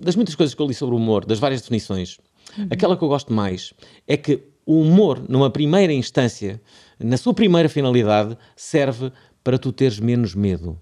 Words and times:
das 0.00 0.16
muitas 0.16 0.34
coisas 0.34 0.54
que 0.54 0.62
eu 0.62 0.66
li 0.66 0.74
sobre 0.74 0.94
o 0.94 0.98
humor, 0.98 1.24
das 1.24 1.38
várias 1.38 1.60
definições, 1.60 2.18
aquela 2.70 2.96
que 2.96 3.02
eu 3.04 3.08
gosto 3.08 3.32
mais 3.32 3.72
é 4.08 4.16
que 4.16 4.42
o 4.66 4.80
humor, 4.80 5.22
numa 5.28 5.50
primeira 5.50 5.92
instância, 5.92 6.60
na 6.98 7.16
sua 7.16 7.34
primeira 7.34 7.68
finalidade, 7.68 8.36
serve 8.56 9.12
para 9.42 9.58
tu 9.58 9.72
teres 9.72 9.98
menos 9.98 10.34
medo. 10.34 10.78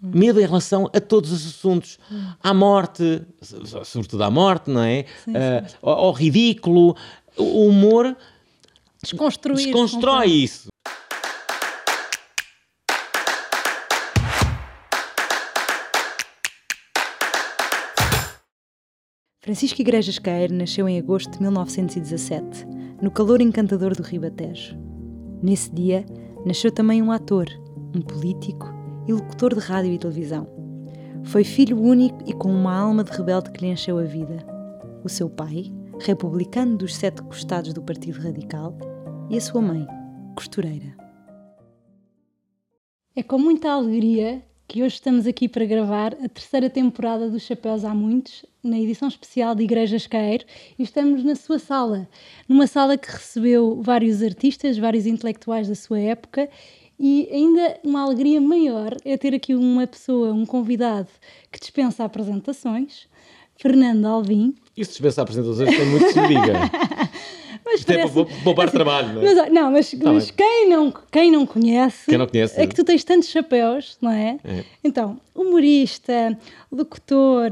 Medo 0.00 0.38
em 0.38 0.44
relação 0.44 0.90
a 0.94 1.00
todos 1.00 1.32
os 1.32 1.46
assuntos. 1.46 1.98
À 2.42 2.52
morte, 2.52 3.22
so- 3.40 3.84
sobretudo 3.84 4.22
à 4.22 4.30
morte, 4.30 4.70
não 4.70 4.82
é? 4.82 5.06
Ah, 5.28 5.66
ao, 5.80 5.92
ao 6.06 6.12
ridículo. 6.12 6.94
O 7.38 7.66
humor 7.68 8.14
Desconstruir. 9.02 9.56
desconstrói 9.64 10.26
isso. 10.30 10.68
Francisco 19.44 19.82
Igrejas 19.82 20.18
Caeiro 20.18 20.54
nasceu 20.54 20.88
em 20.88 20.98
agosto 20.98 21.30
de 21.32 21.42
1917, 21.42 22.66
no 23.02 23.10
calor 23.10 23.42
encantador 23.42 23.94
do 23.94 24.02
Ribatejo. 24.02 24.74
Nesse 25.42 25.70
dia, 25.70 26.06
nasceu 26.46 26.72
também 26.72 27.02
um 27.02 27.12
ator, 27.12 27.46
um 27.94 28.00
político 28.00 28.66
e 29.06 29.12
locutor 29.12 29.52
de 29.54 29.60
rádio 29.60 29.92
e 29.92 29.98
televisão. 29.98 30.48
Foi 31.24 31.44
filho 31.44 31.78
único 31.78 32.18
e 32.26 32.32
com 32.32 32.50
uma 32.50 32.74
alma 32.74 33.04
de 33.04 33.10
rebelde 33.10 33.50
que 33.50 33.60
lhe 33.60 33.70
encheu 33.70 33.98
a 33.98 34.04
vida. 34.04 34.38
O 35.04 35.10
seu 35.10 35.28
pai, 35.28 35.70
republicano 36.00 36.78
dos 36.78 36.96
sete 36.96 37.22
costados 37.24 37.74
do 37.74 37.82
Partido 37.82 38.22
Radical, 38.22 38.74
e 39.28 39.36
a 39.36 39.40
sua 39.42 39.60
mãe, 39.60 39.86
costureira. 40.34 40.96
É 43.14 43.22
com 43.22 43.38
muita 43.38 43.72
alegria 43.72 44.42
que 44.66 44.82
hoje 44.82 44.94
estamos 44.94 45.26
aqui 45.26 45.48
para 45.48 45.64
gravar 45.64 46.14
a 46.14 46.28
terceira 46.28 46.70
temporada 46.70 47.28
dos 47.28 47.42
Chapéus 47.42 47.84
Há 47.84 47.94
Muitos, 47.94 48.44
na 48.62 48.78
edição 48.78 49.08
especial 49.08 49.54
de 49.54 49.62
Igrejas 49.62 50.06
Caeiro, 50.06 50.44
e 50.78 50.82
estamos 50.82 51.22
na 51.22 51.34
sua 51.34 51.58
sala, 51.58 52.08
numa 52.48 52.66
sala 52.66 52.96
que 52.96 53.10
recebeu 53.10 53.80
vários 53.82 54.22
artistas, 54.22 54.78
vários 54.78 55.06
intelectuais 55.06 55.68
da 55.68 55.74
sua 55.74 56.00
época, 56.00 56.48
e 56.98 57.28
ainda 57.30 57.78
uma 57.84 58.02
alegria 58.02 58.40
maior 58.40 58.96
é 59.04 59.16
ter 59.16 59.34
aqui 59.34 59.54
uma 59.54 59.86
pessoa, 59.86 60.32
um 60.32 60.46
convidado 60.46 61.08
que 61.52 61.60
dispensa 61.60 62.04
apresentações, 62.04 63.06
Fernando 63.56 64.06
Alvim. 64.06 64.54
Isso 64.76 64.92
dispensa 64.92 65.22
apresentações, 65.22 65.76
tem 65.76 65.86
muito 65.86 66.06
que 66.06 66.12
se 66.12 66.26
diga. 66.26 66.54
Mas 67.74 67.80
Isto 67.80 67.90
é 67.92 67.98
para 67.98 68.08
pou- 68.08 68.26
poupar 68.44 68.70
trabalho, 68.70 69.14
não 69.14 69.22
é? 69.22 69.34
Mas, 69.34 69.52
não, 69.52 69.70
mas, 69.72 69.90
Tá 69.90 70.12
mas 70.12 70.30
quem, 70.30 70.68
não, 70.68 70.94
quem 71.10 71.30
não 71.32 71.44
conhece. 71.44 72.06
Quem 72.08 72.16
não 72.16 72.26
conhece, 72.26 72.60
É 72.60 72.66
que 72.68 72.74
tu 72.74 72.84
tens 72.84 73.02
tantos 73.02 73.28
chapéus, 73.28 73.98
não 74.00 74.12
é? 74.12 74.38
É. 74.44 74.64
Então, 74.84 75.18
humorista, 75.34 76.38
locutor, 76.70 77.50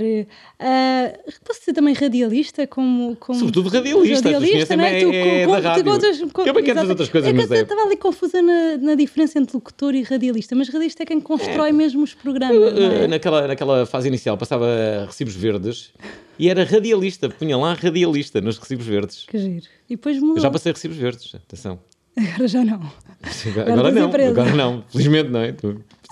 ah, 0.58 1.12
posso 1.44 1.60
dizer 1.60 1.72
também 1.72 1.94
radialista, 1.94 2.66
como. 2.66 3.16
como 3.16 3.38
Sobretudo 3.38 3.68
radialista, 3.70 4.22
conhecem 4.30 4.76
não 4.76 4.84
bem, 4.84 5.00
Tu 5.04 5.10
é 5.12 5.44
com- 5.46 5.52
da 5.52 5.74
com- 5.74 5.82
com 5.84 5.90
outras- 5.90 6.32
com- 6.32 6.42
Eu 6.42 6.54
bem 6.54 6.64
quero 6.64 6.88
outras 6.88 7.08
coisas, 7.08 7.30
é 7.30 7.32
mas 7.32 7.50
eu 7.50 7.56
é- 7.56 7.60
estava 7.62 7.82
ali 7.82 7.96
confusa 7.96 8.40
na, 8.40 8.76
na 8.78 8.94
diferença 8.94 9.38
entre 9.38 9.56
locutor 9.56 9.94
e 9.94 10.02
radialista, 10.02 10.54
mas 10.54 10.68
radialista 10.68 11.02
é 11.02 11.06
quem 11.06 11.20
constrói 11.20 11.72
mesmo 11.72 12.02
os 12.02 12.14
programas. 12.14 12.56
Eu, 12.56 12.68
é? 12.68 13.04
eh, 13.04 13.06
naquela, 13.08 13.46
naquela 13.48 13.84
fase 13.86 14.08
inicial 14.08 14.36
passava 14.38 14.66
recibos 15.06 15.34
verdes 15.34 15.92
e 16.38 16.48
era 16.48 16.64
radialista, 16.64 17.28
punha 17.28 17.56
lá 17.56 17.74
radialista 17.74 18.40
nos 18.40 18.58
recibos 18.58 18.86
verdes. 18.86 19.24
Que 19.26 19.38
giro. 19.38 19.66
E 19.88 19.96
depois 19.96 20.18
mudou. 20.18 20.36
Eu 20.36 20.42
já 20.42 20.50
passei 20.50 20.72
recibos 20.72 20.96
verdes, 20.96 21.34
atenção. 21.34 21.78
Agora 22.16 22.46
já 22.46 22.62
não. 22.64 22.74
Agora, 22.74 23.88
estás 23.88 23.94
não, 23.94 24.04
agora 24.28 24.54
não, 24.54 24.84
felizmente 24.90 25.30
não 25.30 25.40
é? 25.40 25.54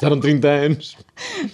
Passaram 0.01 0.19
30 0.19 0.49
anos. 0.49 0.97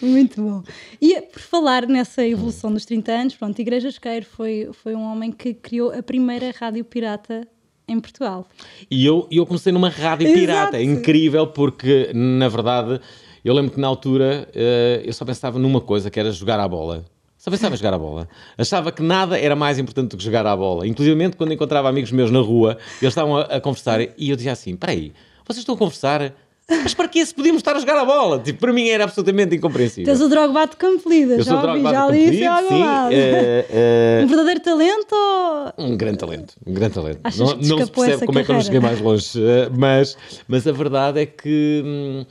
Muito 0.01 0.41
bom. 0.41 0.63
E 1.03 1.21
por 1.21 1.41
falar 1.41 1.85
nessa 1.89 2.25
evolução 2.25 2.73
dos 2.73 2.85
30 2.85 3.13
anos, 3.13 3.35
pronto, 3.35 3.59
Igrejas 3.59 3.99
Queiro 3.99 4.25
foi, 4.25 4.71
foi 4.73 4.95
um 4.95 5.03
homem 5.03 5.33
que 5.33 5.53
criou 5.53 5.91
a 5.93 6.01
primeira 6.01 6.55
rádio 6.57 6.85
pirata 6.85 7.45
em 7.89 7.99
Portugal. 7.99 8.47
E 8.89 9.05
eu, 9.05 9.27
eu 9.33 9.45
comecei 9.45 9.73
numa 9.73 9.89
rádio 9.89 10.29
Exato. 10.29 10.41
pirata, 10.41 10.77
é 10.77 10.83
incrível, 10.85 11.49
porque 11.49 12.13
na 12.15 12.49
verdade 12.49 13.01
eu 13.45 13.53
lembro 13.53 13.73
que 13.73 13.81
na 13.81 13.89
altura 13.89 14.49
eh, 14.55 15.03
eu 15.05 15.13
só 15.13 15.25
pensava 15.25 15.59
numa 15.59 15.81
coisa, 15.81 16.09
que 16.09 16.21
era 16.21 16.31
jogar 16.31 16.61
à 16.61 16.69
bola. 16.69 17.05
Só 17.37 17.51
pensava 17.51 17.75
em 17.75 17.79
jogar 17.79 17.95
à 17.95 17.99
bola. 17.99 18.29
Achava 18.57 18.93
que 18.93 19.03
nada 19.03 19.37
era 19.37 19.57
mais 19.57 19.77
importante 19.77 20.11
do 20.11 20.17
que 20.17 20.23
jogar 20.23 20.47
à 20.47 20.57
bola. 20.57 20.87
Inclusive, 20.87 21.33
quando 21.33 21.53
encontrava 21.53 21.89
amigos 21.89 22.13
meus 22.13 22.31
na 22.31 22.41
rua, 22.41 22.79
eles 23.03 23.11
estavam 23.11 23.39
a, 23.39 23.43
a 23.43 23.61
conversar 23.61 24.01
e 24.01 24.31
eu 24.31 24.37
dizia 24.37 24.53
assim: 24.53 24.77
peraí, 24.77 25.13
vocês 25.45 25.59
estão 25.59 25.75
a 25.75 25.79
conversar? 25.79 26.33
Mas 26.69 26.95
para 26.95 27.07
que 27.07 27.25
se 27.25 27.33
podíamos 27.33 27.61
estar 27.61 27.77
a 27.77 27.79
jogar 27.79 27.97
a 27.97 28.05
bola? 28.05 28.41
Tipo, 28.41 28.59
para 28.59 28.73
mim 28.73 28.89
era 28.89 29.05
absolutamente 29.05 29.55
incompreensível. 29.55 30.13
Tens 30.13 30.21
o 30.21 30.29
Drogba 30.29 30.67
de 30.67 30.77
Campolida, 30.77 31.41
já 31.41 31.63
ouvi, 31.63 31.83
já 31.83 32.11
li 32.11 32.25
isso 32.25 32.69
sim, 32.69 32.83
eh, 33.13 34.21
Um 34.25 34.27
verdadeiro 34.27 34.61
talento 34.61 35.13
ou... 35.13 35.87
um 35.87 35.97
grande 35.97 36.19
talento, 36.19 36.55
um 36.67 36.75
grande 36.75 36.95
talento. 36.95 37.21
Achas 37.23 37.39
não 37.39 37.79
não 37.79 37.87
se 37.87 37.93
percebe 37.93 38.27
como 38.27 38.39
é 38.41 38.45
que 38.45 38.51
eu 38.51 38.55
não 38.55 38.63
cheguei 38.63 38.81
carreira? 38.81 39.03
mais 39.05 39.23
longe, 39.25 39.41
eh, 39.41 39.71
mas, 39.77 40.17
mas 40.49 40.67
a 40.67 40.73
verdade 40.73 41.21
é 41.21 41.27
que 41.27 41.83
hum, 41.85 42.27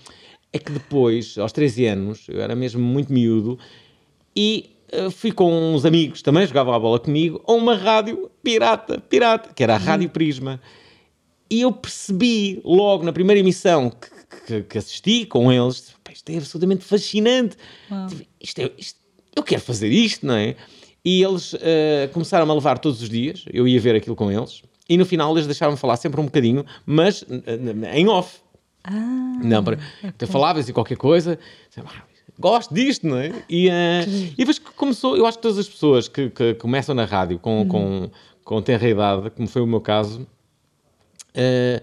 é 0.51 0.59
que 0.59 0.71
depois, 0.71 1.37
aos 1.37 1.53
13 1.53 1.85
anos, 1.85 2.25
eu 2.27 2.41
era 2.41 2.55
mesmo 2.55 2.81
muito 2.81 3.13
miúdo 3.13 3.57
e 4.35 4.75
eh, 4.91 5.09
fui 5.09 5.31
com 5.31 5.73
uns 5.73 5.85
amigos, 5.85 6.21
também 6.21 6.45
jogavam 6.45 6.73
a 6.73 6.79
bola 6.79 6.99
comigo, 6.99 7.41
a 7.47 7.53
uma 7.53 7.75
rádio 7.75 8.29
pirata, 8.43 8.99
pirata, 8.99 9.51
que 9.53 9.63
era 9.63 9.75
a. 9.75 9.77
Rádio 9.77 10.09
Prisma. 10.09 10.61
E 11.49 11.61
eu 11.61 11.71
percebi 11.71 12.59
logo 12.63 13.03
na 13.03 13.13
primeira 13.13 13.39
emissão 13.39 13.89
que, 13.89 14.09
que- 14.45 14.61
que 14.63 14.77
assisti 14.77 15.25
com 15.25 15.51
eles, 15.51 15.93
"Pá, 16.03 16.11
isto 16.11 16.29
é 16.29 16.37
absolutamente 16.37 16.83
fascinante. 16.83 17.57
Tipo, 18.09 18.23
Isto 18.41 18.59
é, 18.61 18.71
isto- 18.77 18.99
eu 19.35 19.43
quero 19.43 19.61
fazer 19.61 19.89
isto, 19.91 20.25
não 20.25 20.35
é? 20.35 20.55
E 21.03 21.21
eles 21.23 21.55
eh, 21.59 22.09
começaram 22.13 22.49
a 22.49 22.53
levar 22.53 22.77
todos 22.79 23.01
os 23.01 23.09
dias, 23.09 23.45
eu 23.51 23.67
ia 23.67 23.79
ver 23.79 23.95
aquilo 23.95 24.15
com 24.15 24.31
eles, 24.31 24.61
e 24.89 24.97
no 24.97 25.05
final 25.05 25.33
eles 25.35 25.45
deixavam 25.45 25.75
falar 25.77 25.97
sempre 25.97 26.19
um 26.21 26.25
bocadinho, 26.25 26.65
mas 26.85 27.23
em 27.93 28.07
off. 28.07 28.39
Ah, 28.83 28.91
Não, 29.43 29.63
para, 29.63 29.79
tu 30.17 30.27
falavas 30.27 30.69
e 30.69 30.73
qualquer 30.73 30.95
coisa, 30.97 31.39
dizia, 31.69 31.83
"Ah, 31.87 32.03
gosto 32.39 32.73
disto, 32.73 33.07
não 33.07 33.17
é? 33.17 33.33
E, 33.49 33.67
eh, 33.69 34.05
e 34.33 34.35
depois 34.37 34.59
que 34.59 34.71
começou, 34.73 35.17
eu 35.17 35.25
acho 35.25 35.37
que 35.37 35.41
todas 35.41 35.57
as 35.57 35.67
pessoas 35.67 36.07
que, 36.07 36.29
que 36.29 36.53
começam 36.55 36.93
na 36.95 37.05
rádio 37.05 37.39
com, 37.39 37.67
com, 37.67 38.09
com 38.43 38.61
tenra 38.61 38.87
idade, 38.87 39.29
como 39.31 39.47
foi 39.47 39.61
o 39.63 39.67
meu 39.67 39.81
caso, 39.81 40.25
eh, 41.33 41.81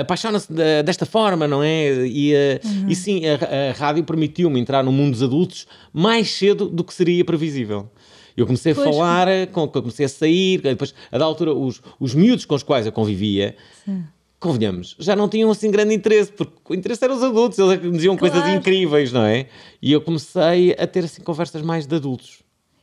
apaixona-se 0.00 0.52
de- 0.52 0.82
desta 0.82 1.04
forma, 1.06 1.46
não 1.46 1.62
é? 1.62 2.06
E, 2.06 2.34
eh, 2.34 2.60
e 2.88 2.94
sim, 2.94 3.22
a, 3.26 3.70
a 3.70 3.72
rádio 3.72 4.02
permitiu-me 4.04 4.58
entrar 4.58 4.82
no 4.82 4.90
mundo 4.92 5.12
dos 5.12 5.22
adultos 5.22 5.66
mais 5.92 6.30
cedo 6.30 6.66
do 6.68 6.82
que 6.82 6.94
seria 6.94 7.24
previsível. 7.24 7.88
Eu 8.36 8.46
comecei 8.46 8.72
a 8.72 8.74
Pois. 8.74 8.88
falar, 8.96 9.28
eh, 9.28 9.46
com, 9.46 9.66
comecei 9.68 10.06
a 10.06 10.08
sair, 10.08 10.60
depois, 10.60 10.94
a 11.10 11.18
da 11.18 11.24
altura, 11.24 11.52
os, 11.52 11.82
os 11.98 12.14
miúdos 12.14 12.44
com 12.44 12.54
os 12.54 12.62
quais 12.62 12.86
eu 12.86 12.92
convivia, 12.92 13.56
convenhamos, 14.38 14.94
já 15.00 15.16
não 15.16 15.28
tinham 15.28 15.50
assim 15.50 15.70
grande 15.70 15.92
interesse, 15.94 16.30
porque 16.32 16.52
o 16.68 16.74
interesse 16.74 17.04
eram 17.04 17.16
os 17.16 17.22
adultos, 17.22 17.58
eles 17.58 17.72
é 17.72 17.76
me 17.84 17.90
diziam 17.92 18.16
coisas 18.16 18.40
Claro. 18.40 18.56
incríveis, 18.56 19.12
não 19.12 19.22
é? 19.24 19.46
E 19.82 19.90
eu 19.92 20.00
comecei 20.00 20.72
a 20.78 20.86
ter 20.86 21.04
assim 21.04 21.22
conversas 21.22 21.60
mais 21.62 21.86
de 21.86 21.96
adultos. 21.96 22.38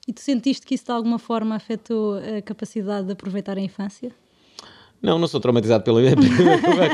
E 0.07 0.11
tu 0.13 0.19
sentiste 0.21 0.65
que 0.65 0.75
isso 0.75 0.85
de 0.85 0.91
alguma 0.91 1.17
forma 1.17 1.55
afetou 1.55 2.17
a 2.17 2.41
capacidade 2.41 3.07
de 3.07 3.13
aproveitar 3.13 3.57
a 3.57 3.61
infância? 3.61 4.11
Não, 5.05 5.19
não 5.19 5.27
sou 5.27 5.39
traumatizado 5.39 5.83
pela, 5.85 6.01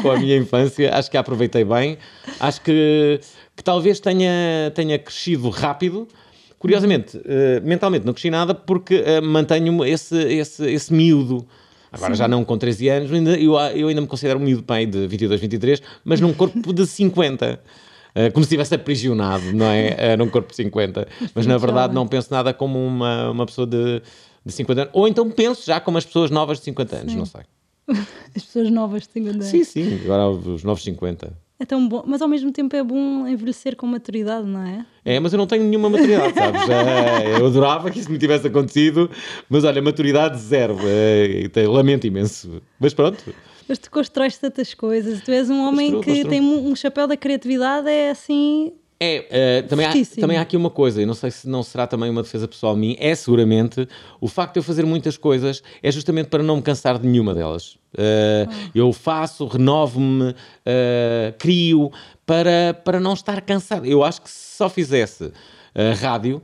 com 0.02 0.12
a 0.12 0.20
minha 0.20 0.36
infância. 0.36 0.94
Acho 0.94 1.10
que 1.10 1.16
a 1.16 1.22
aproveitei 1.22 1.64
bem. 1.64 1.98
Acho 2.42 2.62
que, 2.62 3.22
que 3.56 3.64
talvez 3.64 4.02
tenha, 4.02 4.70
tenha 4.76 5.00
crescido 5.00 5.50
rápido. 5.50 6.08
Curiosamente, 6.60 7.20
eh, 7.26 7.62
mentalmente 7.64 8.06
não 8.06 8.14
cresci 8.14 8.30
nada 8.30 8.54
porque 8.54 8.96
eh, 8.96 9.22
mantenho 9.22 9.84
esse, 9.86 10.16
esse, 10.16 10.70
esse 10.70 10.94
miúdo. 10.94 11.48
Agora 11.92 12.14
já 12.14 12.28
não 12.28 12.44
com 12.46 12.58
13 12.58 12.90
anos, 12.90 13.12
ainda, 13.12 13.32
eu, 13.38 13.54
eu 13.76 13.88
ainda 13.88 14.00
me 14.00 14.08
considero 14.08 14.40
um 14.40 14.44
miúdo 14.44 14.64
bem 14.64 14.88
de 14.90 15.08
22, 15.08 15.42
23, 15.42 15.82
mas 16.06 16.22
num 16.22 16.34
corpo 16.34 16.72
de 16.72 16.86
50. 16.86 17.60
Eh, 18.14 18.30
como 18.30 18.44
se 18.44 18.50
estivesse 18.50 18.76
aprisionado, 18.76 19.52
não 19.54 19.66
é? 19.66 20.16
Num 20.18 20.30
corpo 20.30 20.50
de 20.50 20.56
50. 20.58 21.08
Mas 21.34 21.46
na 21.46 21.58
verdade 21.58 21.94
não 21.94 22.06
penso 22.08 22.28
nada 22.32 22.54
como 22.54 22.78
uma, 22.78 23.32
uma 23.32 23.46
pessoa 23.46 23.66
de, 23.66 24.02
de 24.46 24.52
50 24.52 24.82
anos. 24.82 24.94
Ou 24.94 25.08
então 25.08 25.30
penso 25.32 25.66
já 25.66 25.80
como 25.80 25.98
as 25.98 26.06
pessoas 26.06 26.30
novas 26.30 26.60
de 26.60 26.66
50 26.66 26.96
anos, 26.98 27.16
não 27.16 27.26
sei. 27.26 27.42
As 28.36 28.44
pessoas 28.44 28.70
novas 28.70 29.04
de 29.04 29.14
50 29.14 29.36
anos. 29.36 29.46
Sim, 29.48 29.64
sim, 29.64 30.00
agora 30.04 30.30
os 30.30 30.64
novos 30.64 30.84
50. 30.84 31.34
É 31.60 31.66
tão 31.66 31.88
bom, 31.88 32.04
mas 32.08 32.22
ao 32.24 32.28
mesmo 32.28 32.52
tempo 32.52 32.76
é 32.76 32.84
bom 32.84 33.28
envelhecer 33.28 33.76
com 33.76 33.86
maturidade, 33.86 34.48
não 34.48 34.66
é? 34.66 34.84
É, 35.06 35.20
mas 35.20 35.32
eu 35.32 35.38
não 35.38 35.46
tenho 35.46 35.64
nenhuma 35.64 35.90
maturidade, 35.92 36.34
sabes? 36.34 36.62
É, 36.70 37.40
eu 37.40 37.46
adorava 37.46 37.92
que 37.92 38.00
isso 38.00 38.12
me 38.12 38.18
tivesse 38.18 38.48
acontecido, 38.48 39.12
mas 39.48 39.64
olha, 39.64 39.80
maturidade 39.80 40.40
zero. 40.40 40.76
É, 40.84 41.68
lamento 41.68 42.08
imenso. 42.08 42.62
Mas 42.80 42.96
pronto, 42.96 43.24
Mas 43.70 43.78
tu 43.78 43.92
constróis 43.92 44.38
tantas 44.40 44.74
coisas, 44.74 45.22
tu 45.22 45.30
és 45.30 45.52
um 45.52 45.60
homem 45.62 45.92
Construo, 45.92 46.02
que 46.04 46.10
construo. 46.24 46.30
tem 46.32 46.42
um 46.42 46.76
chapéu 46.76 47.06
da 47.06 47.16
criatividade, 47.16 47.88
é 47.90 48.10
assim. 48.10 48.74
É, 49.04 49.26
eh, 49.32 49.62
também, 49.64 49.88
há, 49.88 49.94
também 50.20 50.38
há 50.38 50.42
aqui 50.42 50.56
uma 50.56 50.70
coisa, 50.70 51.02
e 51.02 51.08
não 51.08 51.16
sei 51.16 51.32
se 51.32 51.50
não 51.50 51.64
será 51.64 51.88
também 51.88 52.08
uma 52.08 52.22
defesa 52.22 52.48
pessoal 52.48 52.76
minha, 52.76 52.96
é 53.00 53.16
seguramente 53.16 53.88
o 54.20 54.28
facto 54.28 54.54
de 54.54 54.60
eu 54.60 54.64
fazer 54.64 54.86
muitas 54.86 55.18
coisas 55.18 55.64
é 55.82 55.92
justamente 55.92 56.28
para 56.28 56.44
não 56.44 56.58
me 56.58 56.62
cansar 56.62 57.00
de 57.00 57.08
nenhuma 57.08 57.34
delas. 57.34 57.80
Eh, 57.98 58.48
Eu 58.76 58.94
faço, 58.94 59.48
renovo-me, 59.48 60.36
eh, 60.64 61.34
crio 61.40 61.92
para, 62.28 62.76
para 62.86 63.00
não 63.00 63.14
estar 63.14 63.42
cansado. 63.42 63.88
Eu 63.88 64.04
acho 64.04 64.22
que 64.22 64.30
se 64.30 64.56
só 64.58 64.70
fizesse 64.70 65.32
eh, 65.74 65.94
rádio, 65.94 66.40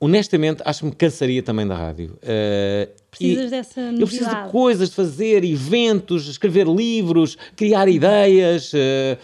honestamente, 0.00 0.62
acho 0.64 0.80
que 0.80 0.86
me 0.86 0.92
cansaria 0.92 1.42
também 1.42 1.66
da 1.66 1.76
rádio. 1.76 2.18
Uh, 2.22 2.88
Precisas 3.10 3.50
dessa 3.52 3.80
Eu 3.80 3.98
preciso 3.98 4.24
de 4.24 4.30
novidade. 4.30 4.50
coisas, 4.50 4.88
de 4.90 4.94
fazer 4.96 5.44
eventos, 5.44 6.28
escrever 6.28 6.66
livros, 6.66 7.38
criar 7.54 7.86
ideias, 7.88 8.72
uh, 8.72 9.16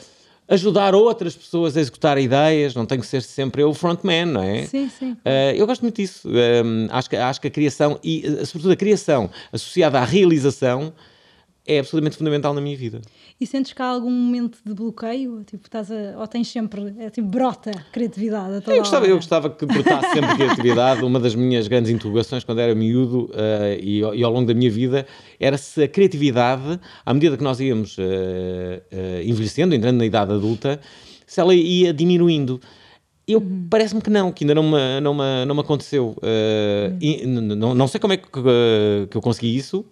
ajudar 0.50 0.94
outras 0.94 1.36
pessoas 1.36 1.76
a 1.76 1.80
executar 1.80 2.18
ideias. 2.18 2.74
Não 2.74 2.84
tenho 2.84 3.00
que 3.00 3.06
ser 3.06 3.22
sempre 3.22 3.62
eu 3.62 3.70
o 3.70 3.74
frontman, 3.74 4.26
não 4.26 4.42
é? 4.42 4.66
Sim, 4.66 4.90
sim. 4.90 5.12
Uh, 5.12 5.54
eu 5.54 5.66
gosto 5.66 5.82
muito 5.82 5.96
disso. 5.96 6.28
Um, 6.28 6.88
acho, 6.90 7.08
que, 7.08 7.16
acho 7.16 7.40
que 7.40 7.46
a 7.46 7.50
criação, 7.50 7.98
e 8.02 8.26
uh, 8.26 8.44
sobretudo 8.44 8.72
a 8.72 8.76
criação 8.76 9.30
associada 9.52 10.00
à 10.00 10.04
realização, 10.04 10.92
é 11.70 11.78
absolutamente 11.78 12.16
fundamental 12.16 12.52
na 12.52 12.60
minha 12.60 12.76
vida. 12.76 13.00
E 13.40 13.46
sentes 13.46 13.72
que 13.72 13.80
há 13.80 13.86
algum 13.86 14.10
momento 14.10 14.58
de 14.66 14.74
bloqueio? 14.74 15.44
Tipo, 15.44 15.64
estás 15.64 15.88
a, 15.88 16.18
ou 16.18 16.26
tens 16.26 16.48
sempre, 16.48 16.92
é 16.98 17.10
tipo, 17.10 17.28
brota 17.28 17.70
criatividade 17.92 18.56
a 18.56 18.60
toda 18.60 18.76
Eu 18.76 18.80
gostava, 18.80 19.04
hora? 19.04 19.12
eu 19.12 19.16
gostava 19.16 19.50
que 19.50 19.64
brotasse 19.64 20.12
sempre 20.12 20.34
criatividade. 20.34 21.04
Uma 21.06 21.20
das 21.20 21.36
minhas 21.36 21.68
grandes 21.68 21.92
interrogações 21.92 22.42
quando 22.42 22.58
era 22.58 22.74
miúdo 22.74 23.26
uh, 23.26 23.80
e, 23.80 24.00
e, 24.00 24.24
ao 24.24 24.32
longo 24.32 24.48
da 24.48 24.54
minha 24.54 24.70
vida 24.70 25.06
era 25.38 25.56
se 25.56 25.84
a 25.84 25.86
criatividade, 25.88 26.80
à 27.06 27.14
medida 27.14 27.36
que 27.36 27.44
nós 27.44 27.60
íamos 27.60 27.96
uh, 27.98 28.02
uh, 28.02 29.22
envelhecendo, 29.22 29.72
entrando 29.72 29.98
na 29.98 30.06
idade 30.06 30.32
adulta, 30.32 30.80
se 31.24 31.40
ela 31.40 31.54
ia 31.54 31.94
diminuindo. 31.94 32.60
Eu 33.28 33.38
Uhum. 33.38 33.68
parece-me 33.70 34.02
que 34.02 34.10
não, 34.10 34.32
que 34.32 34.42
ainda 34.42 34.56
não 34.56 34.64
me, 34.64 35.00
não 35.00 35.14
me, 35.14 35.44
não 35.46 35.54
me 35.54 35.60
aconteceu. 35.60 36.16
Uhum. 36.20 36.98
E, 37.00 37.24
não, 37.24 37.76
não 37.76 37.86
sei 37.86 38.00
como 38.00 38.12
é 38.12 38.16
que, 38.16 38.28
que 38.28 39.16
eu 39.16 39.20
consegui 39.20 39.56
isso. 39.56 39.86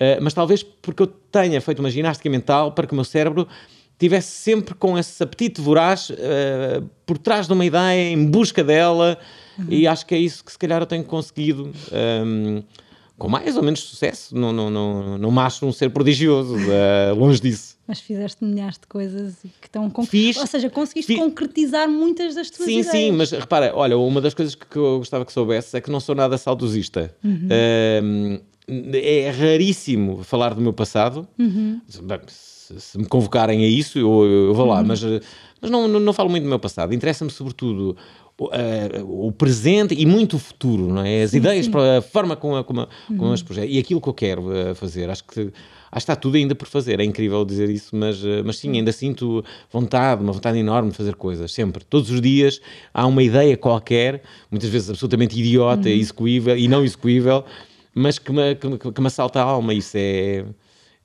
Uh, 0.00 0.22
mas 0.22 0.32
talvez 0.32 0.62
porque 0.62 1.02
eu 1.02 1.06
tenha 1.06 1.60
feito 1.60 1.80
uma 1.80 1.90
ginástica 1.90 2.30
mental 2.30 2.72
para 2.72 2.86
que 2.86 2.92
o 2.92 2.96
meu 2.96 3.04
cérebro 3.04 3.48
tivesse 3.98 4.30
sempre 4.30 4.74
com 4.74 4.96
esse 4.96 5.20
apetite 5.22 5.60
voraz 5.60 6.10
uh, 6.10 6.88
por 7.04 7.18
trás 7.18 7.46
de 7.46 7.52
uma 7.52 7.64
ideia, 7.64 8.10
em 8.10 8.26
busca 8.26 8.62
dela, 8.62 9.18
uhum. 9.58 9.66
e 9.68 9.86
acho 9.86 10.06
que 10.06 10.14
é 10.14 10.18
isso 10.18 10.44
que 10.44 10.52
se 10.52 10.58
calhar 10.58 10.80
eu 10.80 10.86
tenho 10.86 11.04
conseguido. 11.04 11.72
Um, 12.24 12.62
com 13.18 13.28
mais 13.28 13.56
ou 13.56 13.64
menos 13.64 13.80
sucesso, 13.80 14.32
não, 14.32 14.52
não, 14.52 14.70
não, 14.70 15.18
não 15.18 15.32
me 15.32 15.40
acho 15.40 15.66
um 15.66 15.72
ser 15.72 15.90
prodigioso, 15.90 16.54
uh, 16.54 17.14
longe 17.16 17.40
disso. 17.40 17.76
Mas 17.84 17.98
fizeste 17.98 18.44
milhares 18.44 18.78
de 18.78 18.86
coisas 18.86 19.38
que 19.60 19.66
estão. 19.66 19.90
Fiz, 20.06 20.36
Ou 20.36 20.46
seja, 20.46 20.70
conseguiste 20.70 21.14
fiz... 21.14 21.20
concretizar 21.20 21.88
muitas 21.88 22.36
das 22.36 22.48
tuas 22.48 22.66
sim, 22.66 22.78
ideias. 22.78 22.86
Sim, 22.86 23.10
sim, 23.10 23.12
mas 23.12 23.32
repara, 23.32 23.72
olha, 23.74 23.98
uma 23.98 24.20
das 24.20 24.34
coisas 24.34 24.54
que 24.54 24.76
eu 24.76 24.98
gostava 24.98 25.24
que 25.24 25.32
soubesse 25.32 25.76
é 25.76 25.80
que 25.80 25.90
não 25.90 25.98
sou 25.98 26.14
nada 26.14 26.38
saudosista. 26.38 27.12
Uhum. 27.24 27.48
Uh, 27.48 28.40
é 28.94 29.30
raríssimo 29.30 30.22
falar 30.22 30.54
do 30.54 30.60
meu 30.60 30.72
passado. 30.72 31.26
Uhum. 31.38 31.80
Bem, 32.02 32.20
se, 32.26 32.80
se, 32.80 32.98
me 32.98 33.06
convocarem 33.06 33.64
a 33.64 33.68
isso, 33.68 33.98
eu, 33.98 34.24
eu 34.24 34.54
vou 34.54 34.66
lá, 34.66 34.80
uhum. 34.80 34.86
mas, 34.86 35.02
mas 35.60 35.70
não, 35.70 35.88
não, 35.88 35.98
não, 35.98 36.12
falo 36.12 36.28
muito 36.28 36.44
do 36.44 36.48
meu 36.48 36.58
passado. 36.58 36.94
Interessa-me, 36.94 37.30
sobretudo, 37.30 37.96
o, 38.38 38.46
uh, 38.46 39.26
o, 39.26 39.32
presente 39.32 39.94
e 39.94 40.06
muito 40.06 40.36
o 40.36 40.38
futuro, 40.38 40.88
não 40.88 41.02
é? 41.02 41.22
As 41.22 41.32
sim, 41.32 41.38
ideias, 41.38 41.64
sim. 41.64 41.72
para 41.72 41.98
a 41.98 42.02
forma 42.02 42.36
como, 42.36 42.56
a, 42.56 42.64
como, 42.64 42.82
a, 42.82 42.88
como 43.06 43.24
uhum. 43.24 43.32
as 43.32 43.42
projetos 43.42 43.74
e 43.74 43.78
aquilo 43.78 44.00
que 44.00 44.08
eu 44.08 44.14
quero 44.14 44.42
uh, 44.42 44.74
fazer. 44.74 45.10
Acho 45.10 45.24
que, 45.24 45.40
acho 45.40 45.50
que 45.50 45.98
está 45.98 46.14
tudo 46.14 46.36
ainda 46.36 46.54
por 46.54 46.68
fazer. 46.68 47.00
É 47.00 47.04
incrível 47.04 47.44
dizer 47.44 47.68
isso, 47.68 47.96
mas, 47.96 48.22
uh, 48.22 48.42
mas 48.44 48.58
sim, 48.58 48.70
ainda 48.76 48.92
sinto 48.92 49.44
vontade, 49.72 50.22
uma 50.22 50.32
vontade 50.32 50.58
enorme 50.58 50.90
de 50.90 50.96
fazer 50.96 51.16
coisas, 51.16 51.52
sempre. 51.52 51.84
Todos 51.84 52.10
os 52.10 52.20
dias 52.20 52.60
há 52.94 53.06
uma 53.06 53.22
ideia 53.22 53.56
qualquer, 53.56 54.22
muitas 54.50 54.70
vezes 54.70 54.90
absolutamente 54.90 55.38
idiota, 55.38 55.88
execuível 55.88 56.56
e 56.56 56.68
não 56.68 56.84
execuível 56.84 57.44
mas 57.98 58.18
que 58.18 58.32
me, 58.32 58.54
que, 58.54 58.92
que 58.92 59.00
me 59.00 59.06
assalta 59.06 59.40
a 59.40 59.42
alma. 59.42 59.74
Isso 59.74 59.96
é. 59.96 60.44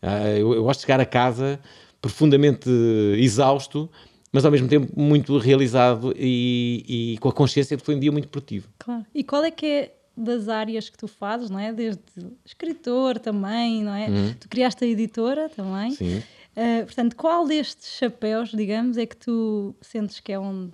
Uh, 0.01 0.37
eu, 0.37 0.53
eu, 0.53 0.63
gosto 0.63 0.79
de 0.79 0.85
chegar 0.85 0.99
a 0.99 1.05
casa 1.05 1.59
profundamente 2.01 2.69
exausto, 3.17 3.89
mas 4.31 4.43
ao 4.43 4.51
mesmo 4.51 4.67
tempo 4.67 4.91
muito 4.99 5.37
realizado 5.37 6.13
e, 6.17 7.13
e, 7.13 7.17
com 7.19 7.29
a 7.29 7.31
consciência 7.31 7.77
de 7.77 7.81
que 7.81 7.85
foi 7.85 7.95
um 7.95 7.99
dia 7.99 8.11
muito 8.11 8.27
produtivo. 8.27 8.67
Claro. 8.77 9.05
E 9.15 9.23
qual 9.23 9.43
é 9.43 9.49
que 9.49 9.65
é 9.65 9.93
das 10.15 10.49
áreas 10.49 10.89
que 10.89 10.97
tu 10.97 11.07
fazes, 11.07 11.49
não 11.49 11.57
é? 11.57 11.71
Desde 11.71 12.01
escritor 12.45 13.17
também, 13.17 13.83
não 13.83 13.95
é? 13.95 14.09
Uhum. 14.09 14.33
Tu 14.39 14.49
criaste 14.49 14.83
a 14.83 14.87
editora 14.87 15.49
também. 15.49 15.91
Sim. 15.91 16.17
Uh, 16.17 16.85
portanto, 16.85 17.15
qual 17.15 17.47
destes 17.47 17.97
chapéus, 17.97 18.51
digamos, 18.51 18.97
é 18.97 19.05
que 19.05 19.15
tu 19.15 19.73
sentes 19.81 20.19
que 20.19 20.33
é 20.33 20.37
onde, 20.37 20.73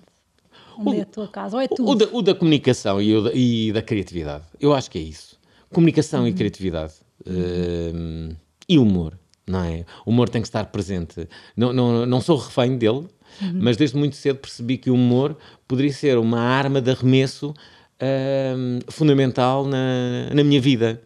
onde 0.77 0.89
o, 0.89 0.99
é 0.99 1.01
a 1.01 1.05
tua 1.05 1.27
casa? 1.27 1.55
Ou 1.55 1.61
é 1.61 1.67
tudo? 1.67 1.89
O 1.89 1.95
da, 1.95 2.05
o 2.11 2.21
da 2.21 2.33
comunicação 2.35 2.99
e, 2.99 3.15
o 3.15 3.21
da, 3.21 3.31
e 3.33 3.71
da 3.71 3.81
criatividade. 3.81 4.43
Eu 4.59 4.73
acho 4.73 4.89
que 4.89 4.97
é 4.97 5.01
isso 5.01 5.38
comunicação 5.71 6.21
Uhum. 6.21 6.27
e 6.27 6.33
criatividade 6.33 6.93
uh, 7.21 8.35
e 8.67 8.77
humor, 8.77 9.17
não 9.47 9.63
é? 9.63 9.85
O 10.05 10.11
humor 10.11 10.29
tem 10.29 10.41
que 10.41 10.47
estar 10.47 10.65
presente. 10.65 11.27
Não, 11.55 11.73
não, 11.73 12.05
não 12.05 12.21
sou 12.21 12.37
refém 12.37 12.77
dele, 12.77 13.07
uhum. 13.41 13.59
mas 13.59 13.77
desde 13.77 13.97
muito 13.97 14.15
cedo 14.15 14.39
percebi 14.39 14.77
que 14.77 14.89
o 14.89 14.93
humor 14.93 15.37
poderia 15.67 15.93
ser 15.93 16.17
uma 16.17 16.39
arma 16.39 16.81
de 16.81 16.91
arremesso 16.91 17.49
uh, 17.49 18.91
fundamental 18.91 19.65
na, 19.65 20.33
na 20.33 20.43
minha 20.43 20.61
vida. 20.61 21.01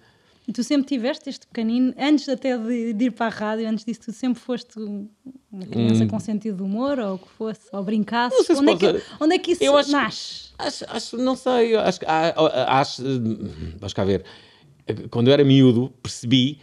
E 0.45 0.51
tu 0.51 0.62
sempre 0.62 0.88
tiveste 0.88 1.30
este 1.30 1.48
pequenino, 1.48 1.94
antes 1.98 2.27
até 2.27 2.57
de, 2.57 2.92
de 2.92 3.06
ir 3.06 3.12
para 3.12 3.27
a 3.27 3.30
rádio, 3.30 3.68
antes 3.68 3.86
disso, 3.86 4.01
tu 4.01 4.12
sempre 4.12 4.42
foste 4.42 4.77
uma 4.77 5.65
criança 5.65 6.04
hum. 6.04 6.07
com 6.10 6.19
sentido 6.19 6.57
de 6.57 6.63
humor, 6.63 7.00
ou 7.00 7.15
o 7.15 7.19
que 7.19 7.30
fosse, 7.30 7.62
ou? 7.71 7.81
Não 7.81 8.44
sei 8.44 8.56
se 8.56 8.62
onde, 8.62 8.71
pode... 8.77 8.86
é 8.86 9.00
que, 9.00 9.06
onde 9.21 9.36
é 9.36 9.39
que 9.39 9.51
isso 9.51 9.75
acho, 9.77 9.92
nasce? 9.92 10.50
Acho, 10.57 10.86
acho, 10.89 11.18
não 11.18 11.38
sei, 11.38 11.75
acho, 11.77 12.00
acho, 12.06 13.04
acho 13.81 13.95
cá 13.95 14.04
ver, 14.04 14.25
quando 15.10 15.28
eu 15.28 15.34
era 15.34 15.44
miúdo, 15.44 15.92
percebi 16.02 16.60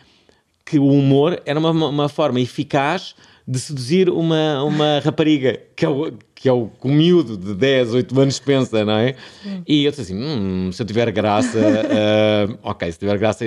que 0.65 0.79
o 0.79 0.87
humor 0.87 1.41
era 1.45 1.59
uma, 1.59 1.71
uma 1.71 2.09
forma 2.09 2.41
eficaz 2.41 3.15
de 3.47 3.59
seduzir 3.59 4.09
uma, 4.09 4.63
uma 4.63 5.01
rapariga, 5.05 5.61
que 5.75 5.85
é 5.85 5.89
o, 5.89 6.13
que 6.35 6.49
é 6.49 6.53
o, 6.53 6.69
que 6.69 6.87
o 6.87 6.91
miúdo 6.91 7.37
de 7.37 7.55
10, 7.55 7.95
8 7.95 8.21
anos 8.21 8.39
pensa, 8.39 8.85
não 8.85 8.97
é? 8.97 9.17
Sim. 9.43 9.63
E 9.67 9.85
eu 9.85 9.91
disse 9.91 10.03
assim, 10.03 10.17
hum, 10.17 10.71
se 10.73 10.81
eu 10.81 10.87
tiver 10.87 11.11
graça, 11.11 11.59
uh, 11.59 12.59
ok, 12.63 12.93
se 12.93 12.99
tiver 12.99 13.19
graça, 13.19 13.45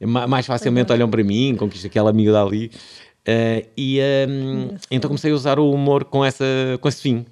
mais 0.00 0.46
facilmente 0.46 0.90
olham 0.92 1.10
para 1.10 1.22
mim, 1.22 1.54
conquisto 1.56 1.86
aquela 1.86 2.10
amiga 2.10 2.32
dali. 2.32 2.70
Uh, 3.28 3.66
e 3.76 4.00
um, 4.28 4.76
então 4.90 5.08
comecei 5.08 5.30
a 5.30 5.34
usar 5.34 5.58
o 5.58 5.70
humor 5.70 6.04
com, 6.04 6.24
essa, 6.24 6.44
com 6.80 6.88
esse 6.88 7.02
fim. 7.02 7.26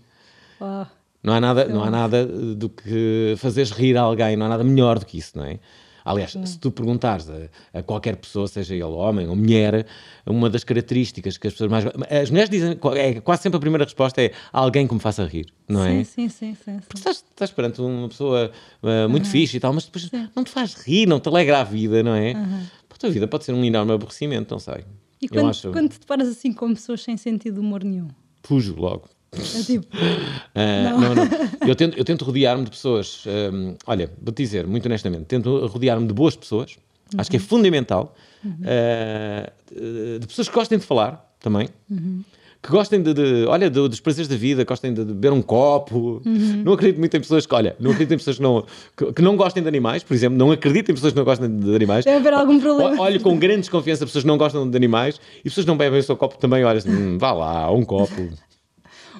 Não 1.22 1.32
há, 1.32 1.40
nada, 1.40 1.64
não 1.66 1.84
há 1.84 1.90
nada 1.90 2.26
do 2.26 2.68
que 2.68 3.34
fazeres 3.38 3.70
rir 3.70 3.96
alguém, 3.96 4.36
não 4.36 4.46
há 4.46 4.48
nada 4.48 4.64
melhor 4.64 4.98
do 4.98 5.06
que 5.06 5.18
isso, 5.18 5.38
não 5.38 5.44
é? 5.44 5.58
Aliás, 6.04 6.32
Sim. 6.32 6.44
se 6.44 6.58
tu 6.58 6.70
perguntares 6.70 7.28
a, 7.30 7.78
a, 7.78 7.82
qualquer 7.82 8.16
pessoa, 8.16 8.46
seja 8.48 8.74
ele 8.74 8.84
homem 8.84 9.28
ou 9.28 9.36
mulher, 9.36 9.86
uma 10.26 10.50
das 10.50 10.64
características 10.64 11.36
que 11.38 11.46
as 11.46 11.52
pessoas 11.52 11.70
mais. 11.70 11.84
As 11.86 12.30
mulheres 12.30 12.50
dizem, 12.50 12.78
é, 12.96 13.20
quase 13.20 13.42
sempre 13.42 13.56
a 13.56 13.60
primeira 13.60 13.84
resposta 13.84 14.22
é 14.22 14.32
alguém 14.52 14.86
que 14.86 14.94
me 14.94 15.00
faça 15.00 15.24
rir, 15.24 15.46
não 15.68 15.82
sim, 15.84 16.00
é? 16.00 16.04
Sim, 16.04 16.28
sim, 16.28 16.54
sim. 16.54 16.78
Porque 16.80 16.98
estás, 16.98 17.16
estás 17.18 17.50
perante 17.50 17.80
uma 17.80 18.08
pessoa 18.08 18.50
uh, 18.82 19.08
muito 19.08 19.24
uhum. 19.24 19.30
fixe 19.30 19.56
e 19.56 19.60
tal, 19.60 19.72
mas 19.72 19.84
depois 19.84 20.04
sim. 20.04 20.28
não 20.34 20.44
te 20.44 20.50
faz 20.50 20.74
rir, 20.74 21.06
não 21.06 21.20
te 21.20 21.28
alegra 21.28 21.60
a 21.60 21.64
vida, 21.64 22.02
não 22.02 22.14
é? 22.14 22.32
Uhum. 22.32 22.66
A 22.90 22.96
tua 22.96 23.10
vida 23.10 23.26
pode 23.26 23.44
ser 23.44 23.52
um 23.52 23.64
enorme 23.64 23.92
aborrecimento, 23.92 24.54
não 24.54 24.60
sei. 24.60 24.84
E 25.20 25.28
quando, 25.28 25.50
acho... 25.50 25.70
quando 25.70 25.88
te 25.88 26.00
deparas 26.00 26.28
assim 26.28 26.52
com 26.52 26.72
pessoas 26.74 27.02
sem 27.02 27.16
sentido 27.16 27.54
de 27.54 27.60
humor 27.60 27.82
nenhum? 27.84 28.08
Fujo 28.42 28.74
logo. 28.76 29.08
É 29.34 29.62
tipo. 29.62 29.86
Uh, 29.96 30.82
não. 30.84 31.00
não, 31.00 31.14
não. 31.14 31.28
Eu 31.66 31.74
tento, 31.74 31.98
eu 31.98 32.04
tento 32.04 32.24
rodear-me 32.24 32.64
de 32.64 32.70
pessoas. 32.70 33.24
Um, 33.26 33.74
olha, 33.86 34.10
vou-te 34.20 34.42
dizer, 34.42 34.66
muito 34.66 34.84
honestamente, 34.86 35.24
tento 35.24 35.66
rodear-me 35.66 36.06
de 36.06 36.12
boas 36.12 36.36
pessoas. 36.36 36.76
Uhum. 37.12 37.20
Acho 37.20 37.30
que 37.30 37.36
é 37.36 37.40
fundamental. 37.40 38.14
Uhum. 38.44 38.52
Uh, 38.52 40.18
de 40.18 40.26
pessoas 40.26 40.48
que 40.48 40.54
gostem 40.54 40.78
de 40.78 40.84
falar 40.84 41.34
também. 41.40 41.68
Uhum. 41.90 42.22
Que 42.62 42.70
gostem 42.70 43.02
de, 43.02 43.12
de 43.12 43.44
olha, 43.46 43.68
de, 43.68 43.88
dos 43.88 43.98
prazeres 43.98 44.28
da 44.28 44.36
vida, 44.36 44.62
gostem 44.62 44.94
de, 44.94 45.04
de 45.04 45.12
beber 45.12 45.32
um 45.32 45.42
copo. 45.42 46.22
Não 46.24 46.74
acredito 46.74 46.98
muito 47.00 47.16
em 47.16 47.20
pessoas 47.20 47.44
que, 47.44 47.52
olha, 47.52 47.74
não 47.80 47.90
acredito 47.90 48.14
em 48.14 48.18
pessoas 48.18 48.36
que 48.36 48.42
não, 48.42 48.64
que, 48.96 49.12
que, 49.14 49.22
não 49.22 49.36
gostem 49.36 49.64
de 49.64 49.68
animais, 49.68 50.04
por 50.04 50.14
exemplo. 50.14 50.38
Não 50.38 50.52
acredito 50.52 50.92
em 50.92 50.94
pessoas 50.94 51.12
que 51.12 51.18
não 51.18 51.24
gostem 51.24 51.58
de 51.58 51.74
animais. 51.74 52.04
Deve 52.04 52.18
haver 52.18 52.34
algum 52.34 52.60
problema. 52.60 53.02
Olho 53.02 53.20
com 53.20 53.36
grande 53.36 53.62
desconfiança 53.62 54.06
pessoas 54.06 54.22
que 54.22 54.28
não 54.28 54.38
gostam 54.38 54.70
de 54.70 54.76
animais 54.76 55.20
e 55.40 55.44
pessoas 55.44 55.64
que 55.64 55.68
não 55.68 55.76
bebem 55.76 55.98
o 55.98 56.02
seu 56.04 56.16
copo 56.16 56.38
também. 56.38 56.62
Olha, 56.62 56.78
assim, 56.78 56.88
hum, 56.88 57.18
vá 57.18 57.32
lá, 57.32 57.68
um 57.72 57.82
copo. 57.82 58.30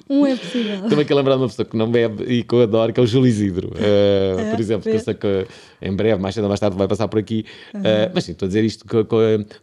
Um 0.09 0.25
é 0.25 0.35
possível. 0.35 0.81
Também 0.89 1.05
quero 1.05 1.17
lembrar 1.17 1.35
de 1.35 1.41
uma 1.41 1.47
pessoa 1.47 1.65
que 1.65 1.77
não 1.77 1.89
bebe 1.89 2.23
e 2.23 2.43
que 2.43 2.53
eu 2.53 2.61
adoro, 2.61 2.91
que 2.91 2.99
é 2.99 3.03
o 3.03 3.07
Júlio 3.07 3.27
Isidro. 3.27 3.69
Uh, 3.69 4.39
é, 4.39 4.51
por 4.51 4.59
exemplo, 4.59 4.83
que 4.83 4.97
eu 4.97 4.99
sei 4.99 5.13
que 5.13 5.47
em 5.81 5.95
breve, 5.95 6.21
mais 6.21 6.35
cedo 6.35 6.43
ou 6.43 6.49
mais 6.49 6.59
tarde, 6.59 6.77
vai 6.77 6.87
passar 6.87 7.07
por 7.07 7.19
aqui. 7.19 7.45
Uhum. 7.73 7.81
Uh, 7.81 8.11
mas 8.13 8.23
sim, 8.23 8.33
estou 8.33 8.45
a 8.45 8.47
dizer 8.47 8.63
isto 8.63 8.85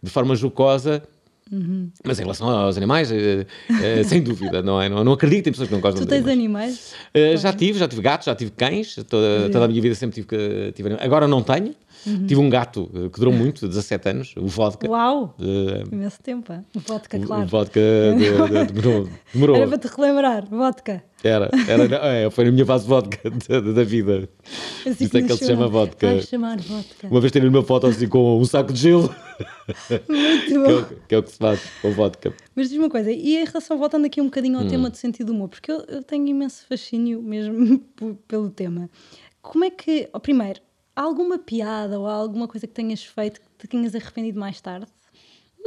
de 0.01 0.09
forma 0.09 0.35
jocosa. 0.35 1.03
Uhum. 1.51 1.91
Mas 2.05 2.17
em 2.17 2.23
relação 2.23 2.47
aos 2.49 2.77
animais, 2.77 3.11
uh, 3.11 3.15
uh, 3.15 4.03
sem 4.05 4.21
dúvida, 4.23 4.61
não 4.61 4.81
é? 4.81 4.87
Não, 4.87 5.03
não 5.03 5.11
acredito 5.11 5.47
em 5.47 5.51
pessoas 5.51 5.67
que 5.67 5.73
não 5.73 5.81
gostam 5.81 6.05
de 6.05 6.13
animais. 6.13 6.23
Tu 6.23 6.25
tens 6.25 6.33
animais? 6.33 6.93
Uh, 7.13 7.37
já 7.37 7.51
tive, 7.51 7.77
já 7.77 7.87
tive 7.89 8.01
gatos, 8.01 8.25
já 8.25 8.35
tive 8.35 8.51
cães, 8.51 8.95
toda, 9.09 9.49
toda 9.51 9.65
a 9.65 9.67
minha 9.67 9.81
vida 9.81 9.93
sempre 9.93 10.23
tive, 10.23 10.71
tive 10.71 10.93
Agora 11.01 11.27
não 11.27 11.43
tenho. 11.43 11.75
Uhum. 12.05 12.25
Tive 12.25 12.41
um 12.41 12.49
gato 12.49 12.89
que 13.13 13.19
durou 13.19 13.33
muito, 13.33 13.67
17 13.67 14.09
anos, 14.09 14.33
o 14.37 14.47
vodka. 14.47 14.89
Uau! 14.89 15.35
Imenso 15.91 16.19
tempo. 16.21 16.51
O 16.75 16.79
vodka, 16.79 17.19
claro. 17.19 17.43
O 17.43 17.47
vodka 17.47 17.79
de, 17.79 18.65
de, 18.65 18.73
demorou, 18.73 19.09
demorou. 19.33 19.55
Era 19.55 19.67
para 19.67 19.77
te 19.77 19.87
relembrar, 19.87 20.45
vodka. 20.49 21.03
Era, 21.23 21.51
era 21.67 21.83
é, 22.07 22.29
foi 22.31 22.45
na 22.45 22.51
minha 22.51 22.65
fase 22.65 22.87
vodka 22.87 23.29
da, 23.47 23.59
da 23.59 23.83
vida. 23.83 24.27
Assim 24.87 25.05
Isso 25.05 25.17
é 25.17 25.21
que 25.21 25.31
ele 25.31 25.37
se 25.37 25.45
chama 25.45 25.67
vodka. 25.67 26.07
Vai 26.07 26.21
chamar 26.23 26.59
vodka. 26.59 27.07
Uma 27.07 27.19
vez 27.21 27.31
tenho 27.31 27.47
uma 27.47 27.61
foto 27.63 27.85
assim 27.85 28.07
com 28.07 28.39
um 28.39 28.45
saco 28.45 28.73
de 28.73 28.79
gelo. 28.79 29.15
Muito 30.09 30.53
bom. 30.53 30.61
Que 30.61 30.71
é, 30.71 30.73
o, 30.73 30.85
que 31.07 31.15
é 31.15 31.17
o 31.19 31.23
que 31.23 31.31
se 31.31 31.37
faz 31.37 31.61
com 31.81 31.91
vodka. 31.91 32.33
Mas 32.55 32.69
diz 32.69 32.77
uma 32.79 32.89
coisa, 32.89 33.11
e 33.11 33.37
em 33.37 33.45
relação, 33.45 33.77
voltando 33.77 34.05
aqui 34.05 34.19
um 34.19 34.25
bocadinho 34.25 34.57
ao 34.57 34.65
Hum. 34.65 34.67
tema 34.67 34.89
do 34.89 34.97
sentido 34.97 35.27
do 35.27 35.33
humor, 35.33 35.49
porque 35.49 35.71
eu, 35.71 35.83
eu 35.87 36.03
tenho 36.03 36.27
imenso 36.27 36.65
fascínio 36.67 37.21
mesmo 37.21 37.79
pelo 38.27 38.49
tema. 38.49 38.89
como 39.41 39.63
é 39.63 39.69
que. 39.69 40.09
Oh, 40.13 40.19
primeiro, 40.19 40.59
alguma 41.01 41.37
piada 41.37 41.99
ou 41.99 42.07
alguma 42.07 42.47
coisa 42.47 42.67
que 42.67 42.73
tenhas 42.73 43.03
feito 43.03 43.39
que 43.41 43.47
te 43.59 43.67
tenhas 43.67 43.95
arrependido 43.95 44.39
mais 44.39 44.59
tarde? 44.61 44.87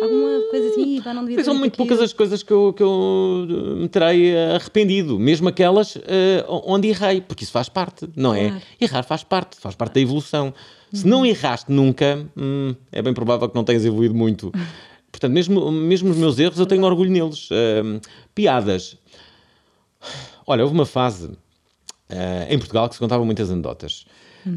Alguma 0.01 0.41
coisa 0.51 0.69
assim, 0.71 1.01
pá, 1.03 1.15
não 1.15 1.23
devia 1.23 1.37
ter 1.37 1.45
São 1.45 1.55
muito 1.55 1.77
poucas 1.77 2.01
as 2.01 2.13
coisas 2.13 2.43
que 2.43 2.53
eu, 2.53 2.73
que 2.73 2.83
eu 2.83 3.47
eh, 3.49 3.75
me 3.77 3.89
terei 3.89 4.35
eh, 4.35 4.57
arrependido, 4.57 5.21
mesmo 5.21 5.49
aquelas 5.49 5.97
eh, 5.97 6.45
onde 6.49 6.89
errei, 6.89 7.21
porque 7.21 7.45
isso 7.45 7.53
faz 7.53 7.69
parte, 7.69 8.09
não 8.17 8.35
é? 8.35 8.49
Claro. 8.49 8.63
Errar 8.81 9.03
faz 9.05 9.23
parte, 9.23 9.57
faz 9.57 9.77
parte 9.77 9.95
da 9.95 10.01
evolução. 10.01 10.53
Se 10.93 11.07
não 11.07 11.25
erraste 11.25 11.71
nunca, 11.73 12.25
hum, 12.37 12.75
é 12.91 13.03
bem 13.03 13.15
provável 13.15 13.49
que 13.49 13.55
não 13.55 13.65
tenhas 13.65 13.85
evoluído 13.85 14.15
muito. 14.15 14.53
Portanto, 15.11 15.33
mesmo, 15.33 15.71
mesmo 15.71 16.11
os 16.11 16.17
meus 16.17 16.39
erros, 16.41 16.59
eu 16.59 16.67
tenho 16.67 16.83
orgulho 16.83 17.11
neles. 17.11 17.49
Hum, 17.53 18.01
piadas. 18.35 18.97
Olha, 20.47 20.63
houve 20.65 20.75
uma 20.75 20.87
fase 20.87 21.31
eh, 22.09 22.49
em 22.51 22.59
Portugal 22.59 22.89
que 22.89 22.95
se 22.95 23.01
contava 23.01 23.25
muitas 23.25 23.51
anedotas. 23.51 24.07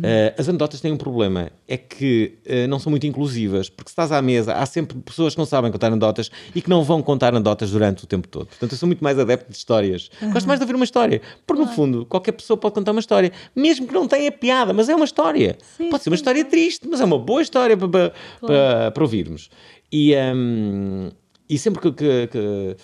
Eh, 0.04 0.36
as 0.38 0.48
anedotas 0.50 0.82
têm 0.82 0.92
um 0.92 0.98
problema, 0.98 1.52
é 1.68 1.78
que 1.78 2.38
eh, 2.46 2.68
não 2.68 2.80
são 2.80 2.90
muito 2.90 3.08
inclusivas, 3.08 3.70
porque 3.70 3.90
se 3.90 3.94
estás 3.94 4.12
à 4.12 4.22
mesa, 4.22 4.54
há 4.54 4.66
sempre 4.66 4.98
pessoas 5.00 5.34
que 5.34 5.40
não 5.40 5.46
sabem 5.46 5.72
contar 5.72 5.88
anedotas 5.88 6.30
e 6.54 6.62
que 6.62 6.70
não 6.70 6.84
vão 6.84 7.02
contar 7.02 7.30
anedotas 7.30 7.72
durante 7.72 8.04
o 8.04 8.08
tempo 8.08 8.28
todo. 8.28 8.48
Portanto, 8.48 8.72
eu 8.72 8.78
sou 8.78 8.88
muito 8.88 9.04
mais 9.04 9.18
adepto 9.18 9.52
de 9.52 9.58
histórias. 9.58 10.10
Gosto 10.32 10.48
mais 10.48 10.60
de 10.60 10.64
ouvir 10.64 10.76
uma 10.76 10.86
história, 10.86 11.22
porque 11.46 11.62
no 11.62 11.68
fundo, 11.70 12.06
qualquer 12.06 12.34
pessoa 12.34 12.58
pode 12.58 12.76
contar 12.76 12.92
uma 12.92 13.00
história, 13.00 13.32
mesmo 13.56 13.88
que 13.88 13.94
não 13.94 14.08
tenha 14.08 14.32
piada, 14.32 14.74
mas 14.74 14.90
é 14.90 14.96
uma 14.96 15.06
história. 15.06 15.58
Sim, 15.78 15.90
pode 15.90 16.04
ser 16.04 16.10
uma 16.10 16.16
história 16.16 16.44
triste, 16.44 16.88
mas 16.88 17.00
é 17.00 17.06
uma 17.06 17.20
boa 17.20 17.42
história 17.42 17.78
para, 17.78 17.88
para, 17.88 18.14
para, 18.42 18.92
para 18.92 19.04
ouvirmos. 19.04 19.50
E, 19.92 20.14
hum, 20.16 21.10
e 21.50 21.58
sempre 21.58 21.82
que, 21.82 21.92
que, 21.94 22.28
que, 22.28 22.78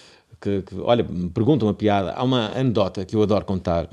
que- 0.44 0.62
que, 0.64 0.76
olha, 0.80 1.04
me 1.04 1.30
perguntam 1.30 1.68
uma 1.68 1.74
piada, 1.74 2.12
há 2.14 2.24
uma 2.24 2.52
anedota 2.58 3.06
que 3.06 3.16
eu 3.16 3.22
adoro 3.24 3.46
contar. 3.46 3.90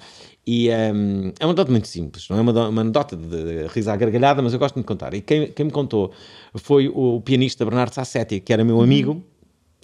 E 0.46 0.68
hum, 0.70 1.32
é 1.38 1.44
uma 1.44 1.50
anedota 1.52 1.70
muito 1.70 1.86
simples, 1.86 2.28
não 2.28 2.38
é 2.38 2.40
uma, 2.40 2.68
uma 2.68 2.80
anedota 2.80 3.16
de, 3.16 3.26
de 3.28 3.66
risa 3.68 3.92
à 3.92 3.96
gargalhada, 3.96 4.42
mas 4.42 4.52
eu 4.52 4.58
gosto 4.58 4.76
de 4.78 4.84
contar. 4.84 5.14
E 5.14 5.20
quem, 5.20 5.46
quem 5.52 5.66
me 5.66 5.70
contou 5.72 6.10
foi 6.56 6.88
o 6.88 7.20
pianista 7.20 7.64
Bernardo 7.64 7.94
Sassetti, 7.94 8.40
que 8.40 8.52
era 8.52 8.64
meu 8.64 8.80
amigo. 8.80 9.22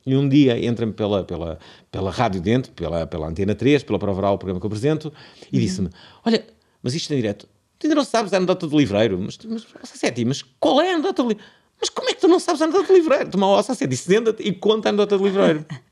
E 0.04 0.16
um 0.16 0.28
dia 0.28 0.58
entra-me 0.64 0.92
pela, 0.92 1.24
pela, 1.24 1.58
pela 1.90 2.10
rádio 2.10 2.40
dentro, 2.40 2.72
pela, 2.72 3.06
pela 3.06 3.26
Antena 3.28 3.54
3, 3.56 3.82
pela 3.82 3.98
Prova 3.98 4.18
Oral, 4.20 4.34
o 4.34 4.38
programa 4.38 4.60
que 4.60 4.64
eu 4.66 4.68
apresento, 4.68 5.12
e 5.52 5.58
disse-me: 5.58 5.88
Olha, 6.24 6.44
mas 6.82 6.94
isto 6.94 7.12
em 7.12 7.16
direto, 7.16 7.48
tu 7.78 7.86
ainda 7.86 7.96
não 7.96 8.04
sabes 8.04 8.32
a 8.32 8.36
anedota 8.36 8.66
do 8.68 8.78
livreiro? 8.78 9.18
Mas, 9.18 9.36
mas 9.44 9.66
Sassetti, 9.82 10.24
mas 10.24 10.42
qual 10.60 10.80
é 10.80 10.90
a 10.92 10.94
anedota 10.94 11.22
do 11.22 11.28
livreiro? 11.30 11.52
Mas 11.80 11.90
como 11.90 12.08
é 12.08 12.14
que 12.14 12.20
tu 12.20 12.28
não 12.28 12.38
sabes 12.40 12.62
a 12.62 12.64
anedota 12.66 12.86
do 12.86 12.94
livreiro? 12.94 13.28
Toma 13.30 13.48
o 13.48 13.62
Sassetti, 13.62 13.96
senta-te 13.96 14.42
e 14.44 14.52
conta 14.52 14.88
a 14.88 14.90
anedota 14.90 15.18
do 15.18 15.24
livreiro. 15.24 15.64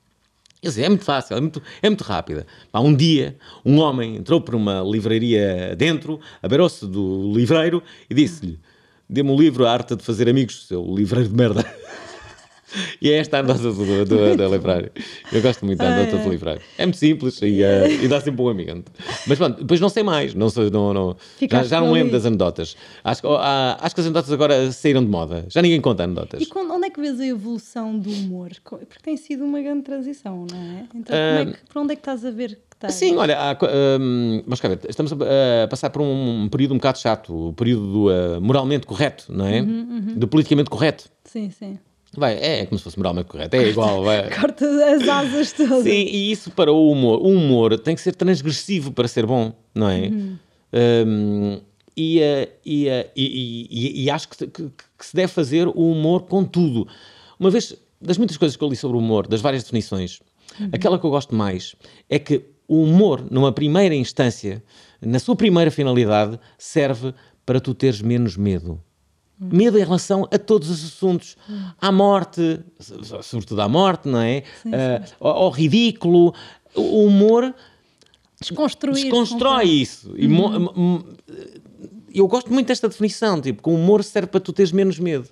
Eu 0.65 0.71
disse, 0.71 0.83
é 0.83 0.89
muito 0.89 1.05
fácil, 1.05 1.37
é 1.37 1.41
muito, 1.41 1.63
é 1.83 1.91
muito 1.91 2.03
rápida. 2.03 2.47
Pá, 2.73 2.81
um 2.81 2.95
dia, 2.95 3.37
um 3.63 3.79
homem 3.79 4.17
entrou 4.17 4.41
por 4.41 4.55
uma 4.55 4.81
livraria 4.81 5.77
dentro, 5.77 6.19
abarou-se 6.43 6.87
do 6.87 7.31
livreiro 7.35 7.83
e 8.09 8.15
disse-lhe: 8.15 8.59
Dê-me 9.07 9.31
o 9.31 9.39
livro 9.39 9.67
A 9.67 9.73
Arte 9.73 9.95
de 9.95 10.03
Fazer 10.03 10.27
Amigos, 10.27 10.67
seu 10.67 10.83
livreiro 10.83 11.29
de 11.29 11.35
merda. 11.35 11.65
E 13.01 13.11
é 13.11 13.19
esta 13.19 13.37
a 13.37 13.41
anedota 13.41 13.63
do, 13.73 14.05
do, 14.05 14.37
da 14.37 14.49
livraria. 14.49 14.93
Eu 15.33 15.43
gosto 15.43 15.65
muito 15.65 15.79
da 15.79 15.89
anedota 15.89 16.19
do 16.19 16.31
livraria. 16.31 16.63
É 16.79 16.85
muito 16.87 16.99
simples 16.99 17.41
e, 17.43 17.63
eh, 17.63 17.93
e 18.03 18.09
dá 18.09 18.21
sempre 18.21 18.43
um 18.43 18.49
ambiente. 18.49 18.87
Mas 19.27 19.39
pronto, 19.39 19.61
depois 19.61 19.81
não 19.81 19.89
sei 19.89 20.03
mais. 20.03 20.35
Não 20.35 20.49
sei, 20.51 20.71
não, 20.71 20.93
não, 20.93 21.17
já, 21.51 21.63
já 21.65 21.81
não 21.81 21.93
lembro 21.93 22.13
das 22.13 22.27
anedotas. 22.27 22.77
Acho, 23.03 23.21
que- 23.21 23.27
oh, 23.27 23.37
ah, 23.39 23.79
acho 23.81 23.95
que 23.95 24.01
as 24.01 24.07
anedotas 24.07 24.33
agora 24.33 24.73
saíram 24.73 25.03
de 25.05 25.11
moda. 25.11 25.45
Já 25.49 25.61
ninguém 25.63 25.81
conta 25.81 26.05
anedotas. 26.05 26.43
E 26.43 26.47
quando- 26.47 26.73
onde 26.73 26.87
é 26.87 26.91
que 26.91 27.01
vês 27.01 27.19
a 27.21 27.27
evolução 27.27 27.99
do 27.99 28.11
humor? 28.11 28.51
Porque 28.65 28.99
tem 29.03 29.17
sido 29.17 29.45
uma 29.45 29.61
grande 29.61 29.83
transição, 29.83 30.47
não 30.51 30.59
é? 30.79 30.85
Então, 30.95 31.17
Ah, 31.17 31.37
como 31.39 31.51
é 31.51 31.53
que, 31.53 31.73
por 31.73 31.83
onde 31.83 31.93
é 31.93 31.97
que 31.97 32.01
estás 32.01 32.25
a 32.25 32.31
ver 32.31 32.49
que 32.51 32.75
estás? 32.77 32.95
Sim, 32.95 33.17
olha, 33.17 33.39
há 33.39 33.57
hum, 34.01 34.43
vamos 34.45 34.61
cá 34.61 34.69
ver, 34.69 34.81
estamos 34.89 35.13
a, 35.13 35.17
a 35.65 35.69
passar 35.69 35.91
por 35.91 36.03
um, 36.03 36.49
período 36.51 36.73
um 36.75 36.79
bocado 36.79 36.99
chato, 36.99 37.49
o 37.49 37.53
período 37.53 37.93
do 37.93 38.09
ah, 38.11 38.41
moralmente 38.41 38.87
correto, 38.87 39.27
não 39.29 39.47
é? 39.47 39.63
Do 40.17 40.27
politicamente 40.29 40.69
correto. 40.71 41.09
Sim, 41.25 41.51
sim. 41.51 41.79
Vai, 42.17 42.35
é 42.41 42.67
como 42.67 42.79
se 42.79 42.85
fosse 42.85 42.97
moralmente 42.99 43.29
correto, 43.29 43.55
é 43.57 43.69
igual. 43.69 44.03
Vai. 44.05 44.31
Corta 44.39 44.67
as 44.95 45.09
asas 45.09 45.53
todas. 45.53 45.83
Sim, 45.85 45.91
e 46.11 46.31
isso 46.33 46.51
para 46.51 46.73
o 46.73 46.91
humor. 46.91 47.21
O 47.21 47.29
humor 47.29 47.79
tem 47.79 47.95
que 47.95 48.01
ser 48.01 48.15
transgressivo 48.15 48.93
para 48.93 49.09
ser 49.09 49.27
bom, 49.27 49.53
não 49.75 49.89
é? 49.89 50.11
Hum, 50.73 51.61
e, 51.97 52.21
eh, 52.21 52.49
e, 52.65 52.89
eh, 52.89 53.11
e- 53.15 53.69
e- 53.71 54.03
e 54.05 54.11
acho 54.11 54.29
que, 54.29 54.47
que- 54.47 54.71
que 54.99 55.07
se 55.07 55.15
deve 55.15 55.29
fazer 55.33 55.69
o 55.69 55.91
humor 55.93 56.23
com 56.23 56.45
tudo. 56.45 56.87
Uma 57.39 57.51
vez, 57.51 57.75
das 58.01 58.19
muitas 58.19 58.37
coisas 58.37 58.57
que 58.57 58.65
eu 58.65 58.69
li 58.69 58.77
sobre 58.77 58.97
o 58.97 59.01
humor, 59.01 59.27
das 59.29 59.41
várias 59.41 59.63
definições, 59.63 60.21
aquela 60.73 60.99
que 60.99 61.07
eu 61.07 61.11
gosto 61.11 61.35
mais 61.35 61.75
é 62.11 62.19
que 62.19 62.43
o 62.67 62.83
humor, 62.83 63.25
numa 63.31 63.53
primeira 63.53 63.95
instância, 63.95 64.63
na 65.01 65.19
sua 65.19 65.37
primeira 65.37 65.71
finalidade, 65.71 66.39
serve 66.59 67.15
para 67.47 67.61
tu 67.61 67.75
teres 67.75 68.01
menos 68.01 68.37
medo. 68.37 68.81
Medo 69.53 69.79
em 69.79 69.85
relação 69.85 70.27
a 70.31 70.39
todos 70.39 70.71
os 70.71 70.85
assuntos. 70.85 71.37
À 71.81 71.91
morte, 71.93 72.61
so- 72.79 73.23
sobretudo 73.23 73.61
à 73.63 73.69
morte, 73.69 74.09
não 74.09 74.21
é? 74.21 74.43
Ah, 74.67 75.05
ao, 75.21 75.31
ao 75.45 75.51
ridículo. 75.51 76.35
O 76.75 77.05
humor 77.07 77.55
Desconstruir. 78.41 79.03
desconstrói 79.05 79.65
isso. 79.69 80.13
E 80.17 80.27
mo- 80.29 80.53
m- 80.55 80.71
m- 80.77 81.05
eu 82.13 82.27
gosto 82.29 82.53
muito 82.53 82.67
desta 82.69 82.89
definição, 82.89 83.41
tipo, 83.41 83.63
que 83.63 83.69
o 83.69 83.75
humor 83.75 84.03
serve 84.05 84.29
para 84.29 84.41
tu 84.41 84.53
teres 84.53 84.73
menos 84.73 84.99
medo. 84.99 85.29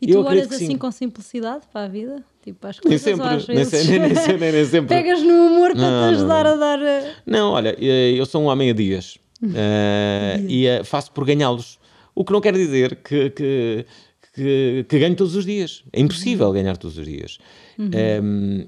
E 0.00 0.10
eu 0.10 0.22
tu 0.22 0.28
olhas 0.28 0.50
assim 0.52 0.66
sim. 0.68 0.76
com 0.78 0.90
simplicidade 0.90 1.62
para 1.72 1.84
a 1.86 1.88
vida? 1.88 2.22
Tipo, 2.42 2.66
às 2.66 2.76
Nem 2.76 2.82
coisas 2.82 3.00
sempre, 3.02 3.22
ou 3.22 3.28
às 3.36 3.46
nem, 3.48 3.56
vezes... 3.56 3.88
nem, 3.88 3.98
nem 4.00 4.14
sempre, 4.14 4.52
nem 4.52 4.64
sempre. 4.66 4.88
Pegas 4.88 5.22
no 5.22 5.32
humor 5.32 5.72
para 5.72 5.80
Não, 5.80 5.88
te 5.88 5.90
não, 5.90 6.08
ajudar 6.18 6.44
não. 6.44 6.52
a 6.52 6.56
dar... 6.56 6.82
eh, 6.82 7.14
Não, 7.26 7.50
olha, 7.52 7.76
eh, 7.80 8.12
eu 8.12 8.26
sou 8.26 8.42
um 8.42 8.46
homem 8.46 8.70
a 8.70 8.72
dias 8.74 9.18
eh, 9.54 10.40
e 10.48 10.66
eh, 10.66 10.84
faço 10.84 11.10
por 11.12 11.24
ganhá-los. 11.24 11.78
O 12.16 12.24
que 12.24 12.32
não 12.32 12.40
quer 12.40 12.54
dizer 12.54 12.96
que, 12.96 13.30
que, 13.30 13.86
que, 14.34 14.86
que 14.88 14.98
ganho 14.98 15.14
todos 15.14 15.36
os 15.36 15.44
dias. 15.44 15.84
É 15.92 16.00
impossível 16.00 16.50
ganhar 16.50 16.76
todos 16.76 16.98
os 16.98 17.04
dias. 17.06 17.38
Ehm, 17.78 18.66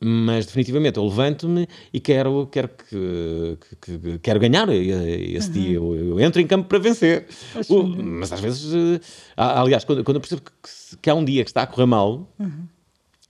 mas 0.00 0.46
definitivamente 0.46 0.96
eu 0.96 1.04
levanto-me 1.04 1.66
e 1.92 1.98
quero, 1.98 2.46
quero, 2.52 2.68
que, 2.68 3.58
que- 3.80 3.98
que- 3.98 4.18
quero 4.20 4.38
ganhar 4.38 4.68
esse 4.68 5.50
dia. 5.50 5.74
Eu, 5.76 5.94
eu 5.96 6.20
entro 6.20 6.40
em 6.40 6.46
campo 6.46 6.68
para 6.68 6.78
vencer. 6.78 7.26
O- 7.68 7.82
mas 7.86 8.32
às 8.32 8.38
vezes, 8.40 8.72
eh, 8.74 9.00
aliás, 9.36 9.82
quando, 9.84 10.04
quando 10.04 10.16
eu 10.16 10.20
percebo 10.20 10.42
que, 10.42 10.96
que 11.00 11.10
há 11.10 11.14
um 11.14 11.24
dia 11.24 11.42
que 11.44 11.50
está 11.50 11.62
a 11.62 11.66
correr 11.66 11.86
mal, 11.86 12.28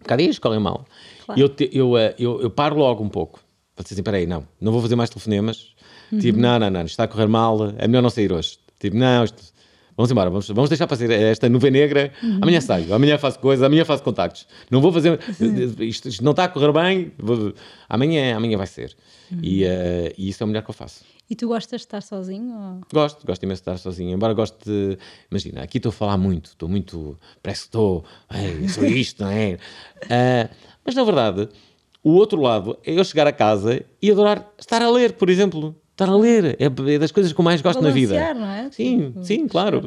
há 0.07 0.17
dias 0.17 0.37
que 0.37 0.43
correm 0.43 0.61
mal. 0.61 0.87
Claro. 1.25 1.41
Eu, 1.41 1.49
te- 1.49 1.71
eu, 1.73 1.97
eh, 1.97 2.15
eu, 2.19 2.41
eu 2.43 2.51
paro 2.51 2.77
logo 2.77 3.03
um 3.03 3.09
pouco. 3.09 3.41
Para 3.75 3.83
dizer 3.85 3.95
assim, 3.95 4.03
peraí, 4.03 4.27
não, 4.27 4.47
não 4.61 4.73
vou 4.73 4.83
fazer 4.83 4.97
mais 4.97 5.09
telefonemas. 5.11 5.75
Tipo, 6.21 6.39
não, 6.39 6.59
não, 6.59 6.71
não, 6.71 6.81
isto 6.81 6.91
está 6.91 7.05
a 7.05 7.09
correr 7.09 7.29
mal, 7.29 7.73
é 7.79 7.87
melhor 7.87 8.03
não 8.03 8.11
sair 8.11 8.33
hoje. 8.33 8.59
Tipo, 8.79 8.97
não, 8.97 9.25
isto- 9.25 9.43
vamos 9.99 10.11
embora, 10.11 10.31
vamos, 10.31 10.49
vamos 10.49 10.71
deixar 10.71 10.89
fazer 10.89 11.11
esta 11.11 11.47
nuvem 11.51 11.71
negra. 11.71 12.11
Amanhã 12.41 12.61
saio, 12.63 12.95
amanhã 12.95 13.19
faço 13.19 13.39
coisas, 13.39 13.63
amanhã 13.63 13.85
faço 13.85 14.03
contactos. 14.03 14.47
Não 14.71 14.81
vou 14.81 14.91
fazer, 14.91 15.19
isto, 15.81 16.09
isto 16.09 16.25
não 16.25 16.31
está 16.31 16.45
a 16.45 16.49
correr 16.49 16.73
bem, 16.73 17.13
vou- 17.19 17.53
amanhã, 17.89 18.35
amanhã 18.37 18.57
vai 18.57 18.67
ser. 18.67 18.97
E, 19.43 19.65
eh, 19.65 20.15
e 20.17 20.31
isso 20.31 20.43
é 20.43 20.45
o 20.45 20.47
melhor 20.47 20.63
que 20.63 20.71
eu 20.71 20.75
faço. 20.75 21.05
E 21.29 21.37
tu 21.37 21.49
gostas 21.49 21.83
de 21.83 21.87
estar 21.87 22.01
sozinho? 22.01 22.55
ou- 22.55 22.81
Gosto, 22.91 23.27
gosto 23.27 23.43
imenso 23.43 23.59
de 23.63 23.69
estar 23.71 23.77
sozinho. 23.77 24.15
Embora 24.15 24.33
goste 24.33 24.57
de. 24.65 24.97
Imagina, 25.31 25.63
aqui 25.63 25.77
estou 25.77 25.91
a 25.91 25.93
falar 25.93 26.17
muito, 26.17 26.47
estou 26.51 26.67
muito. 26.71 27.19
Parece 27.43 27.63
que 27.63 27.67
estou. 27.69 28.03
"Ei, 28.33 28.65
eu 28.65 28.69
sou 28.71 28.87
isto, 28.87 29.23
não 29.23 29.31
é? 29.31 29.59
Ah, 30.09 30.49
mas 30.87 30.95
na 30.95 31.05
verdade, 31.05 31.47
o 32.03 32.13
outro 32.13 32.41
lado 32.41 32.79
é 32.83 32.99
eu 32.99 33.05
chegar 33.05 33.27
a 33.27 33.33
casa 33.33 33.85
e 34.01 34.11
adorar 34.11 34.49
estar 34.59 34.81
a 34.81 34.89
ler, 34.89 35.13
por 35.15 35.29
exemplo. 35.29 35.77
Estar 35.99 36.11
a 36.13 36.17
ler 36.17 36.57
é 36.61 36.95
é 36.95 36.99
das 36.99 37.11
coisas 37.11 37.33
que 37.33 37.41
eu 37.41 37.45
mais 37.45 37.61
gosto 37.61 37.83
na 37.83 37.91
vida. 37.91 38.15
Balancear, 38.15 38.39
não 38.39 38.47
é? 38.49 38.71
Sim, 38.71 39.07
Tipo, 39.09 39.25
sim, 39.25 39.49
claro. 39.49 39.83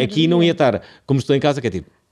a 0.00 0.04
aqui 0.04 0.26
não 0.26 0.42
ia 0.42 0.52
estar 0.52 0.80
como 1.04 1.20
estou 1.20 1.36
em 1.36 1.40
casa, 1.40 1.60
que 1.60 1.66
é 1.66 1.70
tipo. 1.70 1.90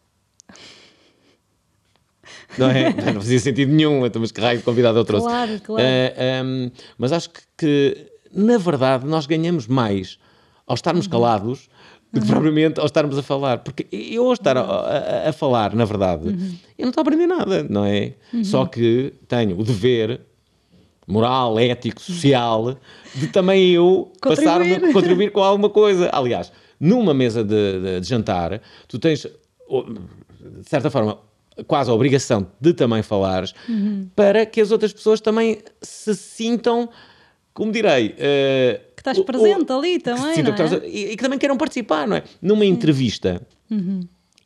Não 2.59 2.69
é? 2.69 2.92
Não 3.12 3.21
fazia 3.21 3.38
sentido 3.38 3.73
nenhum, 3.73 4.04
então, 4.04 4.21
mas 4.21 4.33
que 4.33 4.40
raio 4.40 4.59
de 4.59 4.64
convidado 4.64 4.99
eu 4.99 5.04
trouxe. 5.04 5.26
Claro, 5.26 5.61
claro. 5.62 5.83
Eh, 5.87 6.42
um, 6.45 6.71
mas 6.99 7.12
acho 7.12 7.30
que, 7.30 7.40
que, 7.57 8.07
na 8.35 8.59
verdade, 8.59 9.07
nós 9.07 9.25
ganhamos 9.26 9.66
mais 9.69 10.19
ao 10.66 10.75
estarmos 10.75 11.07
Uhum. 11.07 11.12
calados 11.12 11.69
do 12.12 12.21
que 12.21 12.26
propriamente 12.26 12.80
ao 12.80 12.87
estarmos 12.87 13.16
a 13.16 13.23
falar. 13.23 13.59
Porque 13.59 13.87
eu, 13.92 14.26
ao 14.26 14.33
estar 14.33 14.57
a, 14.57 14.62
a- 14.62 15.28
a 15.28 15.33
falar, 15.33 15.75
na 15.75 15.85
verdade, 15.85 16.28
Uhum. 16.28 16.54
eu 16.76 16.83
não 16.83 16.88
estou 16.90 17.02
a 17.02 17.04
aprender 17.04 17.26
nada, 17.26 17.64
não 17.71 17.85
é? 17.85 18.14
Só 18.42 18.66
que 18.66 19.14
tenho 19.28 19.59
o 19.59 19.62
dever 19.64 20.21
moral, 21.07 21.59
ético, 21.59 22.00
social, 22.00 22.76
de 23.14 23.26
também 23.28 23.71
eu 23.71 24.12
passar 24.21 24.59
Contribuir. 24.61 24.92
contribuir 24.92 25.33
com 25.33 25.42
alguma 25.42 25.69
coisa. 25.71 26.09
Aliás, 26.12 26.52
numa 26.78 27.12
mesa 27.14 27.42
de, 27.42 27.80
de- 27.80 28.00
de 28.00 28.07
jantar, 28.09 28.61
tu 28.87 28.99
tens, 28.99 29.23
de 29.26 30.69
certa 30.69 30.90
forma, 30.90 31.19
quase 31.66 31.90
a 31.90 31.95
obrigação 31.95 32.47
de 32.61 32.73
também 32.73 33.02
falares 33.02 33.52
para 34.14 34.47
que 34.47 34.61
as 34.61 34.71
outras 34.71 34.92
pessoas 34.92 35.21
também 35.21 35.59
se 35.83 36.14
sintam, 36.14 36.88
como 37.52 37.73
direi, 37.73 38.14
eh, 38.19 38.80
Que 38.97 39.00
estás 39.00 39.19
o- 39.19 39.25
presente 39.25 39.71
ali 39.73 39.99
que 39.99 40.04
também, 40.04 40.35
sintam 40.35 40.45
não 40.50 40.54
que 40.54 40.62
é? 40.62 40.64
estás- 40.64 40.83
e, 40.85 41.04
e 41.12 41.16
que 41.16 41.23
também 41.23 41.38
queiram 41.38 41.57
participar, 41.57 42.07
não 42.07 42.16
é? 42.16 42.23
Numa 42.40 42.64
entrevista, 42.64 43.42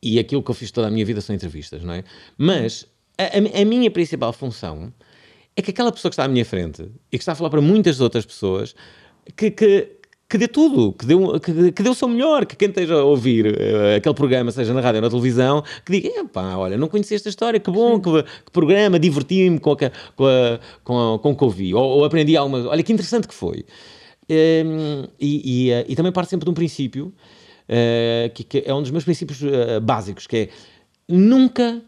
e 0.02 0.18
aquilo 0.18 0.42
que 0.42 0.50
eu 0.50 0.54
fiz 0.54 0.70
toda 0.70 0.88
a 0.88 0.90
minha 0.90 1.04
vida 1.04 1.20
são 1.20 1.34
entrevistas, 1.34 1.82
não 1.84 1.92
é? 1.94 2.04
Mas 2.36 2.86
a, 3.18 3.24
a- 3.24 3.62
a 3.62 3.64
minha 3.64 3.90
principal 3.90 4.32
função 4.32 4.92
é 5.56 5.62
que 5.62 5.70
aquela 5.70 5.92
pessoa 5.92 6.10
que 6.10 6.14
está 6.14 6.24
à 6.24 6.28
minha 6.28 6.44
frente 6.44 6.82
e 7.10 7.16
que 7.16 7.22
está 7.22 7.32
a 7.32 7.34
falar 7.34 7.50
para 7.50 7.60
muitas 7.60 8.00
outras 8.00 8.26
pessoas 8.26 8.74
que, 9.36 9.50
que, 9.50 9.88
que 10.28 10.38
dê 10.38 10.48
tudo, 10.48 10.92
que 10.92 11.06
dê, 11.06 11.14
um, 11.14 11.38
que, 11.38 11.72
que 11.72 11.82
dê 11.82 11.88
o 11.88 11.94
seu 11.94 12.08
melhor, 12.08 12.44
que 12.44 12.56
quem 12.56 12.68
esteja 12.68 12.94
a 12.94 13.04
ouvir 13.04 13.46
uh, 13.46 13.96
aquele 13.96 14.14
programa, 14.14 14.50
seja 14.50 14.74
na 14.74 14.80
rádio 14.80 14.98
ou 14.98 15.02
na 15.02 15.10
televisão, 15.10 15.62
que 15.84 16.00
diga, 16.00 16.24
pá, 16.24 16.56
olha, 16.56 16.76
não 16.76 16.88
conhecia 16.88 17.16
esta 17.16 17.28
história, 17.28 17.60
que 17.60 17.70
bom, 17.70 18.00
que, 18.00 18.22
que, 18.22 18.50
programa, 18.52 18.98
diverti-me 18.98 19.58
com, 19.60 19.76
com, 19.76 19.88
com, 20.82 21.18
com 21.22 21.30
o 21.30 21.36
que 21.36 21.44
ouvi, 21.44 21.74
ou, 21.74 21.82
ou 21.82 22.04
aprendi 22.04 22.36
alguma, 22.36 22.66
olha 22.68 22.82
que 22.82 22.92
interessante 22.92 23.28
que 23.28 23.34
foi. 23.34 23.64
Um, 24.28 25.04
e, 25.20 25.68
e, 25.68 25.72
uh, 25.72 25.84
e, 25.88 25.94
também 25.94 26.10
parte 26.10 26.30
sempre 26.30 26.44
de 26.46 26.50
um 26.50 26.54
princípio, 26.54 27.12
uh, 27.68 28.30
que, 28.34 28.42
que, 28.42 28.64
é 28.66 28.74
um 28.74 28.82
dos 28.82 28.90
meus 28.90 29.04
princípios 29.04 29.38
básicos, 29.82 30.26
que 30.26 30.36
é 30.36 30.48
nunca 31.08 31.82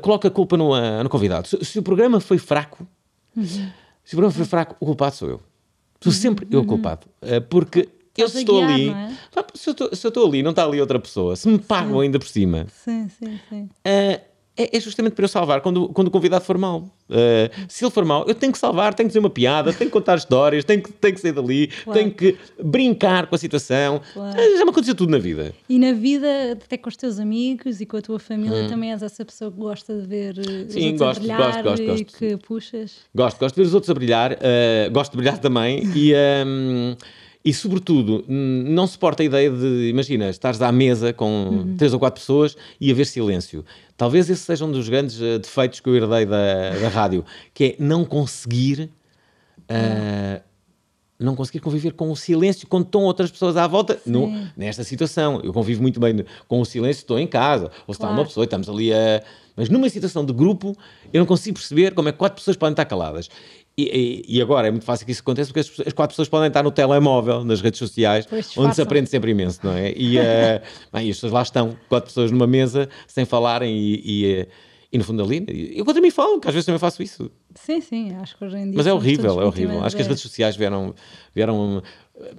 coloca 0.00 0.28
a 0.28 0.30
culpa 0.30 0.56
no, 0.56 0.72
no 1.02 1.08
convidado. 1.08 1.48
Se, 1.48 1.64
se, 1.64 1.78
o 1.78 1.82
programa 1.82 2.20
foi 2.20 2.38
fraco, 2.38 2.86
se 3.42 4.14
o 4.14 4.16
programa 4.16 4.32
foi 4.32 4.44
fraco, 4.44 4.76
o 4.80 4.86
culpado 4.86 5.14
sou 5.16 5.28
eu. 5.28 5.40
Sou 6.00 6.12
sempre 6.12 6.46
eu 6.50 6.60
uhum. 6.60 6.66
culpado. 6.66 7.06
Uh, 7.22 7.40
porque 7.48 7.88
eu 8.16 8.28
se 8.28 8.38
estou 8.38 8.60
guiar, 8.60 8.70
ali, 8.70 8.88
é? 8.90 9.10
se, 9.54 9.68
eu 9.68 9.72
estou, 9.72 9.94
se 9.94 10.06
eu 10.06 10.08
estou 10.08 10.26
ali 10.26 10.42
não 10.42 10.50
está 10.50 10.64
ali 10.64 10.80
outra 10.80 10.98
pessoa, 10.98 11.36
se 11.36 11.48
me 11.48 11.58
pagam 11.58 11.98
sim. 11.98 12.02
ainda 12.02 12.18
por 12.18 12.28
cima, 12.28 12.66
sim, 12.70 13.08
sim, 13.08 13.40
sim. 13.48 13.62
Uh, 13.62 14.20
é, 14.56 14.80
justamente 14.80 15.12
para 15.12 15.24
eu 15.24 15.28
salvar 15.28 15.60
quando, 15.60 15.88
quando 15.90 16.08
o 16.08 16.10
convidado 16.10 16.44
for 16.44 16.56
mal. 16.56 16.88
Uh, 17.08 17.48
se 17.68 17.84
ele 17.84 17.90
for 17.90 18.04
mal, 18.04 18.24
eu 18.26 18.34
tenho 18.34 18.52
que 18.52 18.58
salvar, 18.58 18.94
tenho 18.94 19.06
que 19.06 19.10
dizer 19.10 19.18
uma 19.18 19.30
piada, 19.30 19.72
tenho 19.72 19.90
que 19.90 19.92
contar 19.92 20.16
histórias, 20.16 20.64
tenho 20.64 20.82
que, 20.82 20.90
tenho 20.92 21.14
que 21.14 21.20
sair 21.20 21.32
dali, 21.32 21.68
claro. 21.68 21.98
tenho 22.00 22.10
que 22.12 22.36
brincar 22.62 23.26
com 23.26 23.34
a 23.34 23.38
situação. 23.38 24.00
Claro. 24.14 24.36
Já 24.36 24.64
me 24.64 24.70
aconteceu 24.70 24.94
tudo 24.94 25.10
na 25.10 25.18
vida. 25.18 25.54
E 25.68 25.78
na 25.78 25.92
vida, 25.92 26.26
até 26.52 26.76
com 26.76 26.88
os 26.88 26.96
teus 26.96 27.20
amigos 27.20 27.80
e 27.80 27.86
com 27.86 27.96
a 27.98 28.02
tua 28.02 28.18
família, 28.18 28.64
hum. 28.64 28.68
também 28.68 28.92
és 28.92 29.02
essa 29.02 29.24
pessoa 29.24 29.52
que 29.52 29.58
gosta 29.58 29.94
de 29.94 30.06
ver 30.06 30.34
Sim, 30.68 30.94
os 30.94 30.98
gosto, 30.98 31.18
a 31.18 31.20
brilhar 31.20 31.38
gosto, 31.38 31.62
gosto, 31.62 31.84
gosto. 31.84 32.00
e 32.00 32.04
que 32.04 32.36
puxas. 32.38 32.96
Gosto, 33.14 33.38
gosto 33.38 33.54
de 33.54 33.60
ver 33.60 33.66
os 33.68 33.74
outros 33.74 33.90
a 33.90 33.94
brilhar, 33.94 34.32
uh, 34.32 34.90
gosto 34.90 35.12
de 35.12 35.16
brilhar 35.18 35.38
também 35.38 35.82
e. 35.94 36.14
Um, 36.46 36.96
e, 37.46 37.54
sobretudo, 37.54 38.24
não 38.26 38.88
suporta 38.88 39.22
a 39.22 39.26
ideia 39.26 39.48
de, 39.48 39.88
imagina, 39.88 40.28
estares 40.28 40.60
à 40.60 40.72
mesa 40.72 41.12
com 41.12 41.30
uhum. 41.30 41.76
três 41.76 41.92
ou 41.92 42.00
quatro 42.00 42.20
pessoas 42.20 42.56
e 42.80 42.90
haver 42.90 43.06
silêncio. 43.06 43.64
Talvez 43.96 44.28
esse 44.28 44.42
seja 44.42 44.64
um 44.64 44.72
dos 44.72 44.88
grandes 44.88 45.20
uh, 45.20 45.38
defeitos 45.38 45.78
que 45.78 45.88
eu 45.88 45.94
herdei 45.94 46.26
da, 46.26 46.70
da 46.70 46.88
rádio, 46.88 47.24
que 47.54 47.64
é 47.64 47.76
não 47.78 48.04
conseguir. 48.04 48.90
Uh, 49.70 50.42
não 51.18 51.36
conseguir 51.36 51.60
conviver 51.60 51.92
com 51.92 52.10
o 52.10 52.16
silêncio 52.16 52.66
quando 52.66 52.84
estão 52.84 53.04
outras 53.04 53.30
pessoas 53.30 53.56
à 53.56 53.66
volta 53.66 53.98
no, 54.04 54.28
nesta 54.56 54.82
situação. 54.82 55.40
Eu 55.42 55.52
convivo 55.52 55.80
muito 55.80 56.00
bem 56.00 56.24
com 56.48 56.60
o 56.60 56.64
silêncio, 56.64 57.02
estou 57.02 57.18
em 57.18 57.28
casa, 57.28 57.70
ou 57.86 57.94
se 57.94 58.00
claro. 58.00 58.12
está 58.12 58.20
uma 58.20 58.26
pessoa 58.26 58.42
e 58.42 58.46
estamos 58.46 58.68
ali 58.68 58.92
a. 58.92 59.22
Mas 59.54 59.70
numa 59.70 59.88
situação 59.88 60.26
de 60.26 60.32
grupo, 60.32 60.76
eu 61.12 61.20
não 61.20 61.26
consigo 61.26 61.56
perceber 61.56 61.94
como 61.94 62.08
é 62.08 62.12
que 62.12 62.18
quatro 62.18 62.36
pessoas 62.36 62.56
podem 62.56 62.72
estar 62.72 62.84
caladas. 62.84 63.30
E, 63.78 64.24
e, 64.26 64.40
agora 64.40 64.68
é 64.68 64.70
muito 64.70 64.86
fácil 64.86 65.04
que 65.04 65.12
isso 65.12 65.20
aconteça 65.20 65.52
porque 65.52 65.60
as, 65.60 65.86
as, 65.86 65.92
quatro 65.92 66.14
pessoas 66.14 66.30
podem 66.30 66.48
estar 66.48 66.62
no 66.62 66.70
telemóvel, 66.70 67.44
nas 67.44 67.60
redes 67.60 67.78
sociais, 67.78 68.26
onde 68.56 68.74
se 68.74 68.80
aprende 68.80 69.10
sempre 69.10 69.32
imenso, 69.32 69.60
não 69.62 69.72
é? 69.72 69.92
E, 69.94 70.18
uh, 70.18 70.22
bem, 70.90 71.10
as 71.10 71.16
pessoas 71.16 71.32
lá 71.32 71.42
estão, 71.42 71.76
quatro 71.86 72.08
pessoas 72.08 72.30
numa 72.30 72.46
mesa, 72.46 72.88
sem 73.06 73.26
falarem 73.26 73.76
e, 73.76 74.00
e, 74.02 74.40
uh, 74.40 74.46
e 74.90 74.96
no 74.96 75.04
fundo 75.04 75.22
ali. 75.22 75.74
Eu 75.76 75.84
contra 75.84 76.00
mim 76.00 76.10
falo, 76.10 76.40
que 76.40 76.48
às 76.48 76.54
vezes 76.54 76.64
também 76.64 76.78
faço 76.78 77.02
isso. 77.02 77.30
Sim, 77.54 77.82
sim, 77.82 78.14
acho 78.14 78.38
que 78.38 78.46
hoje 78.46 78.56
em 78.56 78.64
dia. 78.64 78.72
Mas 78.76 78.86
é 78.86 78.94
horrível, 78.94 79.42
é 79.42 79.44
horrível. 79.44 79.84
Acho 79.84 79.94
que 79.94 80.00
as 80.00 80.08
redes 80.08 80.22
sociais 80.22 80.56
vieram. 80.56 80.94
vieram 81.34 81.82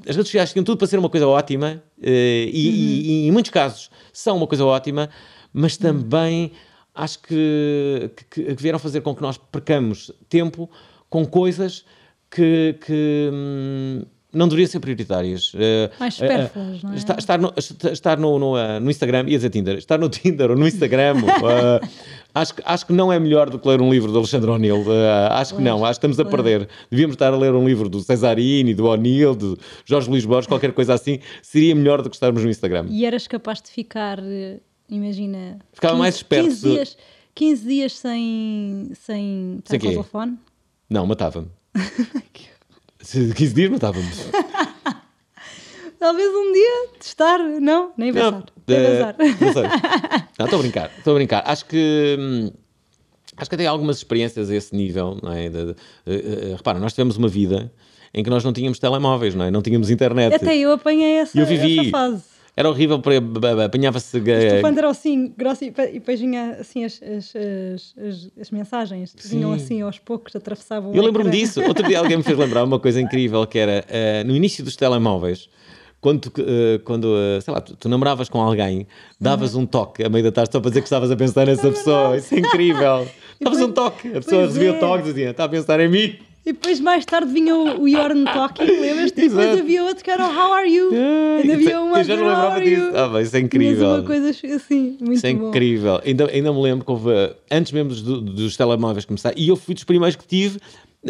as 0.08 0.15
redes 0.15 0.29
sociais 0.29 0.51
tinham 0.51 0.63
tudo 0.63 0.79
para 0.79 0.88
ser 0.88 0.98
uma 0.98 1.10
coisa 1.10 1.27
ótima 1.27 1.84
uh, 2.00 2.03
e, 2.03 3.22
uhum. 3.24 3.27
em 3.27 3.32
muitos 3.32 3.51
casos 3.51 3.91
são 4.12 4.38
uma 4.38 4.48
coisa 4.48 4.65
ótima, 4.65 5.08
mas 5.53 5.77
também 5.77 6.51
acho 6.96 7.20
que, 7.20 8.10
que, 8.32 8.56
que 8.56 8.63
vieram 8.63 8.79
fazer 8.79 9.01
com 9.01 9.15
que 9.15 9.22
nós 9.22 9.38
percamos 9.38 10.12
tempo 10.27 10.67
com 11.10 11.26
coisas 11.26 11.86
que, 12.30 12.78
que 12.86 13.30
hum, 13.34 14.02
não 14.34 14.48
deveriam 14.48 14.70
ser 14.70 14.80
prioritárias. 14.80 15.54
Uh, 15.54 15.90
Mais 16.00 16.14
supérfluas, 16.14 16.84
uh, 16.84 16.86
uh, 16.86 16.88
não 16.88 16.94
é? 16.94 16.98
Estar, 16.98 17.18
estar, 17.18 17.40
no, 17.40 17.54
estar 17.92 18.18
no, 18.18 18.38
no, 18.38 18.80
no, 18.80 18.92
Instagram, 18.92 19.26
ia 19.28 19.38
dizer 19.38 19.50
Tinder, 19.50 19.78
estar 19.78 19.98
no 19.98 20.10
Tinder 20.10 20.52
ou 20.52 20.58
no 20.58 20.68
Instagram, 20.68 21.16
uh, 21.16 21.90
acho, 22.36 22.53
acho 22.64 22.86
que 22.86 22.94
não 22.94 23.12
é 23.12 23.20
melhor 23.20 23.50
do 23.50 23.58
que 23.58 23.68
ler 23.68 23.81
um 23.81 23.90
livro 23.90 24.12
do 24.12 24.18
Alexandre 24.20 24.50
O'Neill. 24.50 24.81
Uh, 24.81 25.31
acho 25.31 25.53
pois, 25.53 25.64
que 25.64 25.70
não, 25.70 25.84
acho 25.86 26.00
que 26.00 26.08
estamos 26.08 26.20
a 26.20 26.25
perder. 26.25 26.68
Devíamos 26.92 27.16
estar 27.16 27.34
a 27.34 27.38
ler 27.38 27.53
um 27.53 27.68
livro 27.68 27.90
do 27.90 28.01
Cesarini, 28.01 28.74
do 28.74 28.86
O'Neill, 28.86 29.36
de 29.36 29.58
Jorge 29.86 30.10
Luís 30.10 30.25
Borges, 30.25 30.48
qualquer 30.48 30.74
coisa 30.74 30.94
assim, 30.94 31.20
seria 31.42 31.74
melhor 31.74 32.01
do 32.01 32.10
que 32.10 32.16
estarmos 32.16 32.44
no 32.44 32.50
Instagram. 32.50 32.86
E 32.90 33.05
eras 33.05 33.27
capaz 33.27 33.62
de 33.62 33.72
ficar, 33.72 34.20
imagina... 34.90 35.58
Ficava 35.72 35.94
15, 35.94 36.00
mais 36.00 36.16
esperto. 36.16 36.50
15 36.50 36.70
dias, 36.70 36.98
15 37.34 37.68
dias 37.68 37.98
sem, 37.98 38.92
sem 38.94 39.60
com 39.68 39.75
o 39.75 39.79
telefone? 39.79 40.38
Não, 40.90 41.06
matava-me. 41.06 41.50
15 43.00 43.54
dias 43.54 43.72
matava-me. 43.72 44.06
Talvez 46.00 46.30
um 46.30 46.54
dia 46.54 46.88
testar, 47.00 47.40
não? 47.40 47.92
Nem 47.98 48.14
pensar. 48.14 48.32
Não, 48.32 48.44
Nem 48.68 48.78
pensar. 48.78 49.16
Não 49.18 49.54
sei. 49.54 49.64
Não, 50.38 50.46
estou 50.46 50.60
a 50.60 50.62
brincar. 50.62 50.92
Estou 50.98 51.12
a 51.12 51.16
brincar. 51.16 51.44
Acho 51.46 51.66
que. 51.66 52.16
Hum, 52.20 52.52
acho 53.36 53.50
que 53.50 53.58
tem 53.58 53.66
algumas 53.66 53.98
experiências 53.98 54.50
a 54.50 54.56
esse 54.56 54.76
nível, 54.76 55.18
não 55.22 55.32
é? 55.32 55.50
De, 55.50 55.66
de, 55.66 55.76
de, 56.06 56.54
repara, 56.54 56.80
nós 56.80 56.94
tivemos 56.94 57.18
uma 57.18 57.28
vida 57.28 57.72
em 58.14 58.24
que 58.24 58.30
nós 58.30 58.44
não 58.44 58.54
tínhamos 58.54 58.80
telemóveis, 58.80 59.34
não 59.34 59.46
é? 59.46 59.52
Não 59.52 59.62
tínhamos 59.62 59.90
internet. 59.90 60.36
Até 60.36 60.56
eu 60.56 60.72
apanhei 60.72 61.18
essa, 61.18 61.38
eu 61.38 61.46
vivi, 61.46 61.80
essa 61.80 61.90
fase. 61.90 62.24
Era 62.57 62.72
horrível, 62.72 63.00
apanhava-se. 63.63 64.17
O 64.17 64.24
telefone 64.24 64.77
era 64.79 64.89
assim, 64.89 65.31
grosso, 65.37 65.63
e 65.63 65.70
depois 65.70 66.20
vinha 66.20 66.57
assim 66.59 66.85
as, 66.85 67.00
as, 67.03 67.35
as, 67.96 68.31
as 68.41 68.50
mensagens, 68.50 69.15
vinham 69.25 69.53
assim 69.53 69.83
aos 69.83 70.00
poucos, 70.00 70.35
atravessavam. 70.35 70.91
Eu 70.91 71.03
lembro-me 71.03 71.29
disso. 71.29 71.61
Outro 71.61 71.87
dia 71.87 72.00
alguém 72.00 72.17
me 72.17 72.24
fez 72.24 72.35
lembrar 72.35 72.63
uma 72.63 72.79
coisa 72.79 73.00
incrível 73.00 73.46
que 73.46 73.59
era 73.59 73.85
uh, 73.85 74.27
no 74.27 74.35
início 74.35 74.63
dos 74.63 74.75
telemóveis. 74.75 75.48
Quando, 76.01 76.25
uh, 76.25 76.79
quando 76.83 77.05
uh, 77.05 77.41
sei 77.43 77.53
lá, 77.53 77.61
tu, 77.61 77.75
tu, 77.75 77.87
namoravas 77.87 78.27
com 78.27 78.41
alguém, 78.41 78.87
davas 79.22 79.53
uhum. 79.53 79.61
um 79.61 79.65
toque 79.67 80.03
à 80.03 80.09
meio 80.09 80.24
da 80.24 80.31
tarde 80.31 80.51
só 80.51 80.59
para 80.59 80.70
dizer 80.70 80.81
que 80.81 80.87
estavas 80.87 81.11
a 81.11 81.15
pensar 81.15 81.46
nessa 81.46 81.67
é 81.67 81.72
pessoa. 81.72 82.17
Isso 82.17 82.33
é 82.33 82.39
incrível. 82.39 83.07
Davas 83.39 83.61
um 83.61 83.72
toque, 83.72 84.07
a 84.09 84.13
pessoa 84.13 84.48
recebia 84.48 84.70
é. 84.70 84.77
o 84.77 84.79
toque 84.79 85.03
e 85.03 85.05
dizia: 85.05 85.29
Está 85.29 85.43
a 85.43 85.50
pensar 85.50 85.79
em 85.79 85.89
mim. 85.89 86.26
E 86.48 86.53
depois 86.53 86.79
mais 86.79 87.05
tarde 87.05 87.29
vinha 87.29 87.53
o, 87.53 87.81
o 87.81 87.88
Yorn 87.90 88.24
Talking, 88.24 88.64
lembras-te? 88.64 89.20
E 89.20 89.27
depois 89.27 89.60
havia 89.60 89.83
outro 89.83 90.01
que 90.01 90.10
era 90.10 90.25
o 90.25 90.29
How 90.29 90.53
Are 90.53 90.74
You? 90.74 90.92
Ah, 90.94 91.42
ainda 91.42 91.53
havia 91.55 91.81
uma 91.81 91.98
Eu 92.00 92.03
já 92.05 92.16
não 92.16 92.24
lembrava 92.24 92.62
disso. 92.62 92.92
Ah, 92.96 93.07
bem, 93.10 93.22
isso 93.22 93.36
é 93.36 93.40
incrível. 93.42 93.90
uma 93.90 94.03
coisa 94.03 94.29
assim, 94.29 94.96
muito 94.98 95.12
Isso 95.12 95.27
é 95.27 95.33
bom. 95.33 95.50
incrível. 95.50 96.01
Ainda, 96.05 96.31
ainda 96.31 96.53
me 96.53 96.62
lembro 96.62 96.86
que 96.86 96.92
houve, 96.92 97.12
antes 97.51 97.74
mesmo 97.74 97.90
dos, 97.90 98.01
dos 98.01 98.55
telemóveis 98.55 99.03
começar, 99.03 99.33
e 99.36 99.50
eu 99.50 99.57
fui 99.57 99.75
dos 99.75 99.83
primeiros 99.83 100.16
que 100.16 100.25
tive, 100.25 100.57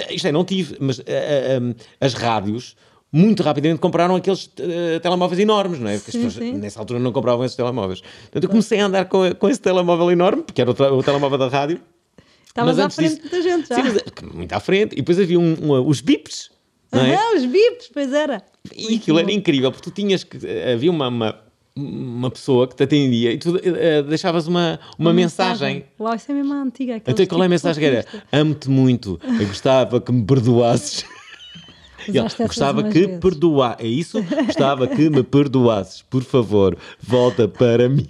isto 0.10 0.28
é, 0.28 0.32
não 0.32 0.43
tive, 0.43 0.76
mas 0.80 0.97
uh, 0.97 1.04
uh, 1.04 1.76
as 2.02 2.15
rádios 2.15 2.76
muito 3.12 3.43
rapidamente 3.43 3.80
compraram 3.80 4.15
aqueles 4.15 4.45
uh, 4.45 5.00
telemóveis 5.04 5.39
enormes, 5.39 5.80
não 5.80 5.91
é? 5.91 5.97
Porque 5.97 6.13
sim, 6.13 6.26
as 6.26 6.34
pessoas 6.34 6.50
sim. 6.50 6.58
nessa 6.58 6.80
altura 6.80 7.00
não 7.00 7.12
compravam 7.12 7.45
esses 7.45 7.56
telemóveis. 7.56 8.02
Portanto, 8.02 8.43
eu 8.43 8.50
comecei 8.50 8.80
a 8.80 8.88
andar 8.88 9.06
com, 9.06 9.19
com 9.36 9.50
esse 9.50 9.62
telemóvel 9.62 10.10
enorme, 10.10 10.41
porque 10.41 10.62
era 10.62 10.71
o, 10.71 10.97
o 10.97 11.04
telemóvel 11.04 11.38
da 11.38 11.47
rádio, 11.47 11.80
Estavas 12.58 12.80
à 12.80 12.89
frente 12.89 13.22
disso, 13.22 13.30
da 13.30 13.41
gente 13.41 13.70
já. 13.70 13.76
Sim, 13.76 13.82
mas, 13.84 14.34
muito 14.34 14.54
à 14.54 14.60
frente. 14.60 14.93
E 14.93 14.98
depois 14.98 15.20
havia 15.20 15.39
um, 15.39 15.56
um, 15.62 15.88
os 15.88 16.02
bips. 16.02 16.50
Não 16.91 17.02
é? 17.02 17.15
Aham, 17.15 17.36
os 17.36 17.46
bips, 17.46 17.89
pois 17.93 18.12
era. 18.12 18.43
E 18.76 18.84
muito 18.84 19.02
aquilo 19.02 19.17
bom. 19.17 19.24
era 19.24 19.32
incrível, 19.32 19.72
porque 19.72 19.89
tu 19.89 19.93
tinhas 19.93 20.24
que. 20.24 20.38
Havia 20.74 20.89
uma, 20.89 21.08
uma 21.08 21.48
uma 21.78 22.32
pessoa 22.32 22.67
que 22.67 22.76
te 22.76 22.82
atendia 22.84 23.32
e 23.32 23.38
tu 23.38 23.52
uh, 23.52 24.04
deixavas 24.10 24.48
uma, 24.48 24.80
uma, 24.98 25.12
uma 25.12 25.13
mensagem. 25.13 25.86
Uau, 26.00 26.15
isso 26.15 26.32
é 26.32 26.34
mesmo 26.34 26.54
a 26.54 26.58
antiga. 26.58 26.96
Então 27.06 27.26
qual 27.28 27.43
é 27.43 27.46
a 27.46 27.50
mensagem 27.50 27.80
que 27.80 27.86
era? 27.88 28.06
Amo-te 28.32 28.67
muito, 28.67 29.20
eu 29.39 29.46
gostava 29.46 30.02
que 30.02 30.12
me 30.12 30.26
perdoasses. 30.26 31.06
Ele, 32.08 32.22
gostava 32.22 32.84
que 32.84 33.06
vezes. 33.06 33.20
perdoar, 33.20 33.76
é 33.80 33.86
isso? 33.86 34.24
Gostava 34.46 34.88
que 34.88 35.10
me 35.10 35.24
perdoasses, 35.24 36.02
por 36.04 36.24
favor, 36.24 36.78
volta 37.02 37.48
para 37.48 37.89
mim. 37.89 38.08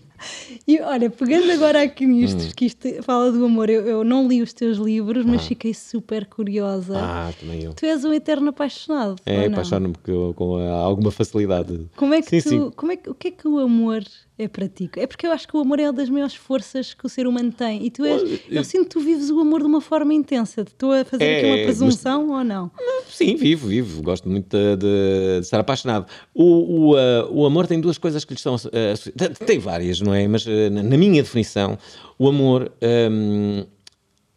E 0.67 0.81
olha, 0.81 1.09
pegando 1.09 1.49
agora 1.53 1.81
aqui 1.81 2.05
nisto, 2.05 2.43
hum. 2.43 2.51
que 2.53 2.65
isto 2.65 3.01
fala 3.01 3.31
do 3.31 3.45
amor, 3.45 3.69
eu, 3.69 3.87
eu 3.87 4.03
não 4.03 4.27
li 4.27 4.41
os 4.41 4.51
teus 4.51 4.77
livros, 4.77 5.23
mas 5.23 5.41
ah. 5.41 5.45
fiquei 5.45 5.73
super 5.73 6.25
curiosa. 6.25 6.99
Ah, 6.99 7.31
também 7.39 7.63
eu. 7.63 7.73
Tu 7.73 7.85
és 7.85 8.03
um 8.03 8.11
eterno 8.11 8.49
apaixonado. 8.49 9.15
É, 9.25 9.45
apaixono-me 9.45 9.95
com 10.03 10.57
alguma 10.57 11.09
facilidade. 11.09 11.87
Como 11.95 12.13
é 12.13 12.21
que 12.21 12.29
sim, 12.29 12.41
tu, 12.41 12.49
sim. 12.49 12.71
Como 12.75 12.91
é 12.91 12.97
que, 12.97 13.09
o 13.09 13.15
que 13.15 13.29
é 13.29 13.31
que 13.31 13.47
o 13.47 13.59
amor 13.59 14.03
é 14.39 14.47
para 14.47 14.67
ti? 14.67 14.89
É 14.97 15.07
porque 15.07 15.25
eu 15.25 15.31
acho 15.31 15.47
que 15.47 15.57
o 15.57 15.59
amor 15.59 15.79
é 15.79 15.83
uma 15.83 15.93
das 15.93 16.09
maiores 16.09 16.35
forças 16.35 16.93
que 16.93 17.05
o 17.05 17.09
ser 17.09 17.25
humano 17.25 17.51
tem. 17.51 17.85
E 17.85 17.89
tu 17.89 18.05
és, 18.05 18.21
eu, 18.21 18.39
eu 18.49 18.63
sinto 18.63 18.83
que 18.83 18.89
tu 18.89 18.99
vives 18.99 19.29
o 19.31 19.39
amor 19.39 19.61
de 19.61 19.65
uma 19.65 19.81
forma 19.81 20.13
intensa. 20.13 20.61
Estou 20.61 20.91
a 20.91 21.03
fazer 21.03 21.23
é, 21.23 21.37
aqui 21.37 21.45
uma 21.47 21.57
presunção 21.63 22.27
mas, 22.27 22.37
ou 22.37 22.43
não? 22.43 22.71
Sim, 23.09 23.35
vivo, 23.35 23.67
vivo. 23.67 24.01
Gosto 24.03 24.29
muito 24.29 24.55
de, 24.55 24.75
de, 24.77 25.39
estar 25.41 25.59
apaixonado. 25.59 26.05
O, 26.35 26.43
o, 26.43 26.93
uh, 26.93 26.97
o 27.31 27.45
amor 27.45 27.65
tem 27.65 27.81
duas 27.81 27.97
coisas 27.97 28.23
que 28.23 28.33
lhe 28.33 28.37
estão. 28.37 28.55
Uh, 28.55 29.45
tem 29.45 29.57
várias, 29.57 30.01
não 30.01 30.13
é? 30.13 30.27
Mas 30.27 30.45
uh, 30.45 30.69
na 30.69 30.97
minha 30.97 31.23
definição, 31.23 31.77
o 32.19 32.27
amor 32.27 32.71
um, 33.11 33.65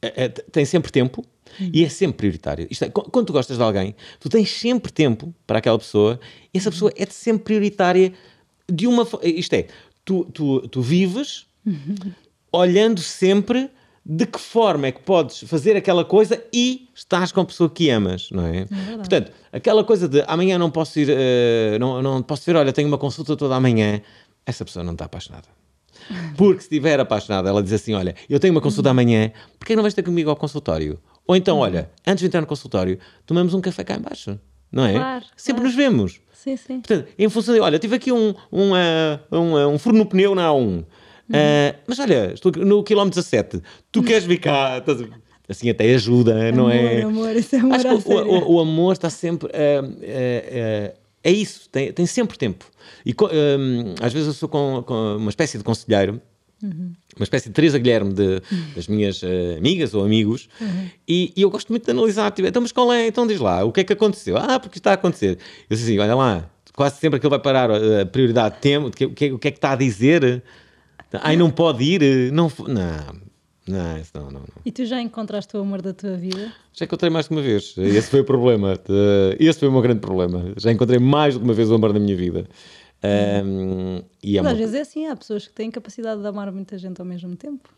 é, 0.00 0.24
é, 0.24 0.28
tem 0.28 0.64
sempre 0.64 0.90
tempo. 0.90 1.24
E 1.60 1.84
é 1.84 1.88
sempre 1.88 2.16
prioritário. 2.16 2.66
Isto 2.70 2.84
é, 2.84 2.88
quando 2.88 3.26
tu 3.26 3.32
gostas 3.32 3.56
de 3.56 3.62
alguém, 3.62 3.94
tu 4.20 4.28
tens 4.28 4.48
sempre 4.50 4.90
tempo 4.92 5.34
para 5.46 5.58
aquela 5.58 5.76
pessoa 5.76 6.18
e 6.54 6.58
essa 6.58 6.70
pessoa 6.70 6.92
é 6.96 7.04
sempre 7.06 7.42
prioritária 7.42 8.12
de 8.70 8.86
uma 8.86 9.06
Isto 9.24 9.54
é, 9.54 9.66
tu, 10.10 10.24
tu, 10.32 10.68
tu 10.68 10.82
vives 10.82 11.46
olhando 12.52 13.00
sempre 13.00 13.70
de 14.04 14.26
que 14.26 14.40
forma 14.40 14.88
é 14.88 14.92
que 14.92 15.00
podes 15.02 15.40
fazer 15.42 15.76
aquela 15.76 16.04
coisa 16.04 16.42
e 16.52 16.88
estás 16.92 17.30
com 17.30 17.42
a 17.42 17.44
pessoa 17.44 17.70
que 17.70 17.88
amas, 17.90 18.28
não 18.32 18.44
é? 18.44 18.64
verdade. 18.64 18.96
Portanto, 18.96 19.32
aquela 19.52 19.84
coisa 19.84 20.08
de 20.08 20.24
amanhã 20.26 20.58
não 20.58 20.68
posso 20.68 20.98
ir, 20.98 21.08
eh, 21.10 21.78
não, 21.78 22.02
não 22.02 22.22
posso 22.22 22.44
ver, 22.44 22.56
olha, 22.56 22.72
tenho 22.72 22.88
uma 22.88 22.98
consulta 22.98 23.36
toda 23.36 23.54
amanhã, 23.54 24.00
essa 24.44 24.64
pessoa 24.64 24.82
não 24.84 24.94
está 24.94 25.04
apaixonada. 25.04 25.46
Porque 26.36 26.60
se 26.62 26.66
estiver 26.66 26.98
apaixonada, 26.98 27.48
ela 27.50 27.62
diz 27.62 27.72
assim: 27.74 27.92
Olha, 27.94 28.16
eu 28.28 28.40
tenho 28.40 28.52
uma 28.52 28.60
consulta 28.60 28.90
amanhã, 28.90 29.30
porquê 29.58 29.76
não 29.76 29.82
vais 29.82 29.94
ter 29.94 30.02
comigo 30.02 30.30
ao 30.30 30.34
consultório? 30.34 30.98
Ou 31.26 31.36
então, 31.36 31.58
olha, 31.58 31.88
antes 32.04 32.22
de 32.22 32.26
entrar 32.26 32.40
no 32.40 32.46
consultório, 32.48 32.98
tomamos 33.26 33.54
um 33.54 33.60
café 33.60 33.84
cá 33.84 33.94
embaixo, 33.94 34.40
não 34.72 34.84
é? 34.84 34.94
Claro, 34.94 35.24
Sempre 35.36 35.60
claro. 35.62 35.68
nos 35.68 35.74
vemos. 35.76 36.20
Sim, 36.42 36.56
sim. 36.56 36.80
Portanto, 36.80 37.06
em 37.18 37.28
função 37.28 37.54
de, 37.54 37.60
olha, 37.60 37.78
tive 37.78 37.96
aqui 37.96 38.10
um, 38.10 38.34
um, 38.50 38.74
ah, 38.74 39.20
um, 39.30 39.56
ah, 39.56 39.68
um 39.68 39.78
furo 39.78 39.96
no 39.96 40.06
pneu 40.06 40.34
na 40.34 40.48
A1. 40.48 40.84
Ah, 41.32 41.74
mas 41.86 41.98
olha, 41.98 42.32
estou 42.32 42.50
no 42.52 42.82
quilómetro 42.82 43.20
17. 43.20 43.60
Tu 43.92 44.02
queres 44.02 44.24
vir 44.24 44.38
cá? 44.38 44.78
Estás 44.78 45.04
Assim 45.48 45.68
até 45.68 45.92
ajuda, 45.94 46.50
não 46.52 46.66
amor, 46.68 46.72
é? 46.72 47.02
amor, 47.02 47.36
isso 47.36 47.56
é 47.56 47.58
amor 47.58 47.74
Acho 47.74 47.84
que 48.04 48.12
o, 48.14 48.18
o- 48.18 48.54
o 48.54 48.60
amor 48.60 48.92
está 48.92 49.10
sempre. 49.10 49.50
ah, 49.52 49.82
ah, 49.84 50.94
é 51.22 51.30
isso, 51.30 51.68
tem, 51.68 51.92
tem 51.92 52.06
sempre 52.06 52.38
tempo. 52.38 52.64
E 53.04 53.14
às 54.02 54.12
vezes 54.12 54.28
eu 54.28 54.32
sou 54.34 54.48
com, 54.48 54.82
com 54.86 55.16
uma 55.16 55.28
espécie 55.28 55.58
de 55.58 55.64
conselheiro, 55.64 56.20
uma 56.62 57.22
espécie 57.24 57.48
de 57.48 57.54
Teresa 57.54 57.78
Guilherme 57.78 58.12
de, 58.12 58.40
das 58.74 58.86
minhas 58.88 59.22
ah, 59.24 59.58
amigas 59.58 59.94
ou 59.94 60.04
amigos, 60.04 60.48
e, 61.08 61.32
e 61.36 61.42
eu 61.42 61.50
gosto 61.50 61.70
muito 61.70 61.84
de 61.84 61.90
analisar. 61.90 62.30
Tipo, 62.32 62.48
então, 62.48 62.62
mas 62.62 62.72
qual 62.72 62.92
é? 62.92 63.06
Então 63.06 63.26
diz 63.26 63.40
lá, 63.40 63.64
o 63.64 63.72
que 63.72 63.80
é 63.80 63.84
que 63.84 63.92
aconteceu? 63.92 64.36
Ah, 64.36 64.58
porque 64.60 64.78
está 64.78 64.90
a 64.90 64.94
acontecer. 64.94 65.38
Eu 65.68 65.76
disse 65.76 65.84
assim: 65.84 65.98
olha 65.98 66.14
lá, 66.14 66.50
quase 66.74 66.98
sempre 66.98 67.16
aquilo 67.18 67.30
vai 67.30 67.38
parar 67.38 67.70
a 67.70 68.06
prioridade 68.06 68.56
de 68.56 68.60
tempo, 68.60 68.88
o 68.88 68.90
que, 68.90 69.04
o 69.04 69.10
que, 69.10 69.32
o 69.32 69.38
que 69.38 69.48
é 69.48 69.50
que 69.50 69.58
está 69.58 69.72
a 69.72 69.76
dizer? 69.76 70.42
Ai, 71.22 71.36
não 71.36 71.50
pode 71.50 71.82
ir? 71.82 72.32
Não, 72.32 72.50
não, 72.68 73.20
não, 73.66 73.98
isso 73.98 74.10
não, 74.14 74.24
não, 74.24 74.40
não. 74.40 74.46
E 74.64 74.72
tu 74.72 74.84
já 74.84 75.00
encontraste 75.00 75.56
o 75.56 75.60
amor 75.60 75.82
da 75.82 75.92
tua 75.92 76.16
vida? 76.16 76.52
Já 76.72 76.84
encontrei 76.84 77.10
mais 77.10 77.26
de 77.26 77.32
uma 77.32 77.42
vez. 77.42 77.74
Esse 77.76 78.08
foi 78.10 78.20
o 78.20 78.24
problema. 78.24 78.78
Eh, 78.88 79.36
Esse 79.38 79.58
foi 79.60 79.68
o 79.68 79.72
meu 79.72 79.80
grande 79.82 80.00
problema. 80.00 80.52
Já 80.56 80.72
encontrei 80.72 80.98
mais 80.98 81.36
de 81.36 81.42
uma 81.42 81.52
vez 81.52 81.70
o 81.70 81.74
amor 81.74 81.92
da 81.92 82.00
minha 82.00 82.16
vida. 82.16 82.46
Ahm, 83.02 84.02
e 84.22 84.36
é 84.36 84.42
Mas 84.42 84.52
uma... 84.52 84.52
às 84.52 84.58
vezes 84.58 84.74
é 84.74 84.80
assim, 84.80 85.06
há 85.06 85.16
pessoas 85.16 85.46
que 85.46 85.52
têm 85.54 85.70
capacidade 85.70 86.20
de 86.20 86.26
amar 86.26 86.52
muita 86.52 86.76
gente 86.78 87.00
ao 87.00 87.06
mesmo 87.06 87.34
tempo. 87.36 87.68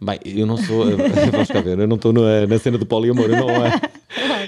Bem, 0.00 0.18
eu 0.26 0.46
não 0.46 0.58
sou. 0.58 0.84
Vamos 1.32 1.48
cá 1.48 1.60
ver, 1.60 1.78
eu 1.78 1.88
não 1.88 1.96
estou 1.96 2.12
na, 2.12 2.46
na 2.46 2.58
cena 2.58 2.76
do 2.76 2.84
poliamor. 2.84 3.30
Eu 3.30 3.36
não, 3.36 3.48
eh, 3.66 3.80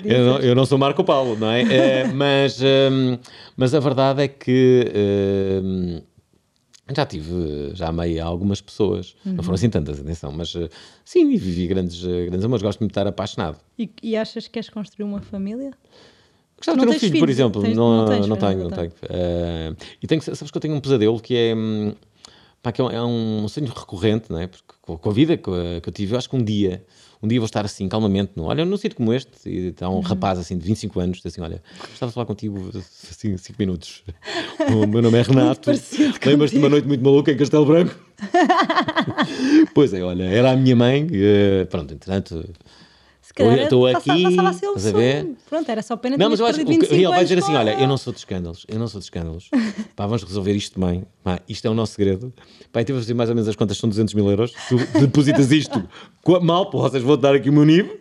eu 0.05 0.25
não, 0.25 0.39
eu 0.41 0.55
não 0.55 0.67
sou 0.67 0.77
Marco 0.77 1.03
Paulo, 1.03 1.37
não 1.37 1.51
é? 1.51 1.63
Eh, 1.63 2.05
mas, 2.13 2.61
ahm, 2.63 3.19
mas 3.57 3.75
a 3.75 3.81
verdade 3.81 4.23
é 4.23 4.29
que. 4.29 4.93
ahm, 4.95 6.03
já 6.95 7.05
tive, 7.05 7.71
já 7.75 7.89
amei 7.89 8.19
algumas 8.19 8.61
pessoas, 8.61 9.15
não 9.25 9.43
foram 9.43 9.57
assim 9.57 9.69
tantas, 9.69 10.01
atenção, 10.01 10.33
mas 10.33 10.55
eh, 10.57 10.71
sim, 11.05 11.29
vivi 11.29 11.67
grandes, 11.67 12.03
eh, 12.03 12.27
grandes 12.27 12.45
amores, 12.45 12.63
gosto 12.63 12.81
muito 12.81 12.93
de 12.93 12.99
estar 12.99 13.07
apaixonado. 13.07 13.59
E, 13.79 13.91
e 14.03 14.17
achas 14.17 14.47
que 14.47 14.55
queres 14.55 14.71
construir 14.71 15.05
uma 15.05 15.21
família? 15.21 15.73
Gostava 16.59 16.79
de 16.79 16.87
ter 16.87 16.97
um 16.97 16.99
filho, 16.99 17.19
por 17.19 17.31
exemplo. 17.31 17.63
Tens- 17.63 17.77
não, 17.77 17.97
não 17.99 18.05
tens, 18.07 18.27
não 18.27 18.37
tenho, 18.37 18.59
não, 18.59 18.65
não 18.65 18.71
tenho. 18.71 18.93
Eh, 19.09 19.73
e 20.03 20.07
tenho, 20.07 20.21
sabes 20.23 20.51
que 20.51 20.57
eu 20.57 20.61
tenho 20.61 20.75
um 20.75 20.81
pesadelo 20.81 21.21
que 21.21 21.35
é, 21.37 21.55
hum, 21.55 21.95
pá, 22.63 22.73
que 22.73 22.81
é 22.81 22.85
um, 22.85 22.91
é 22.91 23.03
um 23.05 23.47
sonho 23.49 23.69
recorrente, 23.69 24.31
não 24.31 24.39
é? 24.41 24.47
Porque 24.49 24.65
com, 24.83 25.09
a 25.09 25.13
vida 25.13 25.37
que, 25.37 25.49
eu- 25.49 25.93
tive, 25.93 26.15
eu 26.15 26.19
acho 26.19 26.29
que 26.29 26.35
um 26.35 26.43
dia, 26.43 26.85
um 27.23 27.29
dia 27.29 27.39
vou 27.39 27.45
estar 27.47 27.65
assim, 27.65 27.89
calmamente, 27.89 28.33
no, 28.35 28.45
olha, 28.45 28.65
num 28.65 28.77
sítio 28.77 28.97
como 28.97 29.13
este, 29.15 29.49
e 29.49 29.69
está 29.69 29.89
Uhum. 29.89 29.99
um 29.99 30.01
rapaz 30.01 30.39
assim 30.39 30.57
de 30.59 30.65
25 30.65 30.99
anos, 30.99 31.19
diz 31.19 31.27
assim: 31.27 31.41
Olha, 31.41 31.63
gostava 31.91 32.11
de 32.11 32.15
falar 32.15 32.27
contigo 32.27 32.71
assim, 32.75 33.37
5 33.37 33.57
minutos. 33.59 34.03
o 34.73 34.87
meu 34.87 35.01
nome 35.03 35.19
é 35.19 35.23
Renato. 35.29 35.71
Lembras-te 36.25 36.55
de 36.55 36.59
uma 36.59 36.69
noite 36.69 36.89
muito 36.89 37.05
maluca 37.05 37.31
em 37.31 37.37
Castelo 37.37 37.67
Branco? 37.67 37.95
pois 39.75 39.93
é, 39.95 40.03
olha, 40.03 40.25
era 40.25 40.51
a 40.53 40.57
minha 40.57 40.75
mãe, 40.75 41.07
eh, 41.13 41.65
pronto, 41.67 41.95
entretanto. 41.95 42.45
Se 43.39 43.45
calhar 43.45 43.59
estou 43.65 43.87
aqui, 43.87 44.23
passava 44.25 44.49
a 44.49 44.53
ser 44.53 44.67
estás 44.67 44.87
a 44.87 44.93
ver? 44.93 45.23
sonho. 45.23 45.37
Pronto, 45.49 45.71
era 45.71 45.83
só 45.83 45.97
pena 45.97 46.17
Não, 46.17 46.31
mas 46.31 46.41
eu 46.41 46.47
acho 46.47 46.59
que 46.59 46.65
perdido 46.65 46.83
o 46.85 46.89
que- 46.89 46.95
25 46.95 47.09
ele 47.09 47.15
vai 47.17 47.23
dizer 47.25 47.39
assim: 47.39 47.55
olha, 47.55 47.81
eu 47.81 47.87
não 47.87 47.97
sou 47.97 48.13
de 48.13 48.19
escândalos, 48.19 48.67
eu 48.69 48.79
não 48.79 48.89
sou 48.89 48.99
de 48.99 49.05
escândalos. 49.07 49.49
Pá, 49.95 50.07
vamos 50.07 50.23
resolver 50.25 50.53
isto 50.53 50.81
bem. 50.81 51.05
Pá, 51.23 51.39
isto 51.49 51.67
é 51.67 51.71
o 51.71 51.75
nosso 51.75 51.93
segredo. 51.95 52.33
Pá, 52.73 52.81
estive 52.81 52.99
a 52.99 53.01
fazer 53.03 53.15
mais 53.15 53.31
ou 53.31 53.37
menos 53.37 53.49
as 53.49 53.57
contas, 53.57 53.79
são 53.79 53.89
200 53.89 54.15
mil 54.15 54.29
euros. 54.29 54.53
Tu 54.69 54.77
depositas 55.01 55.51
isto 55.53 55.89
mal, 56.43 56.69
pô, 56.69 56.81
vocês 56.83 57.03
vão 57.03 57.17
dar 57.17 57.35
aqui 57.35 57.49
o 57.49 57.53
meu 57.53 57.65
nível. 57.65 57.99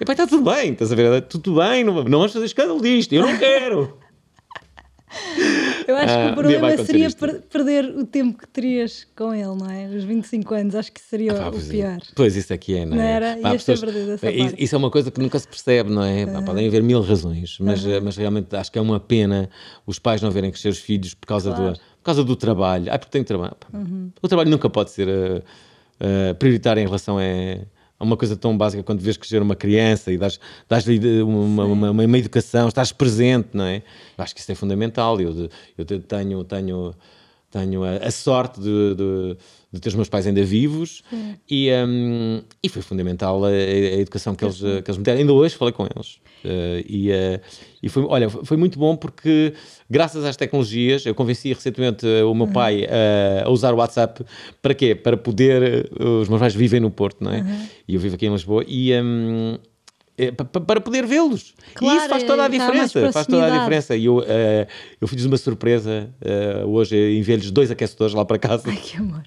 E 0.00 0.04
pá, 0.04 0.12
está 0.12 0.26
tudo 0.26 0.50
bem, 0.50 0.72
estás 0.72 0.92
a 0.92 0.94
ver? 0.94 1.22
Tudo 1.22 1.54
bem, 1.54 1.82
não, 1.84 1.94
não 2.04 2.18
vamos 2.18 2.32
fazer 2.32 2.44
escândalo 2.46 2.80
disto, 2.80 3.12
eu 3.12 3.22
não 3.22 3.38
quero. 3.38 3.96
Eu 5.86 5.96
acho 5.96 6.14
Ah, 6.14 6.24
que 6.26 6.30
o 6.30 6.34
problema 6.34 6.66
acontecer 6.68 6.86
seria 6.86 7.06
isto. 7.06 7.26
perder 7.50 7.84
o 7.96 8.04
tempo 8.06 8.38
que 8.38 8.46
terias 8.48 9.06
com 9.16 9.32
ele, 9.34 9.44
não 9.54 9.70
é? 9.70 9.86
Os 9.86 10.04
25 10.04 10.54
anos, 10.54 10.74
acho 10.74 10.92
que 10.92 11.00
seria 11.00 11.34
Pá, 11.34 11.48
o 11.48 11.52
pois, 11.52 11.68
é. 11.68 11.72
pior. 11.72 11.98
Pois 12.14 12.36
isso 12.36 12.52
aqui 12.52 12.76
é, 12.76 12.84
não 12.86 12.94
é? 12.94 12.96
Não 12.96 13.02
era? 13.04 13.36
Pá, 13.42 13.54
essa 13.54 13.72
Isso-. 13.72 14.54
Isso 14.58 14.74
é 14.74 14.78
uma 14.78 14.90
coisa 14.90 15.10
que 15.10 15.20
nunca 15.20 15.38
se 15.38 15.46
percebe, 15.48 15.90
não 15.90 16.02
é? 16.02 16.26
Pá, 16.26 16.42
Podem 16.42 16.66
haver 16.66 16.82
mil 16.82 17.00
razões, 17.02 17.58
mas, 17.60 17.84
eh, 17.86 18.00
mas 18.00 18.16
realmente 18.16 18.54
acho 18.56 18.70
que 18.72 18.78
é 18.78 18.82
uma 18.82 18.98
pena 19.00 19.48
os 19.86 19.98
pais 19.98 20.20
não 20.22 20.30
verem 20.30 20.50
crescer 20.50 20.68
os 20.68 20.78
filhos 20.78 21.14
por 21.14 21.26
causa, 21.26 21.50
Claro. 21.52 21.72
do, 21.72 21.78
por 21.78 22.04
causa 22.04 22.24
do 22.24 22.36
trabalho. 22.36 22.86
Ah, 22.90 22.98
porque 22.98 23.10
tem 23.12 23.24
trabalho. 23.24 23.56
Pá, 23.58 23.68
O 24.22 24.28
trabalho 24.28 24.50
nunca 24.50 24.68
pode 24.70 24.90
ser 24.90 25.08
eh, 25.08 25.42
eh, 26.00 26.34
prioritário 26.34 26.80
em 26.80 26.86
relação 26.86 27.18
a 27.18 27.22
uma 28.00 28.16
coisa 28.16 28.36
tão 28.36 28.56
básica 28.56 28.82
quando 28.82 29.00
vês 29.00 29.16
crescer 29.16 29.40
uma 29.40 29.54
criança 29.56 30.12
e 30.12 30.18
dás- 30.18 30.38
dás-lhe 30.68 31.22
uma, 31.22 31.64
uma, 31.64 31.90
uma, 31.90 32.04
uma 32.04 32.18
educação, 32.18 32.68
estás 32.68 32.92
presente, 32.92 33.48
não 33.54 33.64
é? 33.64 33.76
Eu 34.18 34.24
acho 34.24 34.34
que 34.34 34.40
isso 34.40 34.50
é 34.52 34.54
fundamental. 34.54 35.20
Eu, 35.20 35.48
eu 35.78 35.84
te- 35.84 35.98
tenho, 36.00 36.42
tenho, 36.44 36.94
tenho 37.50 37.84
a, 37.84 37.96
a 37.96 38.10
sorte 38.10 38.60
de, 38.60 38.94
de, 38.94 39.36
de 39.74 39.80
ter 39.80 39.88
os 39.88 39.94
meus 39.94 40.08
pais 40.08 40.26
ainda 40.26 40.42
vivos 40.44 41.02
e, 41.50 41.68
hum, 41.86 42.42
e 42.62 42.68
foi 42.68 42.80
fundamental 42.80 43.44
a, 43.44 43.48
a 43.48 43.52
educação 44.00 44.34
que 44.34 44.44
eles, 44.44 44.58
que 44.58 44.66
eles 44.90 44.96
me 44.98 45.02
deram. 45.04 45.20
Ainda 45.20 45.32
hoje 45.32 45.54
falei 45.56 45.72
com 45.72 45.84
eles. 45.84 46.18
Eh, 46.44 46.84
e, 46.88 47.10
eh, 47.10 47.40
e 47.82 47.88
foi, 47.88 48.04
olha, 48.04 48.28
foi 48.30 48.56
muito 48.56 48.78
bom 48.78 48.94
porque, 48.96 49.54
graças 49.90 50.24
às 50.24 50.36
tecnologias, 50.36 51.04
eu 51.06 51.14
convenci 51.14 51.52
recentemente 51.52 52.06
eh, 52.06 52.22
o 52.22 52.34
meu 52.34 52.46
pai 52.48 52.86
eh, 52.88 53.42
a 53.44 53.50
usar 53.50 53.72
o 53.74 53.78
WhatsApp 53.78 54.24
para 54.62 54.74
quê? 54.74 54.94
Para 54.94 55.16
poder. 55.16 55.90
Os 55.98 56.28
meus 56.28 56.38
pais 56.40 56.54
vivem 56.54 56.80
no 56.80 56.90
Porto, 56.90 57.24
não 57.24 57.32
é? 57.32 57.42
E 57.88 57.94
eu 57.94 58.00
vivo 58.00 58.14
aqui 58.14 58.26
em 58.26 58.32
Lisboa 58.32 58.64
e. 58.68 58.92
hum, 59.00 59.58
é, 60.16 60.30
pa- 60.30 60.44
pa- 60.44 60.60
para 60.60 60.80
poder 60.80 61.04
vê-los. 61.06 61.54
e 61.70 61.74
Claro, 61.74 61.98
isso 61.98 62.08
faz 62.08 62.22
toda 62.22 62.44
a 62.44 62.48
diferença. 62.48 63.10
Faz 63.10 63.26
toda 63.26 63.46
a 63.46 63.58
diferença. 63.58 63.96
E 63.96 64.04
eu, 64.04 64.22
eu 65.00 65.08
fiz 65.08 65.24
uma 65.24 65.36
surpresa 65.36 66.08
hoje, 66.68 66.94
enviei-lhes 67.18 67.50
dois 67.50 67.68
aquecedores 67.70 68.14
lá 68.14 68.24
para 68.24 68.38
casa. 68.38 68.68
Ai, 68.70 68.76
que 68.76 68.96
amor. 68.96 69.24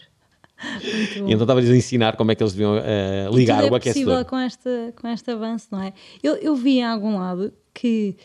E 1.18 1.20
então 1.32 1.42
estava-lhes 1.42 1.70
a 1.70 1.76
ensinar 1.76 2.16
como 2.18 2.32
é 2.32 2.36
que 2.36 2.42
eles 2.44 2.54
deviam 2.54 2.78
eh, 2.78 3.28
ligar 3.32 3.62
Tudo 3.64 3.74
o 3.74 3.76
é 3.78 3.80
possível 3.80 4.26
com, 4.26 4.38
esta, 4.38 4.94
com 5.00 5.08
este 5.08 5.30
avanço, 5.32 5.68
não 5.72 5.82
é? 5.84 5.94
Eu, 6.24 6.36
eu 6.36 6.56
vi 6.56 6.80
em 6.80 6.84
algum 6.86 7.18
lado 7.20 7.54
que 7.74 8.16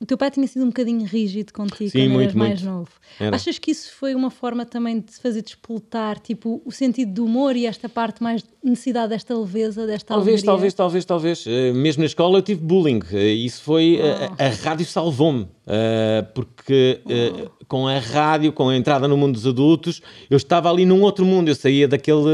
o 0.00 0.04
teu 0.06 0.18
pai 0.18 0.30
tinha 0.30 0.46
sido 0.46 0.62
um 0.64 0.68
bocadinho 0.68 1.06
rígido 1.06 1.52
contigo 1.54 1.88
Sim, 1.88 2.00
quando 2.00 2.10
muito, 2.12 2.22
eras 2.22 2.34
mais 2.34 2.62
muito. 2.62 2.74
novo. 2.74 2.90
Era. 3.18 3.36
Achas 3.36 3.58
que 3.58 3.70
isso 3.70 3.90
foi 3.94 4.14
uma 4.14 4.28
forma 4.30 4.66
também 4.66 5.00
de 5.00 5.10
se 5.14 5.20
fazer 5.20 5.40
despoltar, 5.40 6.18
tipo, 6.18 6.60
o 6.66 6.70
sentido 6.70 7.12
do 7.14 7.24
humor 7.24 7.56
e 7.56 7.64
esta 7.64 7.88
parte 7.88 8.22
mais 8.22 8.42
de 8.42 8.48
necessidade 8.62 9.08
desta 9.10 9.34
leveza, 9.38 9.86
desta 9.86 10.08
Talvez, 10.12 10.40
alegria? 10.40 10.52
talvez, 10.52 10.74
talvez, 10.74 11.04
talvez. 11.06 11.44
Eh, 11.46 11.72
mesmo 11.72 12.00
na 12.02 12.06
escola 12.06 12.36
eu 12.38 12.42
tive 12.42 12.60
bullying. 12.60 13.00
Eh, 13.12 13.32
isso 13.32 13.62
foi. 13.62 13.96
eh, 14.02 14.30
Ah. 14.38 14.44
a 14.46 14.48
rádio 14.50 14.84
salvou-me. 14.84 15.48
Porque 16.34 17.00
eh, 17.08 17.48
com 17.68 17.86
a 17.88 17.98
rádio, 17.98 18.52
com 18.52 18.68
a 18.68 18.76
entrada 18.76 19.06
no 19.08 19.16
mundo 19.16 19.34
dos 19.34 19.46
adultos, 19.46 20.00
eu 20.30 20.36
estava 20.36 20.70
ali 20.70 20.84
num 20.84 21.02
outro 21.02 21.24
mundo. 21.24 21.48
Eu 21.48 21.54
saía 21.54 21.86
daquele. 21.88 22.24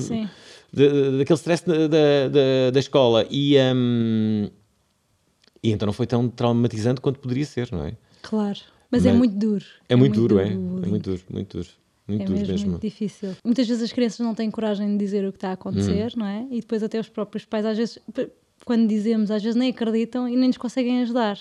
Sim. 0.00 0.28
de- 0.72 1.18
daquele 1.18 1.36
stress 1.36 1.64
da, 1.66 1.74
da, 1.88 2.70
da- 2.72 2.78
escola. 2.80 3.26
E, 3.30 3.56
ehm, 3.56 4.48
e 5.62 5.70
então 5.72 5.86
não 5.86 5.92
foi 5.92 6.06
tão 6.06 6.28
traumatizante 6.28 7.00
quanto 7.00 7.18
poderia 7.18 7.44
ser, 7.44 7.68
não 7.72 7.84
é? 7.84 7.94
Claro. 8.22 8.58
Mas, 8.90 9.04
é 9.06 9.10
Mas- 9.10 9.18
muito 9.18 9.36
duro. 9.36 9.64
É, 9.88 9.96
muito, 9.96 10.14
duro, 10.20 10.38
é. 10.38 10.44
o 10.44 10.46
É 10.46 10.54
bullying. 10.54 10.88
muito 10.90 11.10
duro, 11.10 11.22
muito 11.30 11.56
duro. 11.58 11.68
Muito 12.08 12.22
É 12.22 12.24
duro 12.24 12.38
mesmo, 12.38 12.52
mesmo. 12.52 12.70
muito 12.70 12.82
difícil. 12.82 13.36
Muitas 13.44 13.68
vezes 13.68 13.82
as 13.84 13.92
crianças 13.92 14.18
não 14.18 14.34
têm 14.34 14.50
coragem 14.50 14.90
de 14.90 14.96
dizer 14.98 15.24
o 15.24 15.30
que 15.30 15.36
está 15.36 15.50
a 15.50 15.52
acontecer, 15.52 16.12
não 16.16 16.26
é? 16.26 16.44
E 16.50 16.60
depois 16.60 16.82
até 16.82 16.98
os 16.98 17.08
próprios 17.08 17.44
pais, 17.44 17.64
às 17.64 17.76
vezes, 17.76 17.98
quando 18.64 18.88
dizemos, 18.88 19.30
às 19.30 19.40
vezes 19.42 19.54
nem 19.56 19.70
acreditam 19.70 20.28
e 20.28 20.34
nem 20.34 20.48
nos 20.48 20.56
conseguem 20.58 21.02
ajudar. 21.02 21.38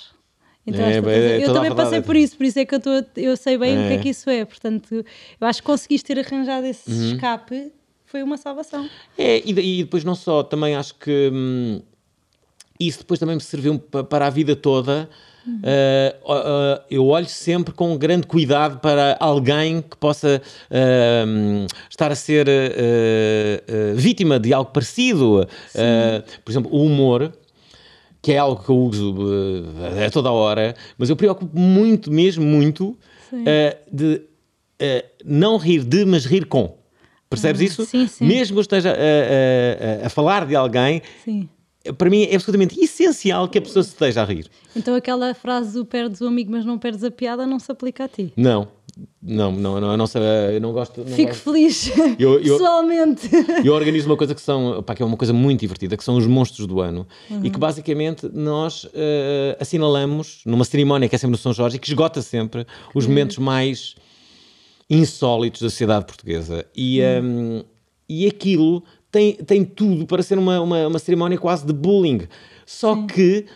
Então, 0.69 0.85
É, 0.85 1.01
tantas- 1.01 1.13
é- 1.13 1.37
é 1.41 1.43
eu 1.45 1.53
também 1.53 1.69
passei 1.71 1.83
verdade. 1.91 2.05
por 2.05 2.15
isso, 2.15 2.37
por 2.37 2.45
isso 2.45 2.59
é 2.59 2.65
que 2.65 2.75
eu, 2.75 2.79
a- 2.85 3.05
eu 3.17 3.37
sei 3.37 3.57
bem 3.57 3.73
o 3.77 3.87
que 3.87 3.93
é 3.93 3.95
É. 3.95 3.97
que 3.97 4.09
isso 4.09 4.29
é. 4.29 4.45
Portanto, 4.45 4.93
eu 4.93 5.47
acho 5.47 5.61
que 5.61 5.65
conseguiste 5.65 6.13
ter 6.13 6.19
arranjado 6.25 6.65
esse 6.65 6.89
Uhum. 6.89 7.11
escape, 7.13 7.71
foi 8.05 8.23
uma 8.23 8.37
salvação. 8.37 8.87
É, 9.17 9.37
e, 9.45 9.79
e 9.79 9.83
depois 9.83 10.03
não 10.03 10.15
só, 10.15 10.43
também 10.43 10.75
acho 10.75 10.95
que 10.95 11.29
hum, 11.33 11.81
isso 12.79 12.99
depois 12.99 13.19
também 13.19 13.35
me 13.35 13.41
serviu 13.41 13.77
pa- 13.79 14.03
para 14.03 14.27
a 14.27 14.29
vida 14.29 14.55
toda. 14.55 15.09
Uh, 15.47 15.51
uh, 15.51 16.33
uh, 16.33 16.81
eu 16.91 17.07
olho 17.07 17.25
sempre 17.25 17.73
com 17.73 17.97
grande 17.97 18.27
cuidado 18.27 18.77
para 18.79 19.17
alguém 19.19 19.81
que 19.81 19.97
possa 19.97 20.39
uh, 20.69 21.65
estar 21.89 22.11
a 22.11 22.15
ser 22.15 22.47
uh, 22.47 22.51
uh, 22.51 23.95
vítima 23.95 24.39
de 24.39 24.53
algo 24.53 24.69
parecido. 24.71 25.47
Uh, 25.73 26.39
por 26.45 26.51
exemplo, 26.51 26.71
o 26.71 26.83
humor, 26.85 27.31
que 28.21 28.31
é 28.33 28.37
algo 28.37 28.61
que 28.63 28.69
eu 28.69 28.77
uso 28.77 29.13
uh, 29.15 30.05
a 30.05 30.09
toda 30.09 30.29
a 30.29 30.31
hora, 30.31 30.75
mas 30.97 31.09
eu 31.09 31.15
preocupo 31.15 31.57
muito, 31.57 32.11
mesmo 32.11 32.43
muito, 32.45 32.97
uh, 33.33 33.37
de 33.91 34.15
uh, 34.81 35.07
não 35.25 35.57
rir 35.57 35.83
de, 35.83 36.03
mas 36.05 36.25
rir 36.25 36.45
com. 36.45 36.77
Percebes 37.29 37.61
isso? 37.61 37.85
sim, 37.85 38.07
sim. 38.07 38.25
Mesmo 38.25 38.55
que 38.55 38.57
eu 38.59 38.61
esteja 38.61 38.89
a, 38.91 38.93
a- 38.93 40.03
a- 40.03 40.07
a 40.07 40.09
falar 40.09 40.47
de 40.47 40.55
alguém, 40.55 41.01
Sim. 41.23 41.47
para 41.95 42.09
mim 42.09 42.23
é 42.23 42.33
absolutamente 42.35 42.79
essencial 42.79 43.47
que 43.47 43.59
a 43.59 43.61
pessoa 43.61 43.83
se 43.83 43.89
esteja 43.89 44.23
a 44.23 44.25
rir. 44.25 44.47
Então 44.75 44.95
aquela 44.95 45.33
frase 45.35 45.73
do 45.73 45.85
perdes 45.85 46.21
o 46.21 46.25
amigo, 46.27 46.51
mas 46.51 46.65
não 46.65 46.79
perdes 46.79 47.03
a 47.03 47.11
piada, 47.11 47.45
não 47.45 47.59
se 47.59 47.71
aplica 47.71 48.05
a 48.05 48.07
ti. 48.07 48.33
Não, 48.35 48.67
não, 49.21 49.51
não, 49.51 49.79
não, 49.81 49.91
eu 49.91 49.97
não, 49.97 50.07
sei, 50.07 50.21
eu 50.55 50.61
não 50.61 50.71
gosto. 50.71 51.01
Não 51.01 51.15
Fico 51.15 51.29
gosto. 51.29 51.43
feliz, 51.43 51.91
Eu- 52.19 52.33
eu- 52.39 52.57
pessoalmente. 52.57 53.29
Eu 53.63 53.73
organizo 53.73 54.07
uma 54.07 54.17
coisa 54.17 54.33
que 54.35 54.41
são, 54.41 54.81
pá, 54.83 54.93
que 54.95 55.01
é 55.01 55.05
uma 55.05 55.17
coisa 55.17 55.33
muito 55.33 55.59
divertida, 55.61 55.95
que 55.97 56.03
são 56.03 56.15
os 56.17 56.25
monstros 56.27 56.65
do 56.67 56.79
ano. 56.81 57.07
Uhum. 57.29 57.45
E 57.45 57.49
que 57.49 57.57
basicamente 57.59 58.29
nós 58.33 58.87
eh, 58.93 59.57
assinalamos 59.59 60.41
numa 60.45 60.65
cerimónia 60.65 61.07
que 61.09 61.15
é 61.15 61.17
sempre 61.17 61.31
no 61.31 61.37
São 61.37 61.53
Jorge 61.53 61.77
e 61.77 61.79
que 61.79 61.87
esgota 61.87 62.21
sempre 62.21 62.65
os 62.93 63.05
momentos 63.07 63.37
mais 63.37 63.95
insólitos 64.89 65.61
da 65.61 65.69
sociedade 65.69 66.05
portuguesa. 66.05 66.65
E, 66.75 67.01
Uhum. 67.01 67.59
um, 67.59 67.63
e 68.07 68.25
aquilo 68.27 68.83
tem, 69.11 69.33
tem 69.33 69.63
tudo 69.63 70.05
para 70.05 70.23
ser 70.23 70.37
uma, 70.37 70.59
uma, 70.61 70.87
uma 70.87 70.99
cerimónia 70.99 71.37
quase 71.37 71.65
de 71.65 71.73
bullying. 71.73 72.21
Só 72.65 72.95
que 73.05 73.45
eh, 73.47 73.53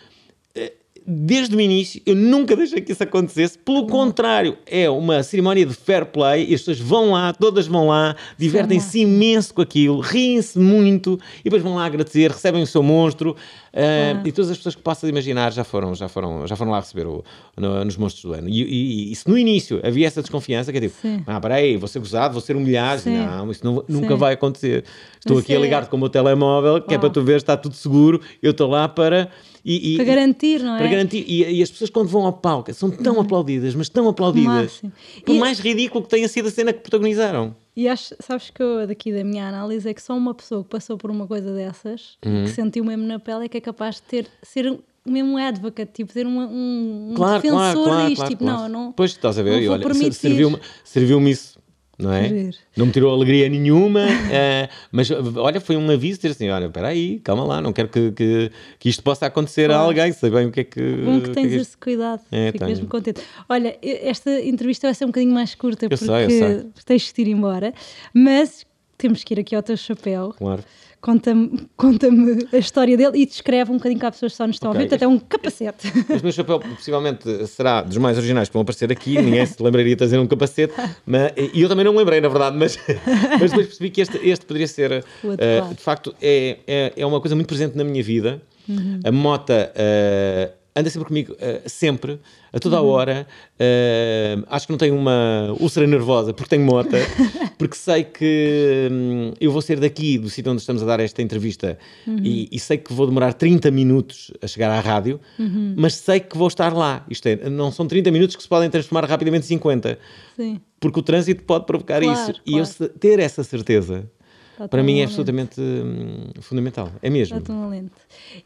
desde 1.06 1.56
o 1.56 1.60
início 1.62 2.02
eu 2.06 2.16
nunca 2.16 2.56
deixei 2.56 2.82
que 2.82 2.92
isso 2.92 3.04
acontecesse. 3.04 3.58
Pelo 3.58 3.88
contrário, 3.88 4.58
é 4.66 4.90
uma 4.90 5.22
cerimónia 5.24 5.66
de 5.66 5.74
fair 5.74 6.06
play 6.06 6.46
e 6.50 6.54
as 6.56 6.62
pessoas 6.62 6.80
vão 6.80 7.12
lá, 7.12 7.34
todas 7.34 7.68
vão 7.68 7.88
lá, 7.88 8.16
divertem-se 8.38 9.00
imenso 9.02 9.54
com 9.54 9.62
aquilo, 9.62 10.00
riem-se 10.00 10.58
muito 10.60 11.20
e 11.42 11.44
depois 11.46 11.62
vão 11.62 11.76
lá 11.76 11.86
agradecer, 11.86 12.32
recebem 12.32 12.62
o 12.64 12.68
seu 12.68 12.82
monstro. 12.84 13.36
ah, 13.74 14.22
E 14.26 14.32
todas 14.32 14.52
as 14.52 14.58
pessoas 14.58 14.76
que 14.76 14.82
possas 14.82 15.10
imaginar 15.10 15.52
já 15.52 15.64
foram, 15.64 15.94
já 15.96 16.08
foram, 16.08 16.46
já 16.48 16.56
foram 16.56 16.72
lá 16.72 16.80
receber 16.80 17.08
o, 17.08 17.24
no- 17.58 17.84
nos 17.86 17.98
monstros 17.98 18.24
do 18.24 18.34
ano. 18.34 18.48
E, 18.50 18.62
e- 18.64 19.12
e 19.12 19.16
se 19.16 19.28
no 19.28 19.38
início 19.38 19.80
havia 19.84 20.08
essa 20.08 20.22
desconfiança, 20.22 20.72
que 20.72 20.78
é 20.78 20.82
tipo, 20.82 20.96
Sim. 21.02 21.22
ah, 21.28 21.40
peraí, 21.40 21.76
vou 21.78 21.88
ser 21.88 22.00
gozado, 22.00 22.34
vou 22.34 22.42
ser 22.42 22.56
humilhado. 22.56 23.02
Sim. 23.02 23.18
Não, 23.18 23.52
isso 23.52 23.64
não- 23.66 23.84
nunca 23.88 24.10
Sim. 24.14 24.16
vai 24.16 24.34
acontecer. 24.34 24.84
Estou 25.20 25.36
Mas 25.38 25.44
aqui 25.44 25.54
a 25.54 25.58
é- 25.58 25.62
ligar-te 25.62 25.90
com 25.90 25.96
o 25.98 26.00
meu 26.00 26.10
telemóvel, 26.10 26.82
que 26.82 26.94
é 26.94 26.98
Uau. 26.98 27.02
para 27.02 27.10
tu 27.10 27.22
ver, 27.24 27.38
está 27.38 27.58
tudo 27.58 27.76
seguro, 27.76 28.22
eu 28.42 28.52
estou 28.52 28.70
lá 28.70 28.88
para. 28.88 29.30
E, 29.66 29.94
e- 29.94 29.96
Para 29.96 30.06
garantir, 30.06 30.62
não 30.62 30.76
é? 30.76 30.80
para 30.80 30.88
garantir. 30.88 31.24
E, 31.28 31.44
e 31.60 31.64
as 31.64 31.72
pessoas, 31.72 31.90
quando 31.90 32.10
vão 32.10 32.26
ao 32.26 32.34
palco, 32.34 32.74
são 32.74 32.92
tão 32.92 33.20
aplaudidas, 33.22 33.74
mas 33.76 33.88
tão 33.88 34.10
aplaudidas. 34.10 34.82
Por 35.26 35.36
mais 35.36 35.60
ridículo 35.60 36.04
que 36.04 36.10
tenha 36.10 36.28
sido 36.28 36.50
a 36.50 36.52
cena 36.52 36.74
que 36.74 36.80
protagonizaram. 36.82 37.56
E 37.76 37.88
acho, 37.88 38.14
sabes 38.20 38.50
que 38.50 38.62
eu, 38.62 38.86
daqui 38.86 39.12
da 39.14 39.24
minha 39.24 39.48
análise, 39.48 39.88
é 39.90 39.94
que 39.94 40.02
só 40.02 40.16
uma 40.16 40.34
pessoa 40.34 40.64
que 40.64 40.70
passou 40.70 40.98
por 40.98 41.10
uma 41.10 41.26
coisa 41.26 41.54
dessas, 41.54 42.18
Uhum. 42.26 42.44
que 42.44 42.50
sentiu 42.52 42.84
mesmo 42.84 43.06
na 43.06 43.20
pele, 43.20 43.46
é 43.46 43.48
que 43.48 43.58
é 43.58 43.62
capaz 43.62 43.96
de 43.96 44.02
ter, 44.04 44.28
ser 44.44 44.78
mesmo 45.06 45.32
um 45.34 45.38
advocate, 45.38 45.92
tipo, 45.94 46.12
uma- 46.28 46.46
um, 46.46 47.10
um 47.12 47.14
Claro, 47.16 47.42
defensor 47.42 47.62
claro, 47.72 47.84
claro. 47.84 48.02
disto. 48.10 48.16
claro, 48.18 48.30
tipo, 48.32 48.44
claro. 48.44 48.62
não, 48.64 48.70
não. 48.70 48.92
Pois 48.92 49.12
estás 49.12 49.40
a 49.40 49.44
ver, 49.44 49.52
não 49.54 49.60
e 49.60 49.68
olha, 49.70 50.12
serviu-me 50.12 50.60
serviu 50.84 51.28
isso. 51.28 51.58
Não 51.98 52.12
é? 52.12 52.28
Giro. 52.28 52.58
Não 52.76 52.88
me 52.88 52.92
tirou 52.92 53.14
alegria 53.14 53.48
nenhuma, 53.48 54.02
eh, 54.32 54.68
mas 54.92 55.10
olha, 55.12 55.62
foi 55.62 55.78
um 55.78 55.90
aviso 55.92 56.18
dizer 56.20 56.32
assim: 56.32 56.50
olha, 56.50 56.66
espera 56.66 56.88
aí, 56.88 57.20
calma 57.20 57.44
lá, 57.44 57.62
não 57.62 57.72
quero 57.72 57.88
que, 57.88 58.12
que, 58.12 58.52
que 58.80 58.90
isto 58.90 59.04
possa 59.04 59.28
acontecer 59.28 59.66
a 59.70 59.76
Claro. 59.76 59.84
alguém, 59.90 60.12
sei 60.12 60.30
bem 60.32 60.48
o 60.48 60.52
que 60.52 60.62
é 60.62 60.64
que. 60.64 60.82
Bom 60.82 61.22
que 61.22 61.30
o 61.30 61.34
tens 61.34 61.52
é 61.54 61.56
esse 61.58 61.78
cuidado, 61.78 62.22
É, 62.32 62.48
fico 62.48 62.58
tenho. 62.60 62.70
mesmo 62.72 62.88
contente. 62.88 63.22
Olha, 63.48 63.78
esta 63.82 64.42
entrevista 64.42 64.88
vai 64.88 64.96
ser 64.96 65.06
um 65.06 65.10
bocadinho 65.10 65.34
mais 65.34 65.54
curta 65.54 65.88
porque 65.88 66.04
sei, 66.04 66.26
eu 66.26 66.30
sei. 66.30 66.66
tens 66.84 67.12
que 67.12 67.22
ir 67.22 67.28
embora, 67.28 67.72
mas 68.12 68.66
temos 68.98 69.24
que 69.24 69.34
ir 69.36 69.40
aqui 69.40 69.56
ao 69.56 69.62
teu 69.62 69.78
chapéu. 69.78 70.34
Claro. 70.36 70.64
Conta-me 71.04 71.68
conta-me 71.76 72.48
a 72.54 72.58
história 72.58 72.96
dele 72.96 73.20
e 73.20 73.26
descreve 73.26 73.70
um 73.70 73.76
bocadinho 73.76 74.00
que 74.00 74.06
as 74.06 74.16
pessoas 74.16 74.32
que 74.32 74.38
só 74.38 74.48
nos 74.48 74.56
estão 74.56 74.72
Ok. 74.72 74.86
a 74.86 74.88
ver, 74.88 74.96
até 74.96 75.06
um 75.06 75.20
capacete. 75.20 75.92
Este 76.10 76.24
meu 76.24 76.32
chapéu 76.32 76.62
possivelmente 76.62 77.46
será 77.48 77.82
dos 77.82 77.98
mais 77.98 78.18
originais 78.18 78.48
que 78.48 78.54
vão 78.54 78.62
aparecer 78.62 78.90
aqui. 78.90 79.22
Ninguém 79.22 79.46
se 79.46 79.62
lembraria 79.62 79.90
de 79.90 79.98
trazer 79.98 80.18
um 80.18 80.26
capacete. 80.26 80.74
Mas, 81.06 81.34
e 81.54 81.62
eu 81.62 81.68
também 81.68 81.84
não 81.84 81.92
me 81.92 82.00
lembrei, 82.00 82.22
na 82.22 82.30
verdade, 82.30 82.56
mas, 82.58 82.80
mas 83.38 83.52
depois 83.52 83.68
percebi 83.68 83.90
que 83.90 84.00
este, 84.00 84.18
este 84.26 84.46
poderia 84.46 84.66
ser. 84.68 85.04
Adequado. 85.22 85.76
de 85.76 85.84
facto, 85.84 86.16
é, 86.22 86.60
é, 86.66 86.94
é 86.96 87.06
uma 87.06 87.20
coisa 87.20 87.36
muito 87.36 87.48
presente 87.48 87.76
na 87.76 87.84
minha 87.84 88.02
vida. 88.02 88.42
Uhum. 88.70 89.02
A 89.04 89.12
mota 89.12 89.74
eh, 89.76 90.52
anda 90.76 90.90
sempre 90.90 91.08
comigo, 91.08 91.36
eh, 91.40 91.62
sempre, 91.68 92.20
a 92.52 92.60
toda 92.60 92.78
a 92.78 92.82
Uhum. 92.82 92.88
hora. 92.90 93.28
Eh, 93.60 94.38
acho 94.48 94.66
que 94.68 94.72
não 94.74 94.78
tenho 94.78 94.96
uma 94.96 95.56
úlcera 95.60 95.86
nervosa 95.86 96.34
porque 96.34 96.50
tenho 96.50 96.66
mota, 96.66 96.98
porque 97.58 97.76
sei 97.76 98.04
que 98.04 98.90
hum, 98.92 99.34
eu 99.40 99.52
vou 99.52 99.62
ser 99.62 99.80
daqui, 99.80 100.18
do 100.18 100.30
sítio 100.30 100.52
onde 100.52 100.62
estamos 100.62 100.82
a 100.82 100.86
dar 100.86 101.00
esta 101.00 101.22
entrevista, 101.22 101.78
Uhum. 102.08 102.18
e, 102.24 102.50
e 102.52 102.60
sei 102.60 102.78
que 102.78 102.92
vou 102.92 103.06
demorar 103.06 103.34
30 103.34 103.70
minutos 103.72 104.32
a 104.42 104.48
chegar 104.48 104.72
à 104.72 104.80
rádio, 104.80 105.20
Uhum. 105.40 105.76
mas 105.78 105.94
sei 105.96 106.20
que 106.20 106.38
vou 106.38 106.48
estar 106.48 106.74
lá. 106.74 107.06
Isto 107.10 107.28
é, 107.28 107.50
não 107.50 107.72
são 107.72 107.86
30 107.88 108.12
minutos 108.12 108.36
que 108.36 108.42
se 108.42 108.50
podem 108.50 108.70
transformar 108.70 109.08
rapidamente 109.08 109.46
em 109.46 109.48
50, 109.50 109.98
Sim. 110.36 110.60
porque 110.80 111.00
o 111.00 111.04
trânsito 111.04 111.44
pode 111.44 111.66
provocar 111.66 112.02
Claro, 112.02 112.32
isso. 112.32 112.42
E 112.46 112.58
eu 112.58 112.66
claro. 112.66 112.94
ter 113.00 113.20
essa 113.20 113.44
certeza, 113.44 114.10
Está 114.54 114.68
para 114.68 114.84
mim 114.84 115.00
é 115.00 115.04
absolutamente 115.06 115.60
hum, 115.60 116.30
fundamental. 116.42 116.92
É 117.02 117.10
mesmo. 117.10 117.38
Está 117.38 117.48
tão 117.54 117.62
valente. 117.64 117.92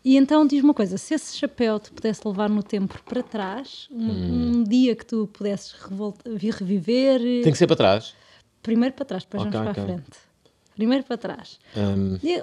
E 0.04 0.16
então 0.18 0.48
diz 0.48 0.64
uma 0.64 0.74
coisa: 0.74 0.98
se 0.98 1.14
esse 1.14 1.38
chapéu 1.38 1.80
te 1.80 1.92
pudesse 1.92 2.22
levar 2.26 2.50
no 2.50 2.64
tempo 2.64 2.98
para 3.04 3.22
trás, 3.22 3.88
um, 3.92 4.10
um 4.60 4.64
dia 4.64 4.96
que 4.96 5.06
tu 5.06 5.28
pudesses 5.28 5.76
vir 6.36 6.54
reviver, 6.54 7.20
Hum. 7.22 7.42
Tem 7.44 7.52
que 7.52 7.58
ser 7.58 7.68
para 7.68 7.76
trás. 7.76 8.16
primeiro 8.64 8.96
para 8.96 9.06
trás, 9.06 9.24
depois 9.24 9.44
Ok, 9.44 9.52
vamos 9.52 9.66
para 9.66 9.72
ok. 9.72 9.84
a 9.84 9.86
frente. 9.98 10.18
Primeiro 10.76 11.04
para 11.06 11.18
trás. 11.18 11.60
Hum, 11.76 12.20
E- 12.24 12.40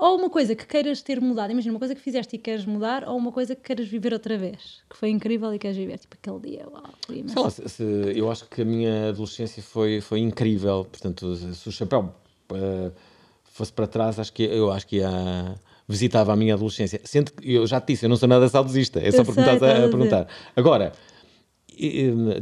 Ou 0.00 0.16
uma 0.18 0.28
coisa 0.30 0.54
que 0.54 0.66
queiras 0.66 1.00
ter 1.02 1.20
mudado, 1.20 1.50
imagina 1.50 1.72
uma 1.72 1.78
coisa 1.80 1.94
que 1.94 2.00
fizeste 2.00 2.36
e 2.36 2.38
queres 2.38 2.64
mudar, 2.66 3.08
ou 3.08 3.16
uma 3.16 3.32
coisa 3.32 3.56
que 3.56 3.62
queiras 3.62 3.88
viver 3.88 4.12
outra 4.12 4.36
vez, 4.38 4.82
que 4.90 4.96
foi 4.96 5.08
incrível 5.08 5.52
e 5.54 5.58
queres 5.58 5.76
viver, 5.76 5.98
tipo 5.98 6.14
aquele 6.20 6.56
dia, 6.56 6.66
uau. 6.70 6.84
Sei 7.08 7.42
lá, 7.42 7.50
se- 7.50 7.68
se- 7.68 7.82
eu 8.14 8.30
acho 8.30 8.44
que 8.48 8.60
a 8.62 8.64
minha 8.64 9.08
adolescência 9.08 9.60
foi, 9.62 10.00
foi 10.02 10.20
incrível. 10.20 10.84
Portanto, 10.84 11.34
se 11.34 11.68
o 11.68 11.72
chapéu 11.72 12.14
eh, 12.52 12.90
fosse 13.58 13.72
para 13.72 13.86
trás, 13.86 14.18
acho 14.18 14.32
que 14.32 14.42
eu 14.44 14.70
acho 14.72 14.86
que 14.86 14.96
ia 14.96 15.54
visitava 15.86 16.32
a 16.32 16.36
minha 16.36 16.54
adolescência. 16.54 17.00
Sendo 17.04 17.32
que 17.32 17.54
eu 17.54 17.66
já 17.66 17.80
te 17.80 17.88
disse, 17.92 18.04
eu 18.04 18.08
não 18.10 18.16
sou 18.16 18.28
nada 18.28 18.46
saudosista, 18.48 19.00
é 19.00 19.10
só 19.10 19.24
porque 19.24 19.40
estás 19.40 19.62
a, 19.62 19.86
a 19.86 19.88
perguntar. 19.88 20.26
Agora, 20.54 20.92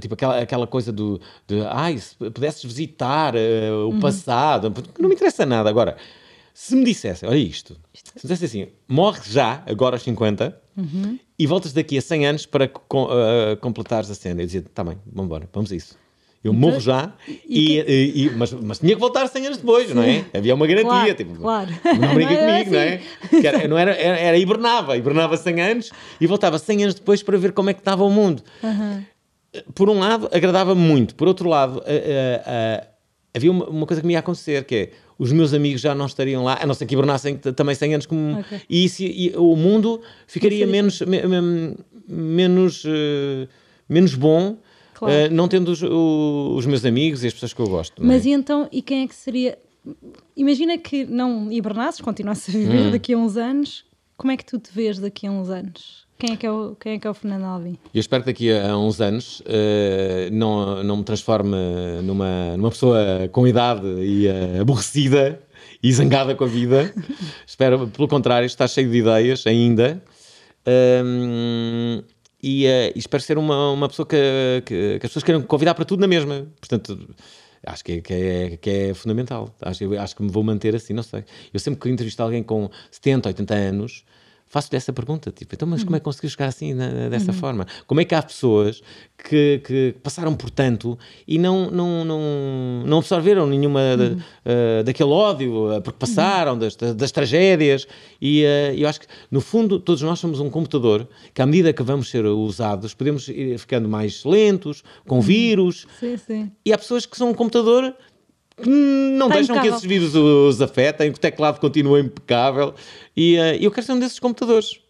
tipo 0.01 0.15
aquela, 0.15 0.39
aquela 0.41 0.67
coisa 0.67 0.93
do 0.93 1.21
de, 1.47 1.61
ai, 1.69 1.99
se 1.99 2.17
pudesses 2.17 2.65
visitar 2.65 3.35
eh, 3.37 3.71
o 3.71 3.91
Uhum. 3.91 4.01
passado, 4.01 4.73
não 4.99 5.09
me 5.09 5.15
interessa 5.15 5.45
nada. 5.47 5.69
Agora, 5.71 5.97
se 6.53 6.75
me 6.75 6.85
dissesse, 6.85 7.25
olha 7.27 7.37
isto, 7.37 7.77
se 7.95 8.13
me 8.17 8.21
dissesse 8.23 8.45
assim, 8.47 8.69
morre 8.89 9.21
já, 9.25 9.63
agora 9.67 9.97
aos 9.97 10.03
50, 10.03 10.61
Uhum. 10.77 11.19
e 11.39 11.47
voltas 11.47 11.73
daqui 11.73 11.97
a 11.99 12.03
100 12.03 12.27
anos 12.27 12.47
para 12.47 12.67
com- 12.69 13.09
eh, 13.11 13.57
completares 13.57 14.11
a 14.11 14.15
cena. 14.15 14.43
Eu 14.43 14.47
dizia, 14.47 14.63
tá 14.75 14.83
bem, 14.83 14.99
vamos 15.07 15.27
embora, 15.27 15.49
vamos 15.53 15.71
a 15.73 15.77
isso. 15.77 15.97
Eu 16.47 16.53
morro 16.53 16.81
já, 16.81 17.13
e, 17.49 17.79
e- 17.81 18.27
e- 18.27 18.31
mas, 18.37 18.53
mas 18.53 18.79
tinha 18.79 18.95
que 18.95 19.01
voltar 19.01 19.27
100 19.29 19.47
anos 19.47 19.59
depois, 19.59 19.93
não 19.95 20.03
é? 20.03 20.25
Havia 20.35 20.55
uma 20.55 20.67
garantia. 20.67 20.89
Claro, 20.91 21.15
tipo, 21.15 21.35
claro. 21.37 21.71
Não 22.01 22.15
brinca 22.15 22.33
Não 22.35 22.47
comigo, 22.47 22.71
não 22.73 22.79
é? 22.79 23.01
Que 23.29 23.47
era, 23.47 23.69
não 23.69 23.79
era, 23.79 23.93
era, 23.95 24.17
era 24.19 24.39
hibernava, 24.39 24.97
hibernava 24.97 25.37
100 25.37 25.61
anos 25.63 25.91
e 26.21 26.27
voltava 26.27 26.59
100 26.59 26.83
anos 26.85 26.95
depois 26.95 27.23
para 27.23 27.37
ver 27.39 27.53
como 27.53 27.71
é 27.71 27.75
que 27.75 27.81
estava 27.81 28.05
o 28.05 28.11
mundo. 28.11 28.43
Por 29.75 29.89
um 29.89 29.99
lado, 29.99 30.29
agradava-me 30.33 30.81
muito. 30.81 31.15
Por 31.15 31.27
outro 31.29 31.49
lado, 31.49 31.83
eh, 31.87 32.03
eh, 32.05 32.43
eh, 32.47 32.87
havia 33.35 33.51
uma, 33.51 33.65
uma 33.67 33.87
coisa 33.87 34.01
que 34.03 34.07
me 34.07 34.13
ia 34.13 34.19
acontecer, 34.19 34.65
que 34.65 34.75
é 34.75 34.91
os 35.19 35.33
meus 35.33 35.55
amigos 35.55 35.81
já 35.81 35.95
não 35.95 36.05
estariam 36.05 36.45
lá, 36.45 36.59
a 36.61 36.67
não 36.67 36.75
ser 36.75 36.85
que 36.85 36.93
hibernassem 36.95 37.37
também 37.39 37.75
100 37.75 37.95
anos 37.95 38.07
como... 38.07 38.41
Ok. 38.41 38.61
E, 38.69 38.85
isso- 38.85 39.03
e 39.03 39.33
o 39.35 39.57
mundo 39.57 40.03
ficaria 40.27 40.67
menos, 40.67 41.01
me- 41.01 41.23
me- 41.27 41.75
menos, 42.07 42.83
eh, 42.87 43.49
menos 43.89 44.15
bom 44.15 44.59
Claro. 44.99 45.13
eh, 45.15 45.29
não 45.29 45.47
tendo 45.47 45.69
os, 45.73 45.83
o- 45.83 46.55
os 46.57 46.65
meus 46.67 46.85
amigos 46.85 47.23
e 47.23 47.27
as 47.27 47.33
pessoas 47.35 47.53
que 47.53 47.61
eu 47.61 47.69
gosto. 47.69 48.03
é? 48.03 48.07
Mas 48.07 48.25
e 48.25 48.31
então, 48.31 48.67
e 48.73 48.81
quem 48.81 49.03
é 49.03 49.07
que 49.07 49.15
seria? 49.15 49.59
Imagina 50.37 50.79
que 50.79 51.05
não 51.05 51.53
hibernasses, 51.53 52.01
continuasses 52.01 52.55
a 52.55 52.59
viver 52.59 52.87
Hum. 52.87 52.91
daqui 52.93 53.13
a 53.13 53.19
uns 53.19 53.37
anos, 53.37 53.85
como 54.17 54.33
é 54.33 54.37
que 54.37 54.45
tu 54.45 54.59
te 54.59 54.71
vês 54.73 54.99
daqui 54.99 55.27
a 55.27 55.31
uns 55.31 55.51
anos? 55.51 56.07
Quem 56.19 56.33
é 56.33 56.37
que 56.37 56.47
é 56.47 56.51
o, 56.51 56.75
quem 56.81 56.95
é, 56.95 56.99
que 56.99 57.07
é 57.07 57.11
o 57.11 57.13
Fernando 57.13 57.45
Alvim? 57.45 57.77
Eu 57.93 58.01
espero 58.01 58.23
que 58.25 58.31
daqui 58.31 58.51
a 58.51 58.75
uns 58.79 59.03
anos 59.03 59.43
eh, 59.45 60.31
não, 60.33 60.83
não 60.83 60.97
me 60.97 61.05
transforme 61.05 61.55
numa, 62.03 62.57
numa 62.57 62.71
pessoa 62.71 63.29
com 63.31 63.47
idade 63.47 63.87
e 63.87 64.27
eh, 64.27 64.59
aborrecida 64.61 65.39
e 65.83 65.93
zangada 65.93 66.35
com 66.35 66.45
a 66.45 66.47
vida. 66.47 66.91
espero, 67.47 67.87
pelo 67.89 68.09
contrário, 68.09 68.47
estar 68.47 68.67
cheio 68.67 68.91
de 68.91 68.97
ideias 68.97 69.47
ainda. 69.47 70.03
Ahm, 70.67 72.03
e, 72.43 72.67
eh, 72.67 72.93
e 72.95 72.99
espero 72.99 73.23
ser 73.23 73.39
uma, 73.39 73.73
uma 73.73 73.89
pessoa 73.89 74.07
que, 74.07 74.63
que, 74.65 74.99
que 74.99 75.07
as 75.07 75.11
pessoas 75.11 75.25
queiram 75.25 75.43
convidar 75.43 75.75
para 75.75 75.85
tudo 75.85 76.01
na 76.01 76.07
mesma. 76.07 76.47
Portanto, 76.61 77.09
acho 77.65 77.85
que 77.85 77.93
é, 77.93 78.01
que 78.01 78.13
é, 78.13 78.57
que 78.57 78.71
é 78.71 78.95
fundamental. 78.95 79.55
Acho, 79.61 79.99
acho 79.99 80.17
que 80.17 80.23
me 80.23 80.31
vou 80.31 80.43
manter 80.43 80.75
assim, 80.75 80.93
não 80.93 81.03
sei. 81.03 81.25
Eu 81.53 81.61
sempre 81.61 81.81
que 81.81 81.89
entrevisto 81.89 82.23
alguém 82.23 82.43
com 82.43 82.71
70, 82.91 83.29
80 83.29 83.55
anos, 83.55 84.05
faço-lhe 84.49 84.77
essa 84.77 84.93
pergunta, 84.93 85.31
tipo, 85.33 85.55
então, 85.55 85.67
mas 85.69 85.83
como 85.83 85.97
é 85.97 85.99
que 85.99 86.05
conseguiu 86.05 86.31
chegar 86.31 86.47
assim, 86.47 86.73
na- 86.73 87.09
dessa 87.09 87.33
forma? 87.33 87.67
Como 87.87 88.01
é 88.01 88.05
que 88.05 88.15
há 88.15 88.23
pessoas 88.23 88.81
que, 89.29 89.61
que 89.67 89.95
passaram 90.03 90.35
por 90.35 90.51
tanto 90.51 90.97
e 91.27 91.37
não, 91.37 91.71
não, 91.71 92.05
não, 92.05 92.21
não 92.87 92.99
absorveram 92.99 93.47
nenhuma 93.47 93.81
da- 93.97 94.17
eh, 94.45 94.83
daquele 94.85 95.11
ódio 95.11 95.73
eh, 95.73 95.81
porque 95.81 95.99
passaram, 95.99 96.57
das, 96.57 96.77
das 96.77 97.11
tragédias? 97.11 97.87
E 98.23 98.45
eh, 98.45 98.75
eu 98.79 98.89
acho 98.89 99.01
que, 99.01 99.07
no 99.31 99.41
fundo, 99.41 99.81
todos 99.81 100.01
nós 100.03 100.19
somos 100.21 100.39
um 100.41 100.49
computador 100.49 101.09
que, 101.35 101.43
à 101.43 101.47
medida 101.47 101.73
que 101.73 101.83
vamos 101.83 102.09
ser 102.09 102.25
usados, 102.25 102.95
podemos 102.95 103.29
ir 103.29 103.59
ficando 103.59 103.89
mais 103.89 104.25
lentos, 104.25 104.83
com 105.07 105.21
vírus, 105.21 105.87
Sim, 105.99 106.17
sim. 106.17 106.53
e 106.65 106.73
há 106.73 106.79
pessoas 106.79 107.05
que 107.05 107.17
são 107.17 107.31
um 107.31 107.35
computador 107.35 107.95
não 108.65 109.27
Está 109.27 109.35
deixam 109.37 109.57
que 109.57 109.61
impecável. 109.69 109.71
esses 109.77 109.85
vírus 109.85 110.15
os 110.15 110.63
afetem, 110.63 111.13
que 111.13 111.19
o 111.19 111.21
teclado 111.21 111.61
continua 111.61 112.01
impecável. 112.01 112.75
E 113.17 113.37
eh, 113.37 113.59
eu 113.61 113.71
quero 113.71 113.85
ser 113.87 113.93
um 113.93 113.99
desses 113.99 114.19
computadores. 114.19 114.81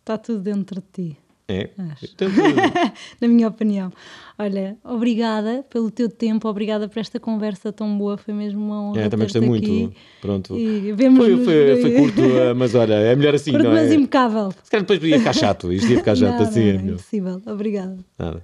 Está 0.00 0.16
tudo 0.16 0.40
dentro 0.40 0.80
de 0.80 0.86
ti. 1.10 1.16
É. 1.48 1.70
Acho. 1.78 2.06
Portanto, 2.08 2.32
na 3.20 3.28
minha 3.28 3.46
opinião. 3.46 3.92
Olha, 4.38 4.76
obrigada 4.82 5.64
pelo 5.70 5.90
teu 5.90 6.08
tempo, 6.10 6.48
obrigada 6.48 6.88
por 6.88 6.98
esta 6.98 7.20
conversa 7.20 7.72
tão 7.72 7.96
boa, 7.96 8.16
foi 8.18 8.34
mesmo 8.34 8.60
uma 8.60 8.82
honra. 8.90 9.02
é, 9.02 9.08
também 9.08 9.26
gostei 9.26 9.40
muito. 9.42 9.64
aqui. 9.64 9.92
Pronto. 10.20 10.58
E 10.58 10.92
vemos 10.92 11.24
Foi, 11.24 11.44
foi, 11.44 11.80
foi 11.82 11.92
curto, 11.92 12.20
eh, 12.20 12.52
mas 12.52 12.74
olha, 12.74 12.94
é 12.94 13.14
melhor 13.14 13.34
assim, 13.34 13.52
Curto, 13.52 13.64
não 13.64 13.72
mas 13.72 13.90
é? 13.90 13.94
impecável. 13.94 14.52
Se 14.62 14.70
calhar 14.70 14.84
depois 14.86 15.02
ia 15.08 15.18
ficar 15.18 15.32
chato. 15.32 15.72
Isto 15.72 15.88
ia 15.92 15.98
ficar 15.98 16.16
chato 16.16 16.38
não, 16.40 16.42
assim, 16.46 16.72
não, 16.72 16.80
é 16.80 16.92
impossível. 16.92 17.40
Obrigada. 17.46 17.96
Nada. 18.18 18.42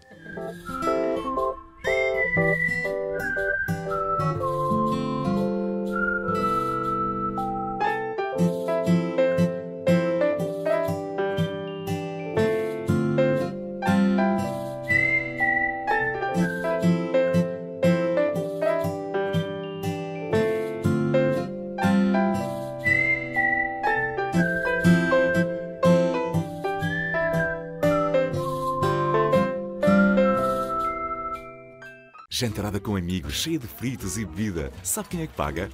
Jantarada 32.43 32.81
com 32.81 32.97
amigos, 32.97 33.35
cheia 33.35 33.57
de 33.57 33.69
fritos 33.69 34.19
e 34.19 34.25
bebida. 34.25 34.73
Sabe 34.83 35.11
quem 35.11 35.23
é 35.23 35.29
que 35.29 35.33
paga? 35.33 35.71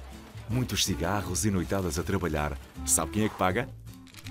Muitos 0.47 0.85
cigarros 0.85 1.43
e 1.43 1.49
noitadas 1.49 1.97
a 1.97 2.03
trabalhar. 2.03 2.55
Sabe 2.85 3.13
quem 3.13 3.23
é 3.23 3.29
que 3.29 3.35
paga? 3.35 3.67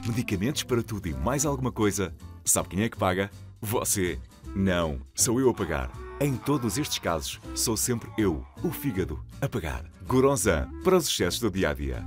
Medicamentos 0.07 0.63
para 0.63 0.81
tudo 0.81 1.09
e 1.09 1.13
mais 1.13 1.45
alguma 1.45 1.73
coisa. 1.73 2.15
Sabe 2.45 2.69
quem 2.69 2.85
é 2.85 2.89
que 2.89 2.97
paga? 2.97 3.29
Você. 3.61 4.21
Não, 4.55 5.01
sou 5.17 5.41
eu 5.41 5.51
a 5.51 5.53
pagar. 5.53 5.91
Em 6.21 6.37
todos 6.37 6.79
estes 6.79 7.01
casos, 7.01 7.41
sou 7.57 7.77
sempre 7.77 8.09
eu, 8.17 8.47
o 8.63 8.71
fígado, 8.71 9.21
a 9.41 9.49
pagar. 9.49 9.85
Goronzan, 10.07 10.71
para 10.85 10.97
os 10.97 11.09
excessos 11.09 11.41
do 11.41 11.51
dia 11.51 11.71
a 11.71 11.75
dia. 11.75 12.07